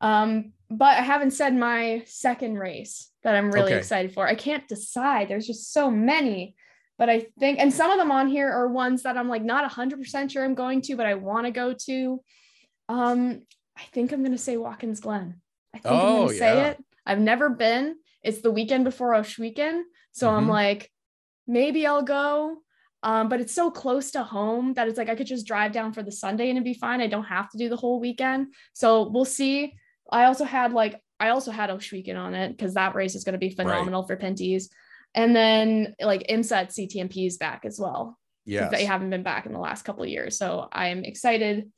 Um, 0.02 0.54
but 0.70 0.98
I 0.98 1.02
haven't 1.02 1.32
said 1.32 1.56
my 1.56 2.04
second 2.08 2.58
race 2.58 3.12
that 3.24 3.36
I'm 3.36 3.52
really 3.52 3.68
Okay. 3.72 3.78
excited 3.78 4.14
for. 4.14 4.28
I 4.28 4.36
can't 4.36 4.68
decide. 4.68 5.30
There's 5.30 5.48
just 5.48 5.72
so 5.72 5.90
many. 5.92 6.56
But 7.00 7.10
I 7.10 7.28
think, 7.40 7.60
and 7.60 7.74
some 7.74 7.90
of 7.90 7.98
them 7.98 8.12
on 8.12 8.28
here 8.28 8.52
are 8.52 8.68
ones 8.68 9.04
that 9.04 9.18
I'm 9.18 9.28
like 9.30 9.44
not 9.44 9.70
100% 9.70 10.32
sure 10.32 10.44
I'm 10.44 10.56
going 10.56 10.82
to, 10.84 10.96
but 10.96 11.06
I 11.06 11.16
want 11.16 11.46
to 11.46 11.52
go 11.52 11.74
to. 11.86 12.22
Um, 12.90 13.42
I 13.78 13.82
think 13.94 14.12
I'm 14.12 14.20
going 14.22 14.32
to 14.34 14.38
say 14.38 14.58
Watkins 14.58 15.00
Glen. 15.00 15.42
I 15.74 15.80
think 15.80 15.94
I'm 15.94 16.00
Oh, 16.02 16.16
going 16.18 16.28
to 16.30 16.38
say 16.38 16.56
yeah. 16.58 16.68
it. 16.70 16.84
I've 17.06 17.20
never 17.20 17.50
been. 17.50 17.96
It's 18.24 18.42
the 18.42 18.52
weekend 18.52 18.84
before 18.86 19.12
Oshweekend. 19.14 19.82
So 20.12 20.30
I'm 20.30 20.46
Mhm. 20.46 20.50
like, 20.50 20.92
maybe 21.48 21.86
I'll 21.86 22.04
go. 22.04 22.58
Um, 23.02 23.28
but 23.28 23.42
it's 23.42 23.54
so 23.54 23.70
close 23.70 24.12
to 24.12 24.24
home 24.24 24.76
that 24.76 24.88
it's 24.88 24.98
like 24.98 25.10
I 25.10 25.16
could 25.16 25.28
just 25.28 25.46
drive 25.46 25.74
down 25.74 25.92
for 25.92 26.04
the 26.04 26.12
Sunday 26.12 26.50
and 26.50 26.58
it'd 26.58 26.64
be 26.64 26.74
fine. 26.74 27.02
I 27.02 27.08
don't 27.08 27.26
have 27.26 27.50
to 27.50 27.58
do 27.58 27.68
the 27.68 27.76
whole 27.76 28.00
weekend. 28.00 28.54
So 28.74 29.10
we'll 29.10 29.26
see. 29.26 29.74
I 30.10 30.26
also 30.26 30.46
had 30.46 30.72
like 30.72 31.02
I 31.20 31.30
also 31.30 31.52
had 31.52 31.70
Oshweekend 31.70 32.18
on 32.18 32.34
it 32.34 32.50
because 32.52 32.74
that 32.76 32.96
race 32.96 33.16
is 33.16 33.24
going 33.24 33.34
to 33.34 33.40
be 33.40 33.50
phenomenal 33.50 34.04
for 34.04 34.16
Pinty's. 34.16 34.70
And 35.14 35.36
then 35.36 35.96
like 36.02 36.26
IMSA 36.30 36.52
at 36.54 36.70
CTMP 36.72 37.28
is 37.28 37.38
back 37.38 37.66
as 37.66 37.80
well. 37.80 38.18
Yeah. 38.46 38.70
They 38.70 38.86
haven't 38.86 39.10
been 39.10 39.24
back 39.24 39.46
in 39.46 39.54
the 39.54 39.60
last 39.60 39.84
couple 39.84 40.04
of 40.04 40.10
years. 40.10 40.38
So 40.38 40.68
I'm 40.72 41.04
excited 41.04 41.72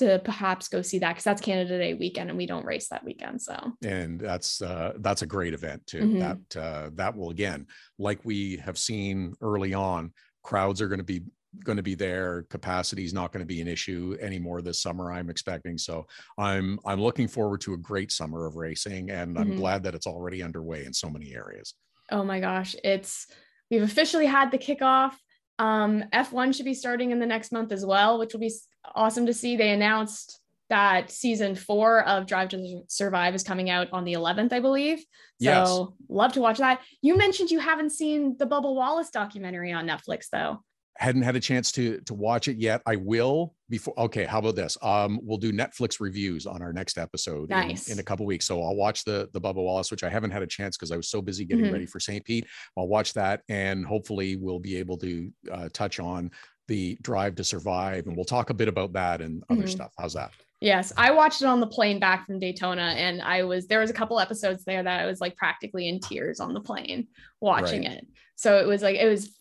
to 0.00 0.18
perhaps 0.24 0.68
go 0.68 0.82
see 0.82 0.98
that 0.98 1.10
because 1.12 1.24
that's 1.24 1.40
Canada 1.40 1.78
Day 1.78 1.94
weekend 1.94 2.28
and 2.28 2.36
we 2.36 2.46
don't 2.46 2.66
race 2.66 2.88
that 2.88 3.04
weekend. 3.04 3.40
So 3.40 3.72
and 3.84 4.20
that's 4.20 4.60
uh, 4.60 4.94
that's 4.98 5.22
a 5.22 5.26
great 5.26 5.54
event 5.54 5.86
too. 5.86 6.00
Mhm. 6.00 6.18
That 6.18 6.60
uh, 6.60 6.90
that 6.94 7.16
will 7.16 7.30
again, 7.30 7.66
like 7.98 8.20
we 8.24 8.56
have 8.58 8.76
seen 8.78 9.34
early 9.40 9.72
on, 9.74 10.12
crowds 10.42 10.80
are 10.82 10.88
going 10.88 10.98
to 10.98 11.04
be 11.04 11.22
going 11.64 11.76
to 11.76 11.82
be 11.82 11.94
there. 11.96 12.44
Capacity 12.50 13.04
is 13.04 13.12
not 13.12 13.32
going 13.32 13.40
to 13.42 13.46
be 13.54 13.60
an 13.60 13.66
issue 13.68 14.16
anymore 14.20 14.62
this 14.62 14.80
summer. 14.80 15.10
I'm 15.12 15.30
expecting. 15.30 15.78
So 15.78 16.06
I'm 16.38 16.78
I'm 16.84 17.00
looking 17.00 17.28
forward 17.28 17.60
to 17.62 17.74
a 17.74 17.78
great 17.78 18.12
summer 18.12 18.46
of 18.46 18.56
racing, 18.56 19.10
and 19.10 19.38
I'm 19.38 19.52
Mhm. 19.52 19.56
glad 19.56 19.82
that 19.84 19.94
it's 19.94 20.06
already 20.06 20.42
underway 20.42 20.84
in 20.84 20.92
so 20.92 21.08
many 21.10 21.34
areas. 21.34 21.74
oh 22.12 22.24
my 22.24 22.40
gosh, 22.40 22.74
it's 22.82 23.28
we've 23.70 23.82
officially 23.82 24.26
had 24.26 24.50
the 24.50 24.58
kickoff. 24.58 25.12
Um, 25.60 26.02
F1 26.12 26.54
should 26.54 26.64
be 26.64 26.74
starting 26.74 27.10
in 27.10 27.18
the 27.20 27.26
next 27.26 27.52
month 27.52 27.70
as 27.70 27.84
well, 27.86 28.18
which 28.18 28.32
will 28.32 28.40
be 28.40 28.50
awesome 28.94 29.26
to 29.26 29.34
see. 29.34 29.56
They 29.56 29.70
announced 29.70 30.40
that 30.68 31.10
season 31.10 31.54
four 31.56 32.04
of 32.06 32.26
Drive 32.26 32.48
to 32.50 32.82
Survive 32.88 33.34
is 33.34 33.42
coming 33.42 33.70
out 33.70 33.88
on 33.92 34.04
the 34.04 34.12
11th, 34.12 34.52
I 34.52 34.60
believe. 34.60 34.98
So 34.98 35.04
Yes. 35.40 35.80
love 36.08 36.32
to 36.34 36.40
watch 36.40 36.58
that. 36.58 36.80
You 37.02 37.16
mentioned 37.16 37.50
you 37.50 37.58
haven't 37.58 37.90
seen 37.90 38.36
the 38.38 38.46
Bubba 38.46 38.72
Wallace 38.74 39.10
documentary 39.10 39.72
on 39.72 39.86
Netflix, 39.86 40.26
though. 40.30 40.62
hadn't 40.98 41.22
had 41.22 41.34
a 41.34 41.40
chance 41.40 41.72
to 41.72 41.98
to 42.02 42.12
watch 42.12 42.46
it 42.46 42.58
yet 42.58 42.82
i 42.84 42.94
will 42.94 43.54
before 43.70 43.94
okay 43.98 44.24
how 44.26 44.38
about 44.38 44.54
this 44.54 44.76
um 44.82 45.18
we'll 45.22 45.38
do 45.38 45.50
netflix 45.50 45.98
reviews 45.98 46.44
on 46.46 46.60
our 46.60 46.74
next 46.74 46.98
episode 46.98 47.44
in- 47.50 47.56
Nice. 47.68 47.88
in, 47.88 47.98
a 48.00 48.02
couple 48.02 48.26
weeks 48.26 48.44
so 48.44 48.60
i'll 48.62 48.76
watch 48.76 49.04
the 49.04 49.26
the 49.32 49.40
bubba 49.40 49.62
wallace 49.68 49.90
which 49.90 50.02
i 50.02 50.10
haven't 50.10 50.30
had 50.32 50.42
a 50.42 50.46
chance 50.46 50.76
because 50.76 50.90
i 50.92 50.96
was 50.96 51.08
so 51.08 51.22
busy 51.22 51.46
getting 51.46 51.64
Mhm. 51.66 51.72
ready 51.72 51.86
for 51.86 52.00
st 52.00 52.22
pete 52.26 52.46
i'll 52.76 52.88
watch 52.88 53.14
that 53.14 53.40
and 53.48 53.86
hopefully 53.86 54.36
we'll 54.36 54.58
be 54.58 54.76
able 54.76 54.98
to 54.98 55.32
uh, 55.50 55.68
touch 55.72 56.00
on 56.00 56.30
the 56.70 56.96
drive 57.02 57.34
to 57.34 57.44
survive 57.44 58.06
and 58.06 58.14
we'll 58.16 58.24
talk 58.24 58.48
a 58.50 58.54
bit 58.54 58.68
about 58.68 58.92
that 58.94 59.20
and 59.20 59.42
other 59.50 59.64
Mhm. 59.64 59.68
stuff 59.68 59.92
how's 59.98 60.14
that 60.14 60.30
Yes, 60.62 60.92
I 60.96 61.10
watched 61.12 61.40
it 61.40 61.46
on 61.46 61.58
the 61.60 61.66
plane 61.66 61.98
back 61.98 62.26
from 62.26 62.38
Daytona, 62.38 62.82
and 63.04 63.22
I 63.22 63.44
was 63.44 63.66
there 63.66 63.80
was 63.80 63.88
a 63.88 63.94
couple 63.94 64.20
episodes 64.20 64.62
there 64.64 64.82
that 64.82 65.00
I 65.00 65.06
was 65.06 65.18
like 65.18 65.34
practically 65.34 65.88
in 65.88 66.00
tears 66.00 66.38
on 66.38 66.52
the 66.52 66.60
plane 66.60 67.08
watching 67.40 67.84
it. 67.84 68.06
So 68.36 68.58
it 68.58 68.66
was 68.66 68.82
like 68.82 68.96
it 68.96 69.08
was. 69.08 69.34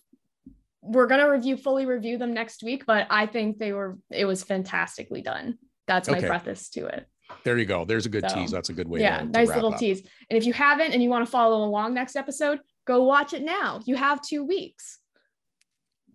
We're 0.82 1.07
gonna 1.07 1.30
review 1.30 1.57
fully 1.57 1.86
review 1.86 2.17
them 2.17 2.34
next 2.34 2.63
week, 2.63 2.86
but 2.86 3.05
I 3.09 3.25
think 3.25 3.57
they 3.57 3.73
were 3.73 3.97
it 4.09 4.23
was 4.23 4.45
fantastically 4.45 5.21
done. 5.21 5.57
That's 5.88 6.07
my 6.07 6.19
Okay. 6.19 6.27
preface 6.27 6.69
to 6.69 6.86
it. 6.88 7.05
there 7.43 7.57
you 7.57 7.65
go 7.65 7.84
there's 7.84 8.05
a 8.05 8.09
good 8.09 8.23
So, 8.30 8.36
tease 8.36 8.51
that's 8.51 8.69
a 8.69 8.73
good 8.73 8.88
way 8.88 9.01
yeah, 9.01 9.17
to, 9.19 9.25
to 9.25 9.32
nice 9.32 9.49
little 9.49 9.73
up. 9.73 9.80
tease. 9.80 9.99
And 10.30 10.38
if 10.38 10.45
you 10.45 10.53
haven't 10.53 10.93
and 10.93 11.03
you 11.03 11.09
want 11.09 11.25
to 11.25 11.30
follow 11.32 11.65
along 11.65 11.93
next 11.95 12.15
episode, 12.15 12.61
go 12.86 13.03
watch 13.03 13.34
it 13.34 13.43
now. 13.43 13.82
You 13.86 13.95
have 13.97 14.21
two 14.21 14.45
weeks. 14.45 14.99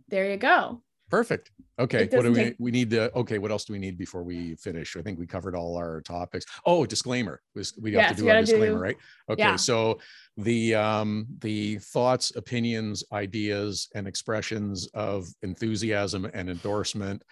There 0.08 0.30
you 0.30 0.38
go. 0.38 0.82
Perfect. 1.10 1.50
Okay. 1.78 2.08
What 2.10 2.22
do 2.22 2.30
we 2.32 2.34
take- 2.36 2.56
we 2.58 2.70
need 2.70 2.90
to 2.90 3.12
okay, 3.14 3.38
what 3.38 3.50
else 3.50 3.64
do 3.64 3.72
we 3.72 3.78
need 3.78 3.98
before 3.98 4.22
we 4.22 4.54
finish? 4.56 4.96
I 4.96 5.02
think 5.02 5.18
we 5.18 5.26
covered 5.26 5.54
all 5.54 5.76
our 5.76 6.00
topics. 6.00 6.44
Oh, 6.64 6.86
disclaimer. 6.86 7.40
We 7.54 7.62
we 7.80 7.92
have 7.92 8.00
Yes, 8.02 8.10
to 8.16 8.16
do 8.22 8.28
our 8.28 8.34
gotta 8.36 8.46
do- 8.46 8.52
disclaimer, 8.52 8.78
right? 8.80 8.96
Okay. 9.28 9.42
yeah. 9.42 9.56
So 9.56 10.00
the 10.36 10.74
um 10.74 11.26
the 11.40 11.78
thoughts, 11.78 12.34
opinions, 12.36 13.04
ideas, 13.12 13.88
and 13.94 14.06
expressions 14.08 14.86
of 14.94 15.26
enthusiasm 15.42 16.24
and 16.32 16.48
endorsement 16.48 17.22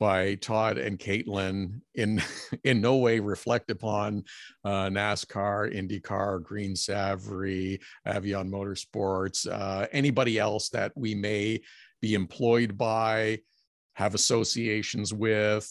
by 0.00 0.36
Todd 0.36 0.78
and 0.78 0.96
Caitlin 0.98 1.80
in 1.94 2.22
in 2.64 2.80
no 2.80 2.98
way 2.98 3.18
reflect 3.20 3.70
upon 3.70 4.22
uh, 4.64 4.88
NASCAR, 4.88 5.74
IndyCar, 5.74 6.42
Green 6.42 6.74
Savoree, 6.74 7.80
Avion 8.06 8.48
Motorsports, 8.48 9.50
uh, 9.50 9.86
anybody 9.92 10.38
else 10.38 10.68
that 10.68 10.92
we 10.96 11.14
may 11.16 11.60
be 12.00 12.14
employed 12.14 12.76
by, 12.78 13.40
have 13.94 14.14
associations 14.14 15.12
with, 15.12 15.70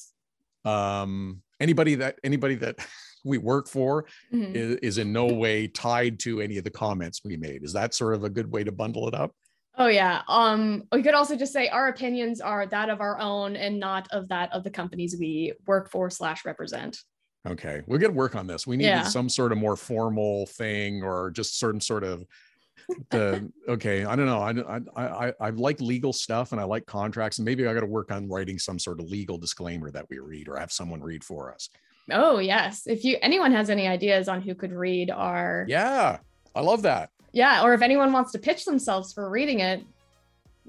um, 0.65 1.41
anybody 1.59 1.95
that 1.95 2.19
anybody 2.23 2.55
that 2.55 2.75
we 3.25 3.38
work 3.38 3.67
for 3.67 4.05
Mhm. 4.34 4.55
is, 4.55 4.75
is 4.78 4.97
in 4.97 5.11
no 5.11 5.25
way 5.28 5.67
tied 5.67 6.19
to 6.19 6.41
any 6.41 6.57
of 6.57 6.63
the 6.63 6.69
comments 6.69 7.21
we 7.23 7.36
made. 7.38 7.63
Is 7.63 7.73
that 7.73 7.93
sort 7.93 8.13
of 8.15 8.23
a 8.23 8.30
good 8.30 8.51
way 8.51 8.63
to 8.63 8.71
bundle 8.71 9.07
it 9.07 9.13
up? 9.13 9.32
Oh 9.78 9.88
yeah. 9.88 10.21
Um, 10.28 10.84
we 10.91 11.03
could 11.03 11.13
also 11.13 11.36
just 11.36 11.53
say 11.53 11.67
our 11.69 11.88
opinions 11.88 12.41
are 12.41 12.65
that 12.67 12.89
of 12.89 12.99
our 12.99 13.19
own 13.19 13.55
and 13.55 13.80
not 13.80 14.07
of 14.11 14.28
that 14.30 14.51
of 14.53 14.63
the 14.63 14.71
companies 14.71 15.15
we 15.19 15.53
work 15.67 15.89
for 15.91 16.09
slash 16.09 16.45
represent. 16.45 16.97
Okay, 17.47 17.82
we're 17.88 17.99
gonna 17.99 18.13
work 18.13 18.36
on 18.36 18.47
this. 18.47 18.65
We 18.67 18.75
need 18.78 18.86
Yeah. 18.86 19.03
some 19.03 19.30
sort 19.30 19.51
of 19.51 19.57
more 19.57 19.75
formal 19.75 20.47
thing 20.47 21.03
or 21.03 21.32
just 21.32 21.59
certain 21.59 21.80
sort 21.80 22.03
of 22.03 22.25
the 23.09 23.51
okay 23.67 24.05
i 24.05 24.15
don't 24.15 24.25
know 24.25 24.39
I, 24.39 24.80
I 24.95 25.28
i 25.28 25.34
i 25.41 25.49
like 25.49 25.82
legal 25.82 26.13
stuff 26.13 26.51
and 26.51 26.61
i 26.61 26.63
like 26.63 26.86
contracts 26.86 27.38
and 27.38 27.45
maybe 27.45 27.67
i 27.67 27.73
got 27.73 27.82
to 27.82 27.86
work 27.86 28.11
on 28.11 28.30
writing 28.30 28.59
some 28.59 28.80
sort 28.80 28.99
of 28.99 29.07
legal 29.07 29.38
disclaimer 29.38 29.91
that 29.91 30.05
we 30.09 30.19
read 30.19 30.47
or 30.47 30.57
have 30.57 30.71
someone 30.71 31.01
read 31.01 31.23
for 31.23 31.53
us. 31.53 31.69
Oh 32.11 32.39
yes 32.39 32.84
if 32.88 33.03
you 33.03 33.17
anyone 33.21 33.51
has 33.51 33.69
any 33.69 33.88
ideas 33.88 34.30
on 34.30 34.41
who 34.41 34.55
could 34.55 34.71
read 34.71 35.11
our 35.11 35.65
yeah 35.67 36.19
i 36.55 36.61
love 36.61 36.82
that. 36.84 37.09
Yeah 37.34 37.63
or 37.63 37.73
if 37.73 37.82
anyone 37.82 38.13
wants 38.13 38.32
to 38.32 38.39
pitch 38.39 38.63
themselves 38.63 39.13
for 39.13 39.30
reading 39.30 39.59
it 39.59 39.84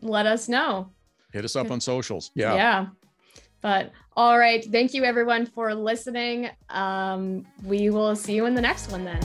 let 0.03 0.27
us 0.27 0.49
know. 0.49 0.91
Hit 1.33 1.45
us 1.45 1.55
up 1.57 1.71
on 1.71 1.81
socials 1.81 2.33
yeah. 2.35 2.55
Yeah 2.55 2.87
but 3.61 3.93
all 4.17 4.39
right 4.39 4.65
thank 4.73 4.95
you 4.95 5.05
everyone 5.05 5.47
for 5.47 5.75
listening. 5.75 6.51
Um 6.71 7.47
we 7.63 7.91
will 7.91 8.17
see 8.17 8.35
you 8.35 8.47
in 8.47 8.55
the 8.55 8.63
next 8.63 8.91
one 8.91 9.05
then 9.05 9.21